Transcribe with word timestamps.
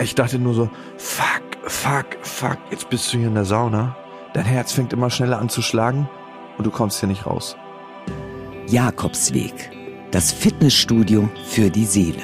Ich 0.00 0.14
dachte 0.14 0.38
nur 0.38 0.54
so, 0.54 0.70
fuck, 0.96 1.42
fuck, 1.66 2.06
fuck, 2.22 2.58
jetzt 2.70 2.90
bist 2.90 3.12
du 3.12 3.18
hier 3.18 3.28
in 3.28 3.34
der 3.34 3.44
Sauna. 3.44 3.96
Dein 4.32 4.44
Herz 4.44 4.72
fängt 4.72 4.92
immer 4.92 5.08
schneller 5.08 5.38
an 5.38 5.48
zu 5.48 5.62
schlagen 5.62 6.08
und 6.58 6.66
du 6.66 6.70
kommst 6.70 6.98
hier 7.00 7.08
nicht 7.08 7.26
raus. 7.26 7.56
Jakobsweg, 8.66 9.70
das 10.10 10.32
Fitnessstudio 10.32 11.28
für 11.46 11.70
die 11.70 11.84
Seele. 11.84 12.18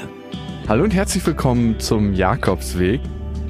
Hallo 0.68 0.82
und 0.84 0.94
herzlich 0.94 1.24
willkommen 1.24 1.78
zum 1.78 2.12
Jakobsweg. 2.12 3.00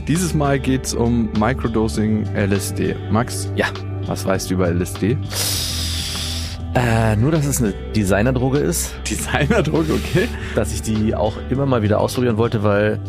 Dieses 0.07 0.35
Mal 0.35 0.59
geht 0.59 0.85
es 0.87 0.95
um 0.95 1.31
Microdosing 1.39 2.27
LSD. 2.35 2.97
Max, 3.11 3.51
Ja. 3.57 3.67
was 4.07 4.27
weißt 4.27 4.51
du 4.51 4.55
über 4.55 4.69
LSD? 4.69 5.17
Äh, 6.75 7.17
nur, 7.17 7.33
dass 7.33 7.47
es 7.47 7.61
eine 7.63 7.73
Designerdroge 7.97 8.59
ist, 8.59 8.95
Designerdroge, 9.09 9.95
okay. 9.95 10.29
dass 10.55 10.73
ich 10.73 10.83
die 10.83 11.15
auch 11.15 11.35
immer 11.49 11.67
mal 11.67 11.83
wieder 11.83 12.01
ausprobieren 12.01 12.37
wollte, 12.37 12.63
weil 12.63 13.01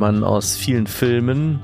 man 0.00 0.24
aus 0.24 0.56
vielen 0.56 0.86
Filmen 0.86 1.60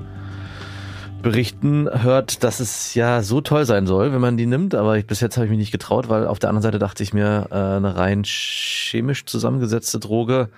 Berichten 1.23 1.89
hört, 2.03 2.45
dass 2.45 2.61
es 2.61 2.95
ja 2.95 3.23
so 3.23 3.41
toll 3.41 3.65
sein 3.65 3.87
soll, 3.87 4.13
wenn 4.13 4.21
man 4.21 4.37
die 4.37 4.47
nimmt, 4.47 4.75
aber 4.75 4.97
ich, 4.97 5.07
bis 5.07 5.21
jetzt 5.21 5.37
habe 5.37 5.47
ich 5.47 5.51
mich 5.51 5.59
nicht 5.59 5.73
getraut, 5.73 6.09
weil 6.09 6.27
auf 6.27 6.39
der 6.39 6.51
anderen 6.51 6.63
Seite 6.63 6.79
dachte 6.79 7.03
ich 7.03 7.13
mir, 7.13 7.49
äh, 7.51 7.55
eine 7.55 7.97
rein 7.97 8.23
chemisch 8.25 9.25
zusammengesetzte 9.25 9.99
Droge 9.99 10.51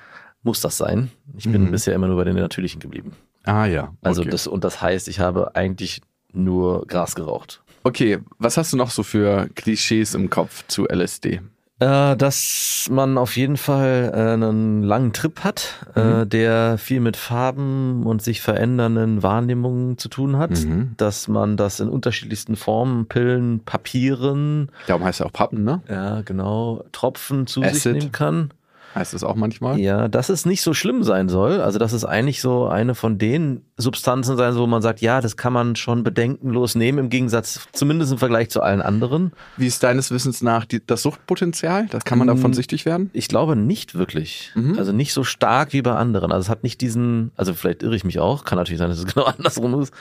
muss 0.42 0.60
das 0.60 0.76
sein. 0.76 1.10
Ich 1.36 1.50
bin 1.50 1.64
Mhm. 1.64 1.70
bisher 1.70 1.94
immer 1.94 2.06
nur 2.08 2.16
bei 2.16 2.24
den 2.24 2.36
natürlichen 2.36 2.80
geblieben. 2.80 3.12
Ah 3.44 3.64
ja. 3.64 3.94
Also 4.02 4.22
okay. 4.22 4.30
das 4.30 4.46
und 4.46 4.62
das 4.64 4.82
heißt, 4.82 5.08
ich 5.08 5.20
habe 5.20 5.54
eigentlich 5.56 6.02
nur 6.32 6.86
Gras 6.86 7.14
geraucht. 7.14 7.62
Okay, 7.84 8.18
was 8.38 8.56
hast 8.58 8.72
du 8.72 8.76
noch 8.76 8.90
so 8.90 9.02
für 9.02 9.48
Klischees 9.54 10.14
im 10.14 10.28
Kopf 10.28 10.64
zu 10.68 10.86
LSD? 10.86 11.40
Äh, 11.80 12.16
dass 12.16 12.88
man 12.90 13.16
auf 13.18 13.36
jeden 13.36 13.56
Fall 13.56 14.10
äh, 14.12 14.32
einen 14.32 14.82
langen 14.82 15.12
Trip 15.12 15.44
hat, 15.44 15.86
äh, 15.94 16.26
der 16.26 16.76
viel 16.76 16.98
mit 16.98 17.16
Farben 17.16 18.04
und 18.04 18.20
sich 18.20 18.40
verändernden 18.40 19.22
Wahrnehmungen 19.22 19.96
zu 19.96 20.08
tun 20.08 20.38
hat. 20.38 20.50
Mhm. 20.50 20.94
Dass 20.96 21.28
man 21.28 21.56
das 21.56 21.78
in 21.78 21.88
unterschiedlichsten 21.88 22.56
Formen, 22.56 23.06
Pillen, 23.06 23.60
Papieren, 23.60 24.72
Darum 24.88 25.04
heißt 25.04 25.20
er 25.20 25.26
auch 25.26 25.32
Pappen, 25.32 25.62
ne? 25.62 25.80
ja 25.88 26.22
genau, 26.22 26.84
Tropfen 26.90 27.46
zu 27.46 27.60
sich 27.60 27.70
Acid. 27.70 27.92
nehmen 27.92 28.12
kann. 28.12 28.50
Heißt 28.94 29.12
es 29.14 29.22
auch 29.22 29.34
manchmal? 29.36 29.78
Ja, 29.78 30.08
dass 30.08 30.28
es 30.28 30.46
nicht 30.46 30.62
so 30.62 30.72
schlimm 30.74 31.02
sein 31.04 31.28
soll. 31.28 31.60
Also 31.60 31.78
dass 31.78 31.92
es 31.92 32.04
eigentlich 32.04 32.40
so 32.40 32.66
eine 32.68 32.94
von 32.94 33.18
den 33.18 33.62
Substanzen 33.76 34.36
sein 34.36 34.54
soll, 34.54 34.62
wo 34.62 34.66
man 34.66 34.82
sagt, 34.82 35.00
ja, 35.00 35.20
das 35.20 35.36
kann 35.36 35.52
man 35.52 35.76
schon 35.76 36.02
bedenkenlos 36.02 36.74
nehmen, 36.74 36.98
im 36.98 37.08
Gegensatz, 37.10 37.68
zumindest 37.72 38.12
im 38.12 38.18
Vergleich 38.18 38.50
zu 38.50 38.62
allen 38.62 38.80
anderen. 38.80 39.32
Wie 39.56 39.66
ist 39.66 39.82
deines 39.82 40.10
Wissens 40.10 40.42
nach 40.42 40.64
die, 40.64 40.84
das 40.84 41.02
Suchtpotenzial? 41.02 41.86
Das 41.90 42.04
kann 42.04 42.18
man 42.18 42.26
davon 42.28 42.50
Mm. 42.50 42.54
süchtig 42.54 42.86
werden? 42.86 43.10
Ich 43.12 43.28
glaube 43.28 43.56
nicht 43.56 43.94
wirklich. 43.94 44.52
Mhm. 44.54 44.78
Also 44.78 44.92
nicht 44.92 45.12
so 45.12 45.22
stark 45.22 45.72
wie 45.72 45.82
bei 45.82 45.94
anderen. 45.94 46.32
Also 46.32 46.46
es 46.46 46.48
hat 46.48 46.62
nicht 46.62 46.80
diesen, 46.80 47.30
also 47.36 47.54
vielleicht 47.54 47.82
irre 47.82 47.94
ich 47.94 48.04
mich 48.04 48.18
auch, 48.18 48.44
kann 48.44 48.56
natürlich 48.58 48.78
sein, 48.78 48.88
dass 48.88 48.98
es 48.98 49.06
genau 49.14 49.26
andersrum 49.26 49.80
ist, 49.80 49.92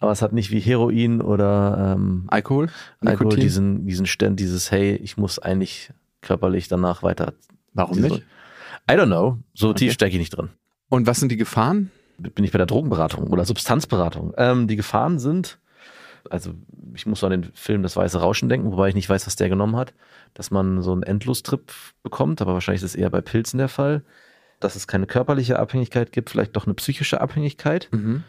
aber 0.00 0.10
es 0.10 0.22
hat 0.22 0.32
nicht 0.32 0.50
wie 0.50 0.58
Heroin 0.58 1.20
oder 1.20 1.94
ähm, 1.96 2.24
Alkohol? 2.28 2.70
Alkohol 3.04 3.36
diesen, 3.36 3.86
diesen 3.86 4.06
Stand, 4.06 4.40
dieses, 4.40 4.70
hey, 4.70 4.96
ich 4.96 5.16
muss 5.16 5.38
eigentlich 5.38 5.90
körperlich 6.22 6.66
danach 6.68 7.02
weiter. 7.02 7.34
Warum 7.74 8.00
nicht? 8.00 8.22
I 8.90 8.94
don't 8.94 9.06
know. 9.06 9.38
So 9.54 9.68
Okay. 9.70 9.78
tief 9.86 9.92
stecke 9.94 10.12
ich 10.12 10.18
nicht 10.18 10.36
drin. 10.36 10.50
Und 10.88 11.06
was 11.06 11.20
sind 11.20 11.30
die 11.30 11.36
Gefahren? 11.36 11.90
Bin 12.18 12.44
ich 12.44 12.52
bei 12.52 12.58
der 12.58 12.66
Drogenberatung 12.66 13.28
oder 13.28 13.44
Substanzberatung. 13.44 14.34
Ähm, 14.36 14.68
die 14.68 14.76
Gefahren 14.76 15.18
sind, 15.18 15.58
also 16.30 16.52
ich 16.94 17.06
muss 17.06 17.24
an 17.24 17.30
den 17.30 17.44
Film 17.54 17.82
Das 17.82 17.96
Weiße 17.96 18.20
Rauschen 18.20 18.48
denken, 18.48 18.70
wobei 18.70 18.88
ich 18.88 18.94
nicht 18.94 19.08
weiß, 19.08 19.26
was 19.26 19.36
der 19.36 19.48
genommen 19.48 19.76
hat, 19.76 19.94
dass 20.34 20.50
man 20.50 20.82
so 20.82 20.92
einen 20.92 21.02
Endlostrip 21.02 21.72
bekommt, 22.02 22.40
aber 22.42 22.52
wahrscheinlich 22.52 22.82
ist 22.82 22.90
es 22.90 22.94
eher 22.94 23.10
bei 23.10 23.20
Pilzen 23.20 23.58
der 23.58 23.68
Fall, 23.68 24.02
dass 24.60 24.76
es 24.76 24.86
keine 24.86 25.06
körperliche 25.06 25.58
Abhängigkeit 25.58 26.12
gibt, 26.12 26.30
vielleicht 26.30 26.54
doch 26.56 26.66
eine 26.66 26.74
psychische 26.74 27.20
Abhängigkeit, 27.20 27.88
Mhm. 27.90 28.22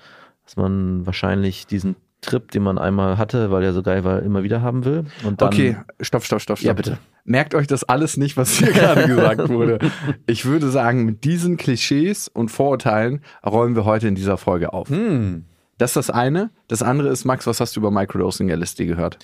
dass 0.46 0.56
man 0.56 1.06
wahrscheinlich 1.06 1.68
diesen 1.68 1.96
Trip, 2.22 2.50
den 2.52 2.64
man 2.64 2.78
einmal 2.78 3.18
hatte, 3.18 3.52
weil 3.52 3.64
er 3.64 3.74
so 3.74 3.84
geil 3.84 4.04
war, 4.06 4.22
immer 4.24 4.44
wieder 4.44 4.62
haben 4.62 4.86
will. 4.86 5.06
Okay, 5.40 5.78
stopp, 6.00 6.24
stopp, 6.24 6.42
stopp, 6.42 6.58
stopp. 6.58 6.66
Ja, 6.66 6.74
bitte. 6.74 6.98
Merkt 7.26 7.56
euch 7.56 7.68
das 7.68 7.84
alles 7.86 8.18
nicht, 8.18 8.36
was 8.36 8.52
hier 8.58 8.72
gerade 8.74 9.08
gesagt 9.08 9.48
wurde. 9.50 9.80
Ich 10.28 10.46
würde 10.46 10.70
sagen, 10.70 11.06
mit 11.06 11.24
diesen 11.24 11.56
Klischees 11.58 12.28
und 12.28 12.50
Vorurteilen 12.50 13.22
räumen 13.46 13.76
wir 13.76 13.86
heute 13.86 14.08
in 14.08 14.16
dieser 14.16 14.38
Folge 14.38 14.74
auf. 14.74 14.90
Hm. 14.90 15.46
Das 15.78 15.92
ist 15.92 15.96
das 15.96 16.10
eine. 16.10 16.50
Das 16.68 16.84
andere 16.84 17.10
ist, 17.10 17.26
Max, 17.26 17.48
was 17.48 17.60
hast 17.60 17.76
du 17.76 17.80
über 17.80 17.92
Microdosing 17.92 18.50
LSD 18.50 18.86
gehört? 18.86 19.18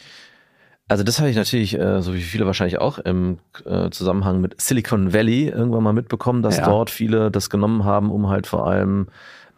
Also 0.88 1.04
das 1.04 1.20
habe 1.20 1.30
ich 1.30 1.36
natürlich, 1.36 1.78
äh, 1.78 2.02
so 2.02 2.16
wie 2.16 2.22
viele 2.22 2.46
wahrscheinlich 2.48 2.80
auch, 2.80 2.98
im 2.98 3.38
äh, 3.66 3.90
Zusammenhang 3.92 4.42
mit 4.42 4.60
Silicon 4.60 5.14
Valley 5.14 5.50
irgendwann 5.50 5.84
mal 5.84 5.94
mitbekommen, 5.94 6.42
dass 6.42 6.58
Ja. 6.58 6.66
dort 6.66 6.90
viele 6.90 7.30
das 7.30 7.50
genommen 7.52 7.84
haben, 7.86 8.10
um 8.10 8.28
halt 8.30 8.48
vor 8.48 8.66
allem 8.68 9.08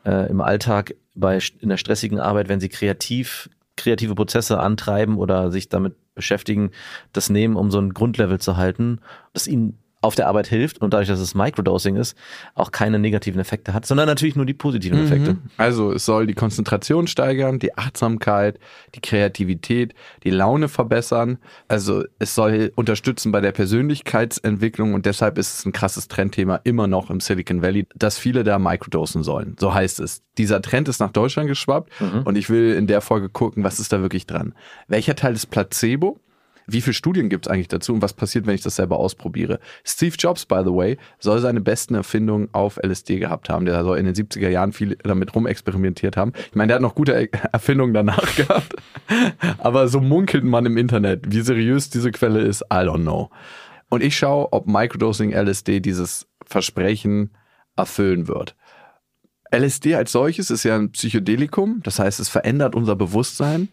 äh, 0.03 0.29
im 0.29 0.41
Alltag 0.41 0.93
bei 1.15 1.39
in 1.59 1.69
der 1.69 1.77
stressigen 1.77 2.19
Arbeit, 2.19 2.49
wenn 2.49 2.59
sie 2.59 2.69
kreativ 2.69 3.49
kreative 3.77 4.13
Prozesse 4.15 4.59
antreiben 4.59 5.17
oder 5.17 5.49
sich 5.51 5.69
damit 5.69 5.95
beschäftigen, 6.13 6.71
das 7.13 7.29
nehmen, 7.29 7.55
um 7.55 7.71
so 7.71 7.79
ein 7.79 7.93
Grundlevel 7.93 8.39
zu 8.39 8.57
halten, 8.57 8.99
das 9.33 9.47
ihnen 9.47 9.80
auf 10.01 10.15
der 10.15 10.27
Arbeit 10.27 10.47
hilft 10.47 10.81
und 10.81 10.93
dadurch, 10.93 11.07
dass 11.07 11.19
es 11.19 11.35
Microdosing 11.35 11.95
ist, 11.95 12.17
auch 12.55 12.71
keine 12.71 12.97
negativen 12.97 13.39
Effekte 13.39 13.73
hat, 13.73 13.85
sondern 13.85 14.07
natürlich 14.07 14.35
nur 14.35 14.47
die 14.47 14.53
positiven 14.55 15.03
Effekte. 15.05 15.37
Also 15.57 15.93
es 15.93 16.05
soll 16.05 16.25
die 16.25 16.33
Konzentration 16.33 17.05
steigern, 17.05 17.59
die 17.59 17.77
Achtsamkeit, 17.77 18.59
die 18.95 19.01
Kreativität, 19.01 19.93
die 20.23 20.31
Laune 20.31 20.69
verbessern. 20.69 21.37
Also 21.67 22.03
es 22.17 22.33
soll 22.33 22.71
unterstützen 22.75 23.31
bei 23.31 23.41
der 23.41 23.51
Persönlichkeitsentwicklung 23.51 24.95
und 24.95 25.05
deshalb 25.05 25.37
ist 25.37 25.59
es 25.59 25.65
ein 25.65 25.71
krasses 25.71 26.07
Trendthema 26.07 26.59
immer 26.63 26.87
noch 26.87 27.11
im 27.11 27.19
Silicon 27.19 27.61
Valley, 27.61 27.85
dass 27.95 28.17
viele 28.17 28.43
da 28.43 28.57
microdosen 28.57 29.23
sollen. 29.23 29.55
So 29.59 29.73
heißt 29.73 29.99
es. 29.99 30.23
Dieser 30.37 30.61
Trend 30.61 30.87
ist 30.87 30.99
nach 30.99 31.11
Deutschland 31.11 31.47
geschwappt 31.49 31.91
und 32.25 32.37
ich 32.37 32.49
will 32.49 32.73
in 32.73 32.87
der 32.87 33.01
Folge 33.01 33.29
gucken, 33.29 33.63
was 33.63 33.79
ist 33.79 33.93
da 33.93 34.01
wirklich 34.01 34.25
dran. 34.25 34.55
Welcher 34.87 35.15
Teil 35.15 35.33
ist 35.33 35.47
Placebo? 35.47 36.19
Wie 36.71 36.81
viele 36.81 36.93
Studien 36.93 37.29
gibt 37.29 37.45
es 37.47 37.51
eigentlich 37.51 37.67
dazu 37.67 37.93
und 37.93 38.01
was 38.01 38.13
passiert, 38.13 38.45
wenn 38.45 38.55
ich 38.55 38.61
das 38.61 38.75
selber 38.75 38.97
ausprobiere? 38.99 39.59
Steve 39.83 40.15
Jobs, 40.17 40.45
by 40.45 40.61
the 40.63 40.71
way, 40.71 40.97
soll 41.19 41.39
seine 41.39 41.61
besten 41.61 41.95
Erfindungen 41.95 42.49
auf 42.51 42.79
LSD 42.81 43.19
gehabt 43.19 43.49
haben. 43.49 43.65
Der 43.65 43.83
soll 43.83 43.97
in 43.97 44.05
den 44.05 44.15
70er 44.15 44.49
Jahren 44.49 44.71
viel 44.73 44.97
damit 45.03 45.35
rumexperimentiert 45.35 46.17
haben. 46.17 46.33
Ich 46.49 46.55
meine, 46.55 46.67
der 46.67 46.75
hat 46.75 46.81
noch 46.81 46.95
gute 46.95 47.13
Er- 47.13 47.29
Erfindungen 47.53 47.93
danach 47.93 48.35
gehabt. 48.35 48.75
Aber 49.57 49.87
so 49.87 49.99
munkelt 50.01 50.43
man 50.43 50.65
im 50.65 50.77
Internet. 50.77 51.25
Wie 51.31 51.41
seriös 51.41 51.89
diese 51.89 52.11
Quelle 52.11 52.39
ist, 52.41 52.61
I 52.71 52.77
don't 52.85 53.01
know. 53.01 53.29
Und 53.89 54.01
ich 54.03 54.17
schaue, 54.17 54.53
ob 54.53 54.67
Microdosing 54.67 55.31
LSD 55.33 55.81
dieses 55.81 56.27
Versprechen 56.45 57.31
erfüllen 57.75 58.27
wird. 58.27 58.55
LSD 59.53 59.95
als 59.95 60.13
solches 60.13 60.49
ist 60.49 60.63
ja 60.63 60.75
ein 60.77 60.91
Psychedelikum, 60.91 61.81
das 61.83 61.99
heißt, 61.99 62.21
es 62.21 62.29
verändert 62.29 62.73
unser 62.73 62.95
Bewusstsein. 62.95 63.67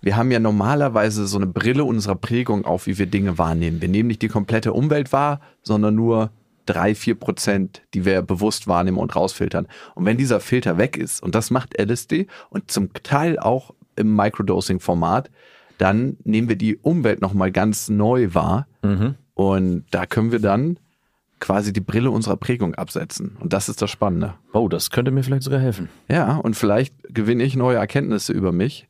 Wir 0.00 0.16
haben 0.16 0.30
ja 0.30 0.38
normalerweise 0.38 1.26
so 1.26 1.36
eine 1.38 1.46
Brille 1.46 1.84
unserer 1.84 2.16
Prägung 2.16 2.64
auf, 2.64 2.86
wie 2.86 2.98
wir 2.98 3.06
Dinge 3.06 3.38
wahrnehmen. 3.38 3.80
Wir 3.80 3.88
nehmen 3.88 4.08
nicht 4.08 4.22
die 4.22 4.28
komplette 4.28 4.72
Umwelt 4.72 5.12
wahr, 5.12 5.40
sondern 5.62 5.94
nur 5.94 6.30
drei, 6.66 6.94
vier 6.94 7.14
Prozent, 7.14 7.82
die 7.94 8.04
wir 8.04 8.22
bewusst 8.22 8.66
wahrnehmen 8.68 8.98
und 8.98 9.16
rausfiltern. 9.16 9.66
Und 9.94 10.04
wenn 10.04 10.16
dieser 10.16 10.40
Filter 10.40 10.78
weg 10.78 10.96
ist, 10.96 11.22
und 11.22 11.34
das 11.34 11.50
macht 11.50 11.78
LSD 11.80 12.26
und 12.50 12.70
zum 12.70 12.92
Teil 13.02 13.38
auch 13.38 13.72
im 13.96 14.14
Microdosing-Format, 14.14 15.30
dann 15.78 16.16
nehmen 16.24 16.48
wir 16.48 16.56
die 16.56 16.76
Umwelt 16.76 17.20
nochmal 17.20 17.52
ganz 17.52 17.88
neu 17.88 18.34
wahr. 18.34 18.66
Und 19.34 19.84
da 19.90 20.06
können 20.06 20.32
wir 20.32 20.40
dann 20.40 20.78
quasi 21.40 21.72
die 21.72 21.80
Brille 21.80 22.10
unserer 22.10 22.36
Prägung 22.36 22.74
absetzen. 22.74 23.36
Und 23.40 23.52
das 23.52 23.68
ist 23.68 23.82
das 23.82 23.90
Spannende. 23.90 24.34
Oh, 24.52 24.68
das 24.68 24.90
könnte 24.90 25.10
mir 25.10 25.22
vielleicht 25.22 25.42
sogar 25.42 25.60
helfen. 25.60 25.88
Ja, 26.08 26.36
und 26.36 26.56
vielleicht 26.56 26.94
gewinne 27.12 27.44
ich 27.44 27.56
neue 27.56 27.76
Erkenntnisse 27.76 28.32
über 28.32 28.52
mich. 28.52 28.88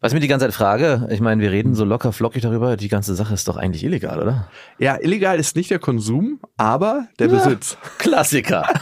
Was 0.00 0.12
ich 0.12 0.14
mir 0.14 0.20
die 0.20 0.28
ganze 0.28 0.46
Zeit 0.46 0.54
frage, 0.54 1.08
ich 1.10 1.20
meine, 1.20 1.40
wir 1.40 1.50
reden 1.50 1.74
so 1.74 1.84
locker 1.84 2.12
flockig 2.12 2.42
darüber, 2.42 2.76
die 2.76 2.88
ganze 2.88 3.14
Sache 3.14 3.32
ist 3.32 3.48
doch 3.48 3.56
eigentlich 3.56 3.82
illegal, 3.82 4.20
oder? 4.20 4.48
Ja, 4.78 4.96
illegal 5.00 5.38
ist 5.38 5.56
nicht 5.56 5.70
der 5.70 5.78
Konsum, 5.78 6.38
aber 6.58 7.08
der 7.18 7.28
Besitz. 7.28 7.78
Klassiker. 7.98 8.68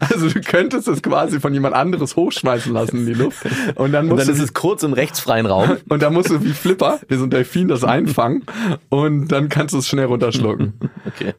Also 0.00 0.28
du 0.28 0.40
könntest 0.40 0.88
es 0.88 1.02
quasi 1.02 1.40
von 1.40 1.52
jemand 1.54 1.74
anderes 1.74 2.16
hochschmeißen 2.16 2.72
lassen 2.72 2.98
in 2.98 3.06
die 3.06 3.14
Luft. 3.14 3.44
Und 3.76 3.92
dann 3.92 4.04
Und 4.04 4.16
musst 4.16 4.28
dann 4.28 4.36
du 4.36 4.42
ist 4.42 4.48
es 4.48 4.54
kurz 4.54 4.82
im 4.82 4.92
rechtsfreien 4.92 5.46
Raum. 5.46 5.76
und 5.88 6.02
dann 6.02 6.12
musst 6.12 6.30
du 6.30 6.42
wie 6.44 6.52
Flipper, 6.52 7.00
wie 7.08 7.16
so 7.16 7.24
ein 7.24 7.30
Delfin, 7.30 7.68
das 7.68 7.84
einfangen 7.84 8.44
und 8.88 9.28
dann 9.28 9.48
kannst 9.48 9.74
du 9.74 9.78
es 9.78 9.88
schnell 9.88 10.06
runterschlucken. 10.06 10.74
Okay. 11.06 11.34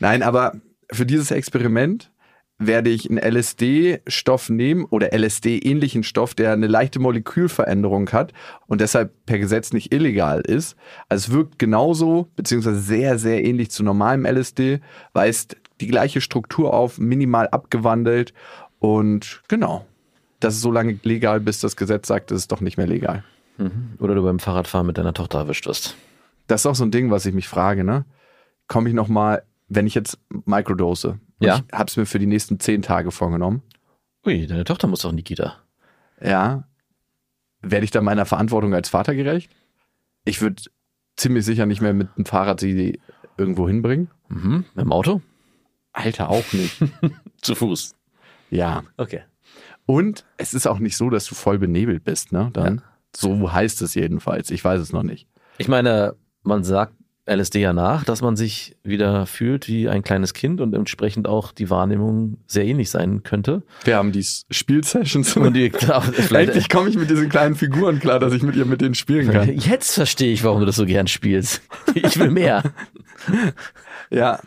Nein, 0.00 0.22
aber 0.22 0.52
für 0.90 1.06
dieses 1.06 1.30
Experiment 1.30 2.10
werde 2.66 2.90
ich 2.90 3.08
einen 3.08 3.18
LSD-Stoff 3.18 4.50
nehmen 4.50 4.84
oder 4.84 5.12
LSD-ähnlichen 5.12 6.02
Stoff, 6.02 6.34
der 6.34 6.52
eine 6.52 6.66
leichte 6.66 6.98
Molekülveränderung 6.98 8.10
hat 8.10 8.32
und 8.66 8.80
deshalb 8.80 9.12
per 9.26 9.38
Gesetz 9.38 9.72
nicht 9.72 9.92
illegal 9.92 10.40
ist. 10.40 10.76
Also 11.08 11.28
es 11.28 11.32
wirkt 11.36 11.58
genauso, 11.58 12.28
beziehungsweise 12.36 12.80
sehr, 12.80 13.18
sehr 13.18 13.44
ähnlich 13.44 13.70
zu 13.70 13.82
normalem 13.82 14.24
LSD, 14.26 14.80
weist 15.12 15.56
die 15.80 15.88
gleiche 15.88 16.20
Struktur 16.20 16.72
auf, 16.74 16.98
minimal 16.98 17.48
abgewandelt 17.48 18.32
und 18.78 19.42
genau. 19.48 19.86
Das 20.40 20.54
ist 20.54 20.60
so 20.60 20.72
lange 20.72 20.98
legal, 21.04 21.40
bis 21.40 21.60
das 21.60 21.76
Gesetz 21.76 22.08
sagt, 22.08 22.32
es 22.32 22.42
ist 22.42 22.52
doch 22.52 22.60
nicht 22.60 22.76
mehr 22.76 22.88
legal. 22.88 23.22
Oder 24.00 24.14
du 24.14 24.22
beim 24.22 24.38
Fahrradfahren 24.38 24.86
mit 24.86 24.98
deiner 24.98 25.14
Tochter 25.14 25.38
erwischt 25.38 25.66
wirst. 25.66 25.96
Das 26.48 26.62
ist 26.62 26.66
auch 26.66 26.74
so 26.74 26.84
ein 26.84 26.90
Ding, 26.90 27.10
was 27.10 27.26
ich 27.26 27.34
mich 27.34 27.48
frage, 27.48 27.84
ne? 27.84 28.04
Komme 28.66 28.88
ich 28.88 28.94
nochmal, 28.94 29.42
wenn 29.68 29.86
ich 29.86 29.94
jetzt 29.94 30.18
Microdose, 30.44 31.18
und 31.42 31.48
Ja. 31.48 31.56
ich 31.66 31.72
habe 31.78 31.86
es 31.88 31.96
mir 31.96 32.06
für 32.06 32.18
die 32.18 32.26
nächsten 32.26 32.58
zehn 32.60 32.82
Tage 32.82 33.10
vorgenommen 33.10 33.62
Ui, 34.24 34.46
deine 34.46 34.62
Tochter 34.64 34.86
muss 34.86 35.00
doch 35.02 35.10
in 35.10 35.16
die 35.16 35.24
Kita. 35.24 35.56
Ja. 36.20 36.62
Werde 37.60 37.84
ich 37.84 37.90
da 37.90 38.00
meiner 38.00 38.24
Verantwortung 38.24 38.72
als 38.72 38.88
Vater 38.88 39.16
gerecht? 39.16 39.50
Ich 40.24 40.40
würde 40.40 40.62
ziemlich 41.16 41.44
sicher 41.44 41.66
nicht 41.66 41.80
mehr 41.80 41.92
mit 41.92 42.08
dem 42.16 42.24
Fahrrad 42.24 42.60
sie 42.60 43.00
irgendwo 43.36 43.66
hinbringen. 43.66 44.10
Mhm. 44.28 44.64
Mit 44.74 44.84
dem 44.84 44.92
Auto? 44.92 45.22
Alter, 45.92 46.28
auch 46.30 46.52
nicht. 46.52 46.76
Zu 47.42 47.56
Fuß. 47.56 47.96
ja. 48.50 48.84
Okay. 48.96 49.22
Und 49.86 50.24
es 50.36 50.54
ist 50.54 50.68
auch 50.68 50.78
nicht 50.78 50.96
so, 50.96 51.10
dass 51.10 51.26
du 51.26 51.34
voll 51.34 51.58
benebelt 51.58 52.04
bist, 52.04 52.30
ne? 52.30 52.50
Dann. 52.52 52.76
Ja. 52.76 52.82
So 53.16 53.52
heißt 53.52 53.82
es 53.82 53.94
jedenfalls. 53.94 54.50
Ich 54.52 54.64
weiß 54.64 54.80
es 54.80 54.92
noch 54.92 55.02
nicht. 55.02 55.26
Ich 55.58 55.66
meine, 55.66 56.14
man 56.44 56.62
sagt 56.62 56.94
LSD 57.24 57.60
ja 57.60 57.72
nach, 57.72 58.02
dass 58.04 58.20
man 58.20 58.34
sich 58.36 58.76
wieder 58.82 59.26
fühlt 59.26 59.68
wie 59.68 59.88
ein 59.88 60.02
kleines 60.02 60.34
Kind 60.34 60.60
und 60.60 60.74
entsprechend 60.74 61.28
auch 61.28 61.52
die 61.52 61.70
Wahrnehmung 61.70 62.38
sehr 62.48 62.64
ähnlich 62.64 62.90
sein 62.90 63.22
könnte. 63.22 63.62
Wir 63.84 63.96
haben 63.96 64.10
die 64.10 64.24
Spielsessions. 64.50 65.36
Und 65.36 65.54
die, 65.54 65.70
klar, 65.70 66.04
Endlich 66.32 66.68
komme 66.68 66.88
ich 66.90 66.96
mit 66.96 67.10
diesen 67.10 67.28
kleinen 67.28 67.54
Figuren 67.54 68.00
klar, 68.00 68.18
dass 68.18 68.32
ich 68.32 68.42
mit 68.42 68.56
ihr 68.56 68.64
mit 68.64 68.80
denen 68.80 68.96
spielen 68.96 69.30
kann. 69.30 69.56
jetzt 69.56 69.94
verstehe 69.94 70.32
ich, 70.32 70.42
warum 70.42 70.60
du 70.60 70.66
das 70.66 70.76
so 70.76 70.84
gern 70.84 71.06
spielst. 71.06 71.62
Ich 71.94 72.18
will 72.18 72.30
mehr. 72.30 72.62
Ja, 74.10 74.40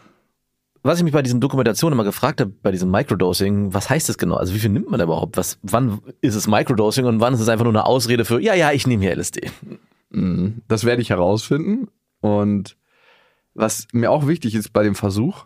Was 0.84 1.00
ich 1.00 1.04
mich 1.04 1.14
bei 1.14 1.24
diesen 1.24 1.40
Dokumentationen 1.42 1.98
immer 1.98 2.04
gefragt 2.04 2.40
habe, 2.42 2.52
bei 2.62 2.72
diesem 2.72 2.92
Microdosing, 2.92 3.74
was 3.74 3.90
heißt 3.90 4.08
das 4.10 4.20
genau? 4.20 4.36
Also 4.36 4.54
wie 4.54 4.60
viel 4.60 4.70
nimmt 4.70 4.92
man 4.92 5.02
überhaupt? 5.02 5.38
Was, 5.38 5.58
wann 5.64 6.02
ist 6.22 6.36
es 6.36 6.46
Microdosing 6.48 7.06
und 7.06 7.20
wann 7.22 7.34
ist 7.34 7.40
es 7.40 7.50
einfach 7.50 7.64
nur 7.64 7.74
eine 7.74 7.86
Ausrede 7.88 8.26
für, 8.26 8.40
ja, 8.40 8.54
ja, 8.54 8.72
ich 8.72 8.86
nehme 8.86 9.02
hier 9.04 9.16
LSD? 9.16 9.50
Mhm. 10.12 10.62
Das 10.68 10.84
werde 10.84 11.02
ich 11.02 11.10
herausfinden. 11.10 11.88
Und 12.26 12.76
was 13.54 13.88
mir 13.94 14.10
auch 14.10 14.26
wichtig 14.26 14.56
ist 14.56 14.74
bei 14.74 14.82
dem 14.82 14.96
Versuch, 14.96 15.46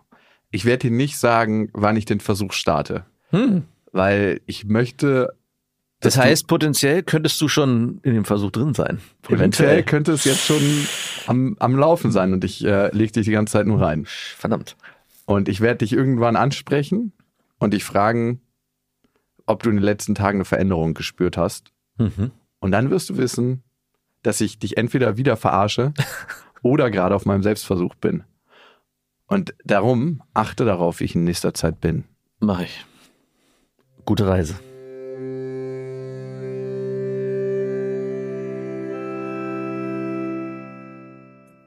ich 0.50 0.64
werde 0.64 0.88
dir 0.88 0.96
nicht 0.96 1.18
sagen, 1.18 1.70
wann 1.74 1.98
ich 1.98 2.06
den 2.06 2.22
Versuch 2.22 2.54
starte. 2.54 3.04
Hm. 3.31 3.64
Weil 3.92 4.40
ich 4.46 4.64
möchte. 4.64 5.34
Das 6.00 6.18
heißt, 6.18 6.48
potenziell 6.48 7.04
könntest 7.04 7.42
du 7.42 7.50
schon 7.50 8.00
in 8.04 8.14
dem 8.14 8.24
Versuch 8.24 8.52
drin 8.52 8.74
sein. 8.74 9.02
potenziell 9.22 9.84
könnte 9.84 10.14
es 10.14 10.24
jetzt 10.24 10.46
schon 10.46 10.62
am, 11.28 11.58
am 11.60 11.76
Laufen 11.76 12.14
sein 12.14 12.31
und 12.31 12.46
ich 12.46 12.64
äh, 12.64 12.96
leg 12.96 13.12
dich 13.12 13.26
die 13.26 13.34
ganze 13.34 13.52
Zeit 13.52 13.68
nur 13.68 13.81
rein. 13.81 14.06
Verdammt. 14.08 14.78
Und 15.26 15.50
ich 15.50 15.60
werde 15.60 15.80
dich 15.80 15.92
irgendwann 15.92 16.38
ansprechen 16.38 17.12
und 17.58 17.74
dich 17.74 17.84
fragen, 17.84 18.40
ob 19.46 19.64
du 19.64 19.70
in 19.70 19.76
den 19.76 19.84
letzten 19.84 20.16
Tagen 20.16 20.38
eine 20.38 20.46
Veränderung 20.46 20.94
gespürt 20.94 21.36
hast. 21.36 21.74
Mhm. 21.98 22.31
Und 22.60 22.72
dann 22.72 22.90
wirst 22.90 23.10
du 23.10 23.18
wissen, 23.18 23.64
dass 24.24 24.40
ich 24.40 24.58
dich 24.60 24.78
entweder 24.78 25.18
wieder 25.18 25.36
verarsche 25.36 25.94
oder 26.61 26.91
gerade 26.91 27.15
auf 27.15 27.25
meinem 27.25 27.44
Selbstversuch 27.44 27.95
bin. 27.95 28.23
Und 29.27 29.53
darum 29.63 30.23
achte 30.33 30.65
darauf, 30.65 31.00
wie 31.00 31.06
ich 31.06 31.15
in 31.15 31.23
nächster 31.23 31.53
Zeit 31.53 31.79
bin. 31.79 32.06
Mach 32.39 32.61
ich. 32.61 32.85
Gute 34.06 34.27
Reise. 34.27 34.56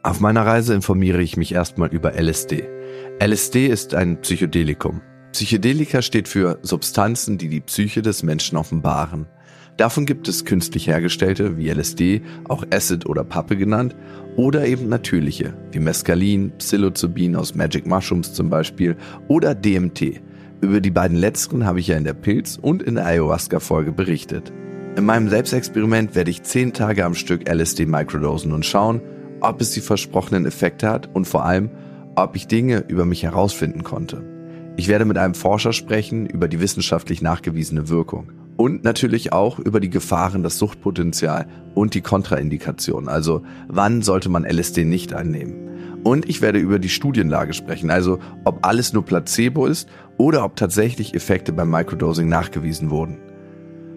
Auf 0.05 0.19
meiner 0.19 0.45
Reise 0.45 0.75
informiere 0.75 1.23
ich 1.23 1.37
mich 1.37 1.55
erstmal 1.55 1.89
über 1.91 2.21
LSD. 2.21 2.69
LSD 3.21 3.69
ist 3.69 3.95
ein 3.95 4.21
Psychedelikum. 4.21 5.01
Psychedelika 5.31 6.03
steht 6.03 6.27
für 6.27 6.59
Substanzen, 6.63 7.39
die 7.39 7.49
die 7.49 7.61
Psyche 7.61 8.03
des 8.03 8.25
Menschen 8.25 8.59
offenbaren. 8.59 9.27
Davon 9.83 10.07
gibt 10.07 10.29
es 10.29 10.45
künstlich 10.45 10.87
hergestellte 10.87 11.57
wie 11.59 11.69
LSD, 11.69 12.23
auch 12.45 12.65
Acid 12.73 13.05
oder 13.07 13.25
Pappe 13.25 13.57
genannt, 13.57 13.97
oder 14.37 14.65
eben 14.65 14.89
natürliche 14.89 15.55
wie 15.73 15.81
Mescalin, 15.81 16.53
Psilocybin 16.57 17.35
aus 17.35 17.57
Magic 17.57 17.85
Mushrooms 17.85 18.33
zum 18.33 18.49
Beispiel 18.49 18.97
oder 19.27 19.57
DMT. 19.57 20.23
Über 20.61 20.81
die 20.81 20.93
beiden 20.93 21.17
letzteren 21.17 21.67
habe 21.67 21.81
ich 21.81 21.89
ja 21.89 21.97
in 21.97 22.05
der 22.05 22.15
Pilz- 22.15 22.61
und 22.63 22.81
in 22.81 22.95
der 22.95 23.07
Ayahuasca-Folge 23.07 23.91
berichtet. 23.91 24.53
In 24.95 25.05
meinem 25.05 25.29
Selbstexperiment 25.29 26.15
werde 26.15 26.31
ich 26.31 26.45
zehn 26.45 26.73
Tage 26.73 27.05
am 27.05 27.17
Stück 27.17 27.51
LSD 27.53 27.85
microdosen 27.87 28.53
und 28.53 28.65
schauen, 28.65 29.01
ob 29.41 29.61
es 29.61 29.73
die 29.73 29.81
versprochenen 29.81 30.47
Effekte 30.47 30.89
hat 30.89 31.11
und 31.13 31.27
vor 31.27 31.45
allem, 31.45 31.71
ob 32.15 32.37
ich 32.37 32.47
Dinge 32.47 32.85
über 32.87 33.05
mich 33.05 33.25
herausfinden 33.25 33.83
konnte. 33.83 34.23
Ich 34.77 34.87
werde 34.87 35.07
mit 35.07 35.19
einem 35.19 35.35
Forscher 35.35 35.73
sprechen 35.73 36.27
über 36.27 36.47
die 36.47 36.61
wissenschaftlich 36.61 37.21
nachgewiesene 37.21 37.89
Wirkung 37.89 38.31
und 38.63 38.85
natürlich 38.85 39.33
auch 39.33 39.59
über 39.59 39.81
die 39.81 39.91
Gefahren, 39.91 40.45
das 40.45 40.57
Suchtpotenzial 40.57 41.49
und 41.75 41.95
die 41.95 42.01
Kontraindikationen, 42.01 43.09
also 43.09 43.43
wann 43.67 44.03
sollte 44.03 44.29
man 44.29 44.45
LSD 44.45 44.85
nicht 44.85 45.15
einnehmen. 45.15 45.99
Und 46.05 46.29
ich 46.29 46.43
werde 46.43 46.61
über 46.61 46.79
die 46.79 46.89
Studienlage 46.89 47.55
sprechen, 47.55 47.91
also 47.91 48.21
ob 48.45 48.65
alles 48.65 48.93
nur 48.93 49.05
Placebo 49.05 49.67
ist 49.67 49.89
oder 50.17 50.45
ob 50.45 50.55
tatsächlich 50.55 51.13
Effekte 51.13 51.53
beim 51.53 51.71
Microdosing 51.71 52.29
nachgewiesen 52.29 52.91
wurden. 52.91 53.19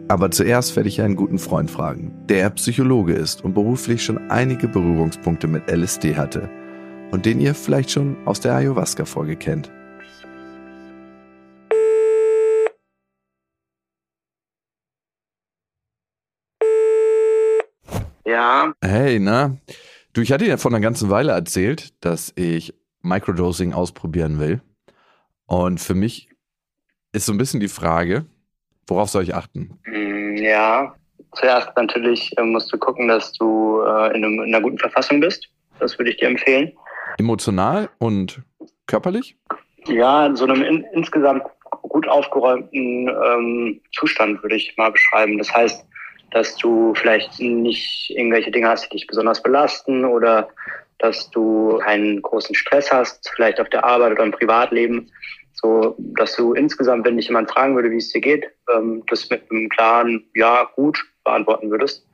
Aber 0.08 0.32
zuerst 0.32 0.76
werde 0.76 0.90
ich 0.90 1.00
einen 1.00 1.16
guten 1.16 1.38
Freund 1.38 1.70
fragen, 1.70 2.16
der 2.28 2.50
Psychologe 2.50 3.14
ist 3.14 3.44
und 3.44 3.54
beruflich 3.54 4.04
schon 4.04 4.32
einige 4.32 4.68
Berührungspunkte 4.68 5.46
mit 5.46 5.70
LSD 5.70 6.16
hatte 6.16 6.50
und 7.12 7.28
den 7.28 7.40
ihr 7.40 7.54
vielleicht 7.54 7.92
schon 7.92 8.18
aus 8.26 8.40
der 8.40 8.56
Ayahuasca-Folge 8.56 9.36
kennt. 9.36 9.72
Ja, 18.36 18.74
Hey, 18.84 19.18
na? 19.18 19.56
Du, 20.12 20.20
ich 20.20 20.30
hatte 20.34 20.44
dir 20.44 20.58
vor 20.58 20.70
einer 20.70 20.82
ganzen 20.82 21.10
Weile 21.10 21.32
erzählt, 21.32 21.94
dass 22.04 22.34
ich 22.36 22.74
Microdosing 23.02 23.72
ausprobieren 23.72 24.40
will. 24.40 24.62
Und 25.46 25.80
für 25.80 25.94
mich 25.94 26.28
ist 27.14 27.28
so 27.28 27.32
ein 27.32 27.38
bisschen 27.38 27.62
die 27.62 27.70
Frage, 27.70 28.26
worauf 28.88 29.08
soll 29.10 29.24
ich 29.24 29.34
achten? 29.34 29.80
mm, 29.86 30.36
ja. 30.36 30.94
Zuerst 31.32 31.70
natürlich 31.78 32.38
äh, 32.38 32.44
musst 32.44 32.74
du 32.74 32.78
gucken, 32.78 33.08
dass 33.08 33.32
du 33.34 33.80
äh, 33.82 34.08
in, 34.18 34.26
einem, 34.26 34.40
in 34.44 34.54
einer 34.54 34.62
guten 34.62 34.80
Verfassung 34.80 35.22
bist. 35.22 35.48
Das 35.80 35.98
würde 35.98 36.12
ich 36.12 36.18
dir 36.18 36.28
empfehlen. 36.28 36.74
Emotional 37.18 37.90
und 38.00 38.42
körperlich? 38.86 39.38
Ja, 39.88 40.26
in 40.26 40.36
so 40.36 40.44
einem 40.44 40.62
in, 40.62 40.84
insgesamt 40.94 41.44
gut 41.84 42.06
aufgeräumten 42.10 43.08
ähm, 43.08 43.82
Zustand 43.94 44.44
würde 44.44 44.58
ich 44.58 44.76
mal 44.76 44.92
beschreiben. 44.92 45.38
Das 45.38 45.54
heißt, 45.54 45.86
dass 46.32 46.56
du 46.58 46.94
vielleicht 46.96 47.40
nicht 47.40 48.12
irgendwelche 48.16 48.52
Dinge 48.52 48.70
hast, 48.70 48.86
die 48.86 48.98
dich 48.98 49.08
besonders 49.08 49.42
belasten 49.42 50.06
oder 50.06 50.50
dass 51.00 51.30
du 51.30 51.78
keinen 51.84 52.22
großen 52.22 52.56
Stress 52.56 52.92
hast, 52.92 53.30
vielleicht 53.36 53.60
auf 53.60 53.70
der 53.70 53.84
Arbeit 53.84 54.14
oder 54.14 54.24
im 54.24 54.32
Privatleben. 54.32 55.12
So, 55.54 55.96
dass 55.98 56.36
du 56.36 56.54
insgesamt, 56.54 57.06
wenn 57.06 57.18
dich 57.18 57.28
jemand 57.28 57.50
fragen 57.50 57.76
würde, 57.76 57.90
wie 57.90 57.98
es 57.98 58.12
dir 58.12 58.22
geht, 58.22 58.46
ähm, 58.74 59.04
das 59.10 59.30
mit 59.30 59.50
einem 59.50 59.70
klaren 59.70 60.26
Ja, 60.36 60.70
gut 60.76 61.04
beantworten 61.24 61.70
würdest. 61.72 62.06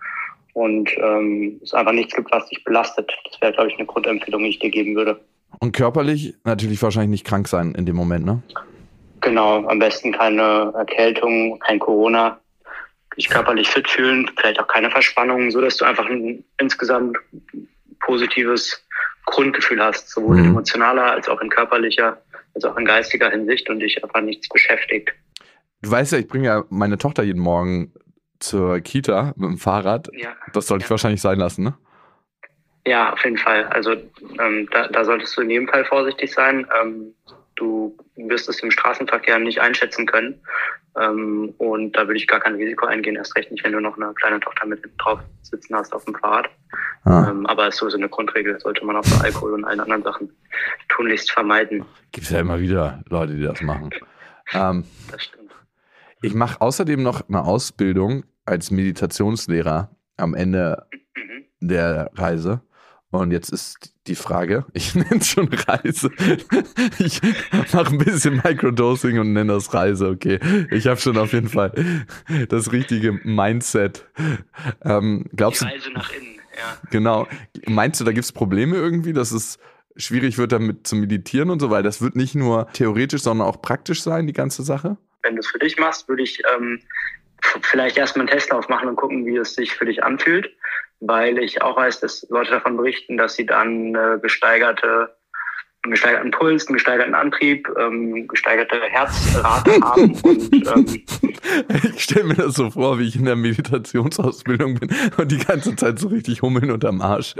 Und 0.53 0.89
ähm, 0.97 1.59
es 1.63 1.73
einfach 1.73 1.93
nichts 1.93 2.15
gibt, 2.15 2.31
was 2.31 2.47
dich 2.49 2.63
belastet. 2.63 3.11
Das 3.29 3.41
wäre, 3.41 3.53
glaube 3.53 3.69
ich, 3.69 3.77
eine 3.77 3.87
Grundempfehlung, 3.87 4.43
die 4.43 4.49
ich 4.49 4.59
dir 4.59 4.69
geben 4.69 4.95
würde. 4.95 5.19
Und 5.59 5.73
körperlich 5.73 6.35
natürlich 6.43 6.81
wahrscheinlich 6.81 7.11
nicht 7.11 7.25
krank 7.25 7.47
sein 7.47 7.73
in 7.75 7.85
dem 7.85 7.95
Moment, 7.95 8.25
ne? 8.25 8.41
Genau, 9.21 9.65
am 9.67 9.79
besten 9.79 10.11
keine 10.11 10.73
Erkältung, 10.75 11.59
kein 11.59 11.79
Corona. 11.79 12.39
Dich 13.17 13.29
körperlich 13.29 13.69
fit 13.69 13.89
fühlen, 13.89 14.29
vielleicht 14.37 14.59
auch 14.59 14.67
keine 14.67 14.89
Verspannungen, 14.89 15.51
so 15.51 15.59
dass 15.61 15.77
du 15.77 15.85
einfach 15.85 16.05
ein 16.07 16.43
insgesamt 16.59 17.17
positives 17.99 18.85
Grundgefühl 19.25 19.81
hast, 19.83 20.09
sowohl 20.09 20.37
in 20.37 20.43
Mhm. 20.45 20.49
emotionaler 20.51 21.11
als 21.11 21.27
auch 21.29 21.41
in 21.41 21.49
körperlicher, 21.49 22.21
als 22.55 22.63
auch 22.65 22.75
in 22.77 22.85
geistiger 22.85 23.29
Hinsicht 23.29 23.69
und 23.69 23.79
dich 23.79 24.03
einfach 24.03 24.21
nichts 24.21 24.47
beschäftigt. 24.49 25.11
Du 25.81 25.91
weißt 25.91 26.13
ja, 26.13 26.19
ich 26.19 26.27
bringe 26.27 26.45
ja 26.47 26.63
meine 26.69 26.97
Tochter 26.97 27.23
jeden 27.23 27.41
Morgen 27.41 27.93
zur 28.39 28.79
Kita 28.79 29.33
mit 29.35 29.49
dem 29.49 29.57
Fahrrad. 29.57 30.09
Ja, 30.13 30.35
Das 30.53 30.67
sollte 30.67 30.83
ich 30.83 30.87
Ja. 30.89 30.91
wahrscheinlich 30.91 31.21
sein 31.21 31.37
lassen, 31.39 31.63
ne? 31.63 31.77
ja 32.87 33.13
auf 33.13 33.23
jeden 33.23 33.37
Fall. 33.37 33.65
Also 33.65 33.91
ähm, 34.39 34.67
da, 34.71 34.87
da 34.87 35.05
solltest 35.05 35.37
du 35.37 35.41
in 35.41 35.51
jedem 35.51 35.67
Fall 35.67 35.85
vorsichtig 35.85 36.33
sein. 36.33 36.67
Ähm, 36.81 37.13
du 37.55 37.95
wirst 38.15 38.49
es 38.49 38.59
im 38.63 38.71
Straßenverkehr 38.71 39.37
nicht 39.37 39.59
einschätzen 39.61 40.07
können. 40.07 40.41
Ähm, 40.99 41.53
und 41.57 41.93
da 41.95 42.01
würde 42.07 42.17
ich 42.17 42.27
gar 42.27 42.39
kein 42.41 42.55
Risiko 42.55 42.85
eingehen, 42.85 43.15
erst 43.15 43.35
recht 43.37 43.49
nicht, 43.51 43.63
wenn 43.63 43.71
du 43.71 43.79
noch 43.79 43.95
eine 43.97 44.13
kleine 44.13 44.39
Tochter 44.41 44.65
mit 44.67 44.81
drauf 44.97 45.19
sitzen 45.41 45.73
hast 45.75 45.93
auf 45.93 46.03
dem 46.05 46.15
Fahrrad. 46.15 46.49
Ah. 47.03 47.29
Ähm, 47.29 47.45
aber 47.45 47.67
es 47.67 47.75
ist 47.75 47.79
sowieso 47.79 47.97
eine 47.97 48.09
Grundregel, 48.09 48.59
sollte 48.59 48.85
man 48.85 48.97
auch 48.97 49.03
bei 49.03 49.25
Alkohol 49.25 49.53
und 49.53 49.63
allen 49.65 49.79
anderen 49.79 50.03
Sachen 50.03 50.29
tunlichst 50.89 51.31
vermeiden. 51.31 51.85
Gibt 52.11 52.25
es 52.25 52.31
ja 52.33 52.39
immer 52.41 52.59
wieder 52.59 53.01
Leute, 53.09 53.35
die 53.35 53.43
das 53.43 53.61
machen. 53.61 53.89
ähm, 54.53 54.83
Das 55.09 55.23
stimmt. 55.23 55.51
ich 56.21 56.33
mache 56.33 56.59
außerdem 56.59 57.01
noch 57.01 57.27
eine 57.29 57.43
Ausbildung 57.45 58.25
als 58.45 58.69
Meditationslehrer 58.71 59.95
am 60.17 60.33
Ende 60.33 60.85
Mhm. 61.15 61.45
der 61.61 62.11
Reise. 62.15 62.61
Und 63.11 63.31
jetzt 63.31 63.49
ist 63.49 63.93
die 64.07 64.15
Frage, 64.15 64.65
ich 64.73 64.95
nenne 64.95 65.17
es 65.17 65.29
schon 65.29 65.49
Reise. 65.49 66.11
Ich 66.97 67.21
mache 67.73 67.91
ein 67.91 67.97
bisschen 67.97 68.41
Microdosing 68.43 69.19
und 69.19 69.33
nenne 69.33 69.53
das 69.53 69.73
Reise, 69.73 70.09
okay. 70.09 70.39
Ich 70.71 70.87
habe 70.87 70.99
schon 70.99 71.17
auf 71.17 71.33
jeden 71.33 71.49
Fall 71.49 71.73
das 72.49 72.71
richtige 72.71 73.11
Mindset. 73.11 74.05
Ähm, 74.83 75.25
glaubst 75.35 75.61
Die 75.61 75.65
du, 75.65 75.71
Reise 75.71 75.91
nach 75.91 76.11
innen, 76.13 76.39
ja. 76.57 76.77
genau, 76.89 77.27
meinst 77.67 77.99
du, 77.99 78.05
da 78.05 78.11
gibt 78.11 78.25
es 78.25 78.31
Probleme 78.31 78.77
irgendwie, 78.77 79.13
dass 79.13 79.31
es 79.31 79.59
schwierig 79.97 80.37
wird, 80.37 80.53
damit 80.53 80.87
zu 80.87 80.95
meditieren 80.95 81.49
und 81.49 81.59
so, 81.59 81.69
weil 81.69 81.83
das 81.83 82.01
wird 82.01 82.15
nicht 82.15 82.33
nur 82.33 82.67
theoretisch, 82.73 83.21
sondern 83.21 83.47
auch 83.47 83.61
praktisch 83.61 84.01
sein, 84.01 84.25
die 84.25 84.33
ganze 84.33 84.63
Sache? 84.63 84.97
wenn 85.23 85.35
du 85.35 85.39
es 85.39 85.47
für 85.47 85.59
dich 85.59 85.77
machst, 85.77 86.07
würde 86.07 86.23
ich 86.23 86.41
ähm, 86.53 86.81
vielleicht 87.61 87.97
erstmal 87.97 88.27
einen 88.27 88.33
Testlauf 88.33 88.69
machen 88.69 88.89
und 88.89 88.95
gucken, 88.95 89.25
wie 89.25 89.37
es 89.37 89.55
sich 89.55 89.73
für 89.73 89.85
dich 89.85 90.03
anfühlt, 90.03 90.49
weil 91.01 91.39
ich 91.39 91.61
auch 91.61 91.75
weiß, 91.75 91.99
dass 91.99 92.25
Leute 92.29 92.51
davon 92.51 92.77
berichten, 92.77 93.17
dass 93.17 93.35
sie 93.35 93.45
dann 93.45 93.95
äh, 93.95 94.19
gesteigerte 94.21 95.15
einen 95.83 95.93
gesteigerten 95.93 96.31
Puls, 96.31 96.67
einen 96.67 96.75
gesteigerten 96.75 97.15
Antrieb, 97.15 97.67
ähm, 97.79 98.27
gesteigerte 98.27 98.79
Herzrate 98.81 99.71
haben. 99.81 100.13
Und, 100.21 100.53
ähm, 100.53 100.85
ich 101.95 102.03
stelle 102.03 102.25
mir 102.25 102.35
das 102.35 102.53
so 102.53 102.69
vor, 102.69 102.99
wie 102.99 103.07
ich 103.07 103.15
in 103.15 103.25
der 103.25 103.35
Meditationsausbildung 103.35 104.75
bin 104.75 104.89
und 105.17 105.31
die 105.31 105.39
ganze 105.39 105.75
Zeit 105.75 105.97
so 105.97 106.09
richtig 106.09 106.43
hummeln 106.43 106.69
unterm 106.69 107.01
Arsch. 107.01 107.33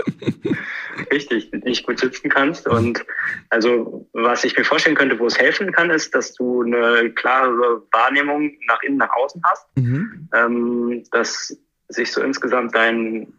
Richtig, 1.12 1.52
nicht 1.64 1.86
gut 1.86 2.00
sitzen 2.00 2.30
kannst. 2.30 2.66
Und 2.66 3.04
also 3.50 4.08
was 4.12 4.42
ich 4.42 4.58
mir 4.58 4.64
vorstellen 4.64 4.96
könnte, 4.96 5.20
wo 5.20 5.26
es 5.26 5.38
helfen 5.38 5.70
kann, 5.70 5.90
ist, 5.90 6.12
dass 6.12 6.34
du 6.34 6.62
eine 6.62 7.10
klare 7.10 7.82
Wahrnehmung 7.92 8.52
nach 8.66 8.82
innen, 8.82 8.98
nach 8.98 9.12
außen 9.14 9.40
hast. 9.44 9.68
Mhm. 9.76 10.28
Ähm, 10.34 11.04
dass 11.12 11.56
sich 11.88 12.10
so 12.10 12.22
insgesamt 12.22 12.74
dein 12.74 13.32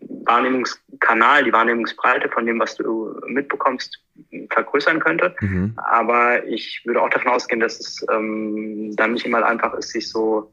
Wahrnehmungskanal, 0.00 1.44
die 1.44 1.52
Wahrnehmungsbreite 1.52 2.28
von 2.28 2.46
dem, 2.46 2.60
was 2.60 2.76
du 2.76 3.14
mitbekommst, 3.26 3.98
vergrößern 4.50 5.00
könnte. 5.00 5.34
Mhm. 5.40 5.74
Aber 5.76 6.44
ich 6.46 6.82
würde 6.84 7.02
auch 7.02 7.10
davon 7.10 7.32
ausgehen, 7.32 7.60
dass 7.60 7.80
es 7.80 8.06
ähm, 8.10 8.94
dann 8.96 9.12
nicht 9.14 9.26
immer 9.26 9.44
einfach 9.44 9.74
ist, 9.74 9.90
sich 9.90 10.08
so 10.08 10.52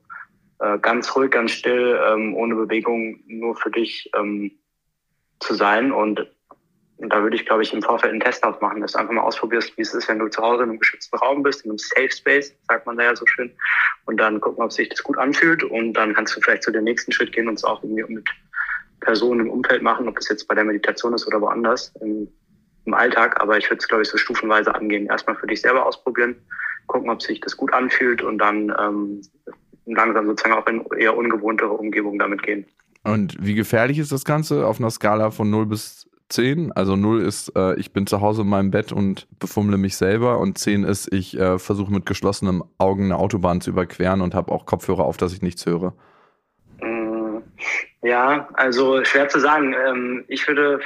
äh, 0.60 0.80
ganz 0.80 1.16
ruhig, 1.16 1.32
ganz 1.32 1.52
still, 1.52 2.00
ähm, 2.08 2.36
ohne 2.36 2.56
Bewegung 2.56 3.20
nur 3.28 3.56
für 3.56 3.72
dich 3.72 4.10
ähm, 4.18 4.52
zu 5.40 5.54
sein. 5.54 5.92
Und 5.92 6.26
da 6.98 7.22
würde 7.22 7.36
ich, 7.36 7.46
glaube 7.46 7.64
ich, 7.64 7.74
im 7.74 7.82
Vorfeld 7.82 8.14
einen 8.14 8.22
Test 8.22 8.44
aufmachen, 8.44 8.82
dass 8.82 8.94
du 8.94 9.00
einfach 9.00 9.14
mal 9.14 9.22
ausprobierst, 9.22 9.78
wie 9.78 9.82
es 9.82 9.94
ist, 9.94 10.08
wenn 10.08 10.20
du 10.20 10.30
zu 10.30 10.42
Hause 10.42 10.64
in 10.64 10.70
einem 10.70 10.80
geschützten 10.80 11.18
Raum 11.18 11.44
bist, 11.44 11.66
in 11.66 11.72
einem 11.72 11.78
Safe 11.78 12.10
Space, 12.10 12.56
sagt 12.70 12.86
man 12.86 12.98
da 12.98 13.04
ja 13.04 13.16
so 13.16 13.26
schön, 13.28 13.52
und 14.06 14.18
dann 14.18 14.40
gucken, 14.40 14.64
ob 14.64 14.72
sich 14.72 14.88
das 14.90 15.04
gut 15.04 15.18
anfühlt. 15.18 15.64
Und 15.64 15.94
dann 15.94 16.14
kannst 16.14 16.36
du 16.36 16.42
vielleicht 16.42 16.64
zu 16.64 16.72
dem 16.72 16.86
nächsten 16.86 17.12
Schritt 17.12 17.34
gehen 17.34 17.50
und 17.50 17.56
es 17.56 17.64
auch 17.66 17.84
irgendwie 17.84 18.04
mit 18.14 18.30
Personen 19.06 19.42
im 19.42 19.50
Umfeld 19.52 19.84
machen, 19.84 20.08
ob 20.08 20.16
das 20.16 20.28
jetzt 20.30 20.48
bei 20.48 20.56
der 20.56 20.64
Meditation 20.64 21.14
ist 21.14 21.28
oder 21.28 21.40
woanders 21.40 21.94
im, 22.02 22.28
im 22.86 22.94
Alltag. 22.94 23.42
Aber 23.42 23.58
ich 23.58 23.70
würde 23.70 23.80
es, 23.80 23.88
glaube 23.88 24.04
ich, 24.04 24.10
so 24.10 24.18
stufenweise 24.18 24.74
angehen. 24.74 25.06
Erstmal 25.06 25.36
für 25.36 25.48
dich 25.48 25.62
selber 25.62 25.86
ausprobieren, 25.86 26.36
gucken, 26.88 27.10
ob 27.10 27.22
sich 27.22 27.40
das 27.40 27.56
gut 27.56 27.72
anfühlt 27.74 28.22
und 28.22 28.40
dann 28.40 28.74
ähm, 28.80 29.22
langsam 29.86 30.26
sozusagen 30.26 30.56
auch 30.56 30.68
in 30.68 30.84
eher 30.98 31.16
ungewohntere 31.16 31.72
Umgebungen 31.72 32.20
damit 32.20 32.44
gehen. 32.44 32.66
Und 33.04 33.38
wie 33.40 33.54
gefährlich 33.54 34.00
ist 34.00 34.12
das 34.12 34.26
Ganze 34.26 34.66
auf 34.66 34.80
einer 34.80 34.90
Skala 34.90 35.30
von 35.30 35.50
0 35.52 35.68
bis 35.68 36.10
10? 36.30 36.72
Also 36.72 36.96
0 36.96 37.22
ist, 37.22 37.56
äh, 37.56 37.76
ich 37.76 37.94
bin 37.94 38.08
zu 38.08 38.22
Hause 38.22 38.42
in 38.42 38.50
meinem 38.50 38.72
Bett 38.72 38.92
und 38.92 39.28
befummle 39.38 39.78
mich 39.78 39.96
selber 39.96 40.40
und 40.40 40.58
10 40.58 40.84
ist, 40.84 41.14
ich 41.14 41.38
äh, 41.38 41.60
versuche 41.60 41.94
mit 41.94 42.08
geschlossenen 42.08 42.64
Augen 42.80 43.06
eine 43.06 43.18
Autobahn 43.18 43.62
zu 43.62 43.70
überqueren 43.70 44.22
und 44.22 44.34
habe 44.34 44.52
auch 44.52 44.66
Kopfhörer 44.66 45.06
auf, 45.06 45.18
dass 45.18 45.34
ich 45.34 45.44
nichts 45.44 45.68
höre. 45.68 45.94
Ja, 48.06 48.48
also 48.54 49.04
schwer 49.04 49.28
zu 49.30 49.40
sagen. 49.40 49.74
Ähm, 49.74 50.26
ich 50.28 50.48
würde, 50.48 50.80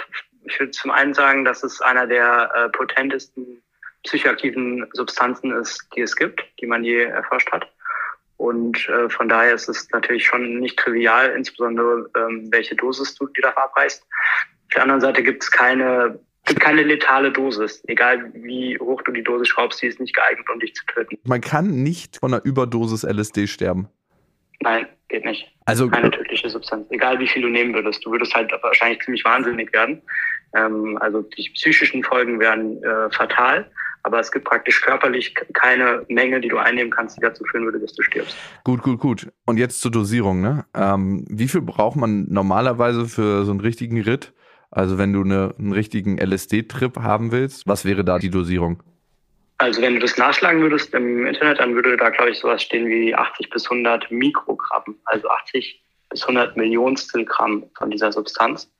ich 0.45 0.57
würde 0.57 0.71
zum 0.71 0.89
einen 0.89 1.13
sagen, 1.13 1.43
dass 1.43 1.63
es 1.63 1.81
einer 1.81 2.07
der 2.07 2.49
äh, 2.55 2.69
potentesten 2.69 3.61
psychoaktiven 4.05 4.87
Substanzen 4.93 5.51
ist, 5.51 5.85
die 5.93 6.01
es 6.01 6.15
gibt, 6.15 6.41
die 6.61 6.65
man 6.65 6.85
je 6.85 7.03
erforscht 7.03 7.51
hat. 7.51 7.67
Und 8.37 8.87
äh, 8.87 9.09
von 9.09 9.27
daher 9.27 9.53
ist 9.53 9.67
es 9.67 9.89
natürlich 9.91 10.25
schon 10.25 10.59
nicht 10.61 10.79
trivial, 10.79 11.31
insbesondere 11.31 12.09
ähm, 12.15 12.47
welche 12.51 12.77
Dosis 12.77 13.15
du 13.15 13.27
dir 13.27 13.41
da 13.41 13.51
verabreichst. 13.51 14.01
Auf 14.67 14.73
der 14.75 14.83
anderen 14.83 15.01
Seite 15.01 15.21
gibt 15.21 15.43
es 15.43 15.51
keine, 15.51 16.17
keine 16.45 16.83
letale 16.83 17.33
Dosis. 17.33 17.83
Egal 17.87 18.31
wie 18.33 18.79
hoch 18.79 19.01
du 19.01 19.11
die 19.11 19.23
Dosis 19.23 19.49
schraubst, 19.49 19.81
die 19.81 19.87
ist 19.87 19.99
nicht 19.99 20.15
geeignet, 20.15 20.47
um 20.49 20.61
dich 20.61 20.73
zu 20.73 20.85
töten. 20.85 21.17
Man 21.25 21.41
kann 21.41 21.83
nicht 21.83 22.19
von 22.19 22.33
einer 22.33 22.45
Überdosis 22.45 23.03
LSD 23.03 23.47
sterben. 23.47 23.89
Nein, 24.61 24.87
geht 25.07 25.25
nicht. 25.25 25.47
Also 25.65 25.89
keine 25.89 26.11
tödliche 26.11 26.49
Substanz. 26.49 26.87
Egal 26.89 27.19
wie 27.19 27.27
viel 27.27 27.41
du 27.41 27.49
nehmen 27.49 27.73
würdest, 27.73 28.05
du 28.05 28.11
würdest 28.11 28.33
halt 28.35 28.51
wahrscheinlich 28.61 29.01
ziemlich 29.01 29.23
wahnsinnig 29.23 29.71
werden. 29.73 30.01
Ähm, 30.55 30.97
also 30.99 31.21
die 31.21 31.49
psychischen 31.53 32.03
Folgen 32.03 32.39
wären 32.39 32.81
äh, 32.83 33.09
fatal. 33.11 33.69
Aber 34.03 34.19
es 34.19 34.31
gibt 34.31 34.45
praktisch 34.45 34.81
körperlich 34.81 35.35
keine 35.53 36.05
Menge, 36.07 36.39
die 36.39 36.47
du 36.47 36.57
einnehmen 36.57 36.89
kannst, 36.91 37.17
die 37.17 37.21
dazu 37.21 37.43
führen 37.45 37.65
würde, 37.65 37.79
dass 37.79 37.93
du 37.93 38.01
stirbst. 38.01 38.35
Gut, 38.63 38.81
gut, 38.81 38.99
gut. 38.99 39.27
Und 39.45 39.57
jetzt 39.57 39.81
zur 39.81 39.91
Dosierung. 39.91 40.41
Ne? 40.41 40.65
Ähm, 40.73 41.25
wie 41.29 41.47
viel 41.47 41.61
braucht 41.61 41.97
man 41.97 42.25
normalerweise 42.29 43.05
für 43.05 43.43
so 43.43 43.51
einen 43.51 43.59
richtigen 43.59 44.01
Ritt? 44.01 44.33
Also 44.71 44.97
wenn 44.97 45.11
du 45.13 45.21
eine, 45.21 45.53
einen 45.57 45.73
richtigen 45.73 46.17
LSD-Trip 46.17 46.97
haben 46.97 47.31
willst, 47.31 47.67
was 47.67 47.85
wäre 47.85 48.05
da 48.05 48.19
die 48.19 48.29
Dosierung? 48.29 48.83
Also 49.59 49.81
wenn 49.81 49.95
du 49.95 49.99
das 49.99 50.17
nachschlagen 50.17 50.61
würdest 50.61 50.93
im 50.93 51.25
Internet, 51.25 51.59
dann 51.59 51.75
würde 51.75 51.97
da, 51.97 52.09
glaube 52.09 52.31
ich, 52.31 52.39
sowas 52.39 52.63
stehen 52.63 52.87
wie 52.87 53.13
80 53.13 53.49
bis 53.49 53.69
100 53.69 54.09
Mikrogramm, 54.09 54.95
also 55.03 55.29
80 55.29 55.83
bis 56.09 56.21
100 56.23 56.55
Millionstel 56.55 57.25
Gramm 57.25 57.65
von 57.77 57.91
dieser 57.91 58.13
Substanz. 58.13 58.71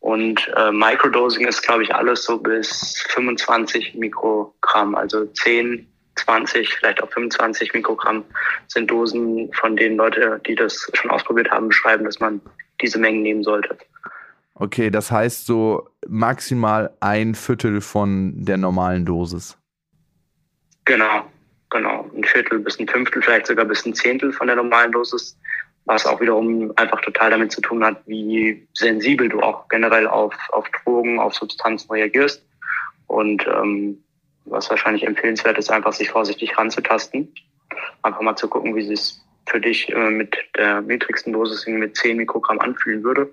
Und 0.00 0.52
äh, 0.54 0.70
Microdosing 0.70 1.46
ist, 1.46 1.62
glaube 1.62 1.84
ich, 1.84 1.94
alles 1.94 2.24
so 2.24 2.36
bis 2.36 3.02
25 3.08 3.94
Mikrogramm, 3.94 4.94
also 4.94 5.24
10, 5.24 5.90
20, 6.16 6.68
vielleicht 6.74 7.02
auch 7.02 7.10
25 7.10 7.72
Mikrogramm 7.72 8.24
sind 8.68 8.90
Dosen, 8.90 9.50
von 9.54 9.76
denen 9.76 9.96
Leute, 9.96 10.42
die 10.46 10.56
das 10.56 10.90
schon 10.92 11.10
ausprobiert 11.10 11.50
haben, 11.50 11.68
beschreiben, 11.68 12.04
dass 12.04 12.20
man 12.20 12.40
diese 12.82 12.98
Mengen 12.98 13.22
nehmen 13.22 13.44
sollte. 13.44 13.78
Okay, 14.56 14.90
das 14.90 15.10
heißt 15.10 15.46
so 15.46 15.88
maximal 16.06 16.90
ein 17.00 17.34
Viertel 17.34 17.80
von 17.80 18.44
der 18.44 18.58
normalen 18.58 19.06
Dosis. 19.06 19.56
Genau, 20.84 21.24
genau. 21.70 22.10
Ein 22.14 22.24
Viertel 22.24 22.58
bis 22.58 22.78
ein 22.78 22.88
Fünftel, 22.88 23.22
vielleicht 23.22 23.46
sogar 23.46 23.64
bis 23.64 23.86
ein 23.86 23.94
Zehntel 23.94 24.32
von 24.32 24.46
der 24.46 24.56
normalen 24.56 24.92
Dosis, 24.92 25.38
was 25.84 26.06
auch 26.06 26.20
wiederum 26.20 26.72
einfach 26.76 27.00
total 27.00 27.30
damit 27.30 27.52
zu 27.52 27.60
tun 27.60 27.84
hat, 27.84 28.02
wie 28.06 28.66
sensibel 28.74 29.28
du 29.28 29.40
auch 29.40 29.68
generell 29.68 30.06
auf, 30.06 30.34
auf 30.52 30.66
Drogen, 30.84 31.18
auf 31.18 31.34
Substanzen 31.34 31.90
reagierst. 31.90 32.44
Und 33.06 33.46
ähm, 33.46 34.02
was 34.44 34.70
wahrscheinlich 34.70 35.06
empfehlenswert 35.06 35.58
ist, 35.58 35.70
einfach 35.70 35.92
sich 35.92 36.10
vorsichtig 36.10 36.56
ranzutasten. 36.56 37.32
Einfach 38.02 38.20
mal 38.20 38.36
zu 38.36 38.48
gucken, 38.48 38.74
wie 38.74 38.92
es 38.92 39.24
für 39.46 39.60
dich 39.60 39.88
äh, 39.90 40.10
mit 40.10 40.36
der 40.56 40.80
niedrigsten 40.82 41.32
Dosis 41.32 41.66
mit 41.66 41.96
10 41.96 42.16
Mikrogramm 42.16 42.58
anfühlen 42.60 43.02
würde 43.02 43.32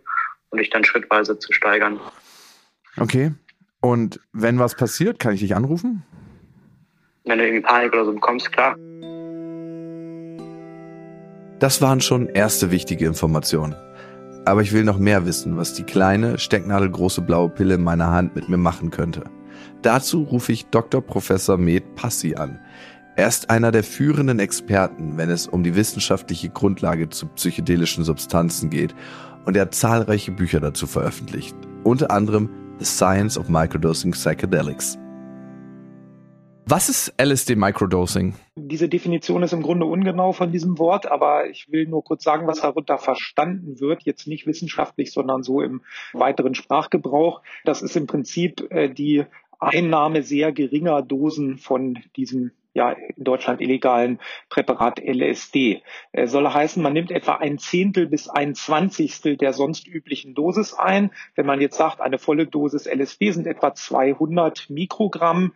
und 0.49 0.59
dich 0.59 0.69
dann 0.69 0.83
schrittweise 0.83 1.37
zu 1.39 1.53
steigern. 1.53 1.99
Okay. 2.97 3.31
Und 3.81 4.19
wenn 4.33 4.59
was 4.59 4.75
passiert, 4.75 5.19
kann 5.19 5.33
ich 5.33 5.39
dich 5.39 5.55
anrufen? 5.55 6.03
Wenn 7.29 7.39
du 7.39 7.45
irgendwie 7.45 7.65
Panik 7.65 7.93
oder 7.93 8.05
so 8.05 8.13
bekommst, 8.13 8.51
klar. 8.51 8.75
Das 11.59 11.81
waren 11.81 11.99
schon 12.01 12.27
erste 12.27 12.71
wichtige 12.71 13.05
Informationen. 13.05 13.75
Aber 14.45 14.61
ich 14.61 14.71
will 14.71 14.83
noch 14.83 14.97
mehr 14.97 15.25
wissen, 15.25 15.57
was 15.57 15.73
die 15.73 15.83
kleine, 15.83 16.39
stecknadelgroße 16.39 17.21
blaue 17.21 17.49
Pille 17.49 17.75
in 17.75 17.83
meiner 17.83 18.11
Hand 18.11 18.35
mit 18.35 18.49
mir 18.49 18.57
machen 18.57 18.89
könnte. 18.89 19.23
Dazu 19.81 20.23
rufe 20.23 20.51
ich 20.51 20.67
Dr. 20.67 21.01
Professor 21.01 21.57
Med 21.57 21.95
Passi 21.95 22.35
an. 22.35 22.59
Er 23.15 23.27
ist 23.27 23.49
einer 23.49 23.71
der 23.71 23.83
führenden 23.83 24.39
Experten, 24.39 25.17
wenn 25.17 25.29
es 25.29 25.47
um 25.47 25.63
die 25.63 25.75
wissenschaftliche 25.75 26.49
Grundlage 26.49 27.09
zu 27.09 27.27
psychedelischen 27.27 28.05
Substanzen 28.05 28.69
geht 28.69 28.95
und 29.45 29.57
er 29.57 29.63
hat 29.63 29.75
zahlreiche 29.75 30.31
Bücher 30.31 30.61
dazu 30.61 30.87
veröffentlicht, 30.87 31.55
unter 31.83 32.11
anderem 32.11 32.49
The 32.79 32.85
Science 32.85 33.37
of 33.37 33.49
Microdosing 33.49 34.11
Psychedelics. 34.11 34.97
Was 36.71 36.87
ist 36.87 37.15
LSD 37.19 37.55
Microdosing? 37.55 38.35
Diese 38.55 38.87
Definition 38.87 39.41
ist 39.41 39.53
im 39.53 39.63
Grunde 39.63 39.87
ungenau 39.87 40.33
von 40.33 40.51
diesem 40.51 40.77
Wort, 40.77 41.07
aber 41.07 41.49
ich 41.49 41.71
will 41.71 41.87
nur 41.87 42.03
kurz 42.03 42.23
sagen, 42.23 42.45
was 42.45 42.61
darunter 42.61 42.99
verstanden 42.99 43.79
wird, 43.79 44.03
jetzt 44.03 44.27
nicht 44.27 44.45
wissenschaftlich, 44.45 45.11
sondern 45.11 45.41
so 45.41 45.61
im 45.61 45.81
weiteren 46.13 46.53
Sprachgebrauch. 46.53 47.41
Das 47.65 47.81
ist 47.81 47.95
im 47.95 48.05
Prinzip 48.05 48.69
äh, 48.69 48.87
die 48.87 49.25
Einnahme 49.57 50.21
sehr 50.21 50.51
geringer 50.51 51.01
Dosen 51.01 51.57
von 51.57 51.97
diesem 52.15 52.51
ja 52.73 52.91
in 52.91 53.23
Deutschland 53.23 53.61
illegalen 53.61 54.19
Präparat 54.49 54.99
LSD. 54.99 55.81
Äh, 56.11 56.27
soll 56.27 56.47
heißen, 56.47 56.81
man 56.81 56.93
nimmt 56.93 57.11
etwa 57.11 57.35
ein 57.35 57.57
Zehntel 57.57 58.07
bis 58.07 58.29
ein 58.29 58.53
Zwanzigstel 58.55 59.37
der 59.37 59.53
sonst 59.53 59.87
üblichen 59.87 60.35
Dosis 60.35 60.73
ein. 60.73 61.11
Wenn 61.35 61.45
man 61.45 61.61
jetzt 61.61 61.77
sagt, 61.77 61.99
eine 61.99 62.19
volle 62.19 62.45
Dosis 62.45 62.85
LSD 62.85 63.31
sind 63.31 63.47
etwa 63.47 63.73
200 63.73 64.69
Mikrogramm, 64.69 65.53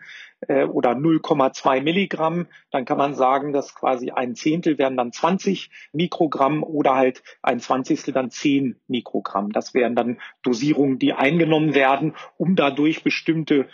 äh, 0.48 0.66
oder 0.66 0.92
0,2 0.92 1.82
Milligramm, 1.82 2.48
dann 2.72 2.86
kann 2.86 2.98
man 2.98 3.16
sagen, 3.16 3.54
dass 3.54 3.76
quasi 3.76 4.12
ein 4.12 4.36
Zehntel 4.36 4.78
wären 4.78 4.98
dann 4.98 5.12
20 5.12 5.70
Mikrogramm 5.92 6.64
oder 6.64 6.96
halt 6.96 7.24
ein 7.42 7.60
Zwanzigstel 7.60 8.14
dann 8.14 8.30
10 8.30 8.80
Mikrogramm. 8.88 9.52
Das 9.52 9.74
wären 9.74 9.96
dann 9.96 10.20
Dosierungen, 10.42 11.00
die 11.00 11.14
eingenommen 11.14 11.74
werden, 11.74 12.16
um 12.38 12.56
dadurch 12.56 13.04
bestimmte 13.04 13.68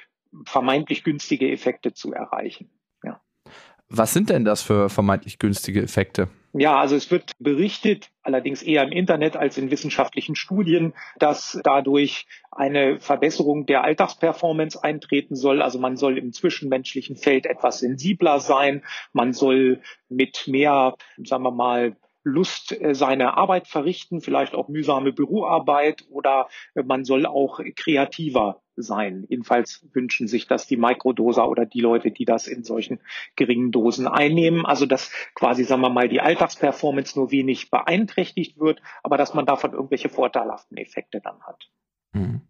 vermeintlich 0.45 1.03
günstige 1.03 1.51
Effekte 1.51 1.93
zu 1.93 2.13
erreichen. 2.13 2.69
Was 3.89 4.13
sind 4.13 4.29
denn 4.29 4.45
das 4.45 4.61
für 4.61 4.89
vermeintlich 4.89 5.39
günstige 5.39 5.81
Effekte? 5.81 6.29
Ja, 6.53 6.79
also 6.79 6.95
es 6.95 7.11
wird 7.11 7.31
berichtet, 7.39 8.09
allerdings 8.23 8.63
eher 8.63 8.83
im 8.83 8.91
Internet 8.91 9.35
als 9.35 9.57
in 9.57 9.69
wissenschaftlichen 9.69 10.35
Studien, 10.35 10.93
dass 11.17 11.59
dadurch 11.63 12.27
eine 12.51 12.99
Verbesserung 12.99 13.65
der 13.65 13.83
Alltagsperformance 13.83 14.83
eintreten 14.83 15.35
soll. 15.35 15.61
Also 15.61 15.79
man 15.79 15.95
soll 15.95 16.17
im 16.17 16.33
zwischenmenschlichen 16.33 17.15
Feld 17.17 17.45
etwas 17.45 17.79
sensibler 17.79 18.39
sein. 18.39 18.83
Man 19.13 19.33
soll 19.33 19.81
mit 20.07 20.45
mehr, 20.47 20.95
sagen 21.23 21.43
wir 21.43 21.51
mal, 21.51 21.95
Lust 22.29 22.71
äh, 22.71 22.95
seine 22.95 23.37
Arbeit 23.37 23.67
verrichten, 23.67 24.21
vielleicht 24.21 24.55
auch 24.55 24.67
mühsame 24.67 25.11
Büroarbeit 25.11 26.05
oder 26.09 26.47
äh, 26.75 26.83
man 26.83 27.03
soll 27.03 27.25
auch 27.25 27.59
kreativer 27.75 28.61
sein. 28.75 29.25
Jedenfalls 29.27 29.85
wünschen 29.93 30.27
sich 30.27 30.47
das 30.47 30.67
die 30.67 30.77
Mikrodoser 30.77 31.49
oder 31.49 31.65
die 31.65 31.81
Leute, 31.81 32.11
die 32.11 32.25
das 32.25 32.47
in 32.47 32.63
solchen 32.63 32.99
geringen 33.35 33.71
Dosen 33.71 34.07
einnehmen. 34.07 34.65
Also 34.65 34.85
dass 34.85 35.11
quasi, 35.35 35.63
sagen 35.63 35.81
wir 35.81 35.89
mal, 35.89 36.09
die 36.09 36.21
Alltagsperformance 36.21 37.17
nur 37.17 37.31
wenig 37.31 37.69
beeinträchtigt 37.69 38.59
wird, 38.59 38.81
aber 39.03 39.17
dass 39.17 39.33
man 39.33 39.45
davon 39.45 39.73
irgendwelche 39.73 40.09
vorteilhaften 40.09 40.77
Effekte 40.77 41.21
dann 41.21 41.41
hat. 41.41 41.69
Mhm. 42.13 42.41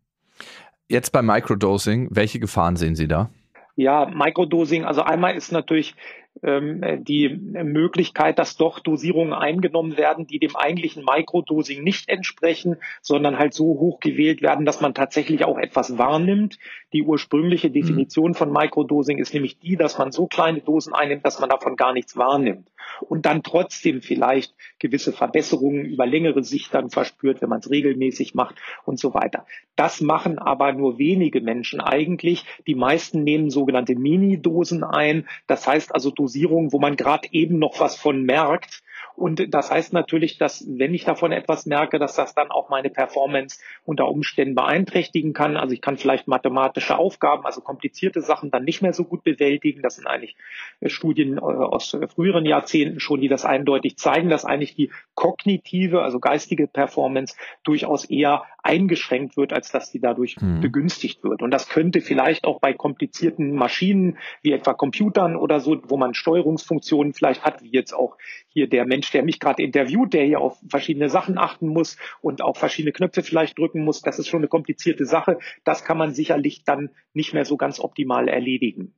Jetzt 0.87 1.11
beim 1.11 1.27
Microdosing, 1.27 2.07
welche 2.11 2.39
Gefahren 2.39 2.75
sehen 2.75 2.95
Sie 2.95 3.07
da? 3.07 3.29
Ja, 3.75 4.07
Microdosing, 4.07 4.83
also 4.83 5.03
einmal 5.03 5.35
ist 5.35 5.51
natürlich 5.51 5.95
die 6.41 7.29
Möglichkeit, 7.29 8.39
dass 8.39 8.55
doch 8.55 8.79
Dosierungen 8.79 9.33
eingenommen 9.33 9.97
werden, 9.97 10.25
die 10.27 10.39
dem 10.39 10.55
eigentlichen 10.55 11.03
Mikrodosing 11.03 11.83
nicht 11.83 12.09
entsprechen, 12.09 12.77
sondern 13.01 13.37
halt 13.37 13.53
so 13.53 13.65
hoch 13.65 13.99
gewählt 13.99 14.41
werden, 14.41 14.65
dass 14.65 14.81
man 14.81 14.93
tatsächlich 14.93 15.43
auch 15.43 15.57
etwas 15.57 15.97
wahrnimmt. 15.97 16.57
Die 16.93 17.03
ursprüngliche 17.03 17.69
Definition 17.69 18.33
von 18.33 18.51
Microdosing 18.51 19.17
ist 19.17 19.33
nämlich 19.33 19.59
die, 19.59 19.75
dass 19.75 19.97
man 19.97 20.11
so 20.11 20.27
kleine 20.27 20.61
Dosen 20.61 20.93
einnimmt, 20.93 21.25
dass 21.25 21.39
man 21.39 21.49
davon 21.49 21.75
gar 21.75 21.93
nichts 21.93 22.15
wahrnimmt 22.17 22.69
und 23.01 23.25
dann 23.25 23.43
trotzdem 23.43 24.01
vielleicht 24.01 24.53
gewisse 24.79 25.13
Verbesserungen 25.13 25.85
über 25.85 26.05
längere 26.05 26.43
Sicht 26.43 26.73
dann 26.73 26.89
verspürt, 26.89 27.41
wenn 27.41 27.49
man 27.49 27.59
es 27.59 27.69
regelmäßig 27.69 28.35
macht 28.35 28.55
und 28.85 28.99
so 28.99 29.13
weiter. 29.13 29.45
Das 29.75 30.01
machen 30.01 30.39
aber 30.39 30.73
nur 30.73 30.97
wenige 30.97 31.41
Menschen 31.41 31.79
eigentlich. 31.79 32.45
Die 32.67 32.75
meisten 32.75 33.23
nehmen 33.23 33.49
sogenannte 33.49 33.95
Mini-Dosen 33.95 34.83
ein. 34.83 35.27
Das 35.47 35.67
heißt 35.67 35.93
also 35.93 36.11
Dosierungen, 36.11 36.73
wo 36.73 36.79
man 36.79 36.95
gerade 36.95 37.27
eben 37.31 37.59
noch 37.59 37.79
was 37.79 37.95
von 37.95 38.23
merkt, 38.23 38.81
und 39.19 39.53
das 39.53 39.69
heißt 39.69 39.91
natürlich, 39.91 40.37
dass 40.37 40.65
wenn 40.67 40.93
ich 40.93 41.03
davon 41.03 41.33
etwas 41.33 41.65
merke, 41.65 41.99
dass 41.99 42.15
das 42.15 42.33
dann 42.35 42.51
auch 42.51 42.69
meine 42.69 42.89
Performance 42.89 43.59
unter 43.83 44.07
Umständen 44.07 44.55
beeinträchtigen 44.55 45.33
kann. 45.33 45.57
Also 45.57 45.73
ich 45.73 45.81
kann 45.81 45.97
vielleicht 45.97 46.27
mathematische 46.29 46.97
Aufgaben, 46.97 47.45
also 47.45 47.59
komplizierte 47.59 48.21
Sachen 48.21 48.49
dann 48.49 48.63
nicht 48.63 48.81
mehr 48.81 48.93
so 48.93 49.03
gut 49.03 49.25
bewältigen. 49.25 49.81
Das 49.81 49.95
sind 49.95 50.07
eigentlich 50.07 50.37
äh, 50.79 50.87
Studien 50.87 51.37
äh, 51.37 51.41
aus 51.41 51.97
früheren 52.15 52.45
Jahrzehnten 52.45 53.01
schon, 53.01 53.19
die 53.19 53.27
das 53.27 53.43
eindeutig 53.43 53.97
zeigen, 53.97 54.29
dass 54.29 54.45
eigentlich 54.45 54.75
die 54.75 54.89
kognitive, 55.15 56.01
also 56.01 56.19
geistige 56.19 56.67
Performance 56.67 57.35
durchaus 57.63 58.05
eher 58.05 58.43
eingeschränkt 58.63 59.37
wird, 59.37 59.53
als 59.53 59.71
dass 59.71 59.91
die 59.91 59.99
dadurch 59.99 60.35
mhm. 60.39 60.61
begünstigt 60.61 61.23
wird. 61.23 61.41
Und 61.41 61.51
das 61.51 61.69
könnte 61.69 62.01
vielleicht 62.01 62.45
auch 62.45 62.59
bei 62.59 62.73
komplizierten 62.73 63.53
Maschinen 63.53 64.17
wie 64.41 64.51
etwa 64.51 64.73
Computern 64.73 65.35
oder 65.35 65.59
so, 65.59 65.81
wo 65.87 65.97
man 65.97 66.13
Steuerungsfunktionen 66.13 67.13
vielleicht 67.13 67.43
hat, 67.43 67.63
wie 67.63 67.71
jetzt 67.71 67.93
auch 67.93 68.17
hier 68.47 68.67
der 68.67 68.85
Mensch, 68.85 69.11
der 69.11 69.23
mich 69.23 69.39
gerade 69.39 69.63
interviewt, 69.63 70.13
der 70.13 70.25
hier 70.25 70.41
auf 70.41 70.57
verschiedene 70.67 71.09
Sachen 71.09 71.37
achten 71.37 71.67
muss 71.67 71.97
und 72.21 72.41
auch 72.41 72.57
verschiedene 72.57 72.91
Knöpfe 72.91 73.23
vielleicht 73.23 73.57
drücken 73.57 73.83
muss, 73.83 74.01
das 74.01 74.19
ist 74.19 74.27
schon 74.27 74.39
eine 74.39 74.47
komplizierte 74.47 75.05
Sache. 75.05 75.39
Das 75.63 75.83
kann 75.83 75.97
man 75.97 76.13
sicherlich 76.13 76.63
dann 76.63 76.89
nicht 77.13 77.33
mehr 77.33 77.45
so 77.45 77.57
ganz 77.57 77.79
optimal 77.79 78.27
erledigen. 78.27 78.93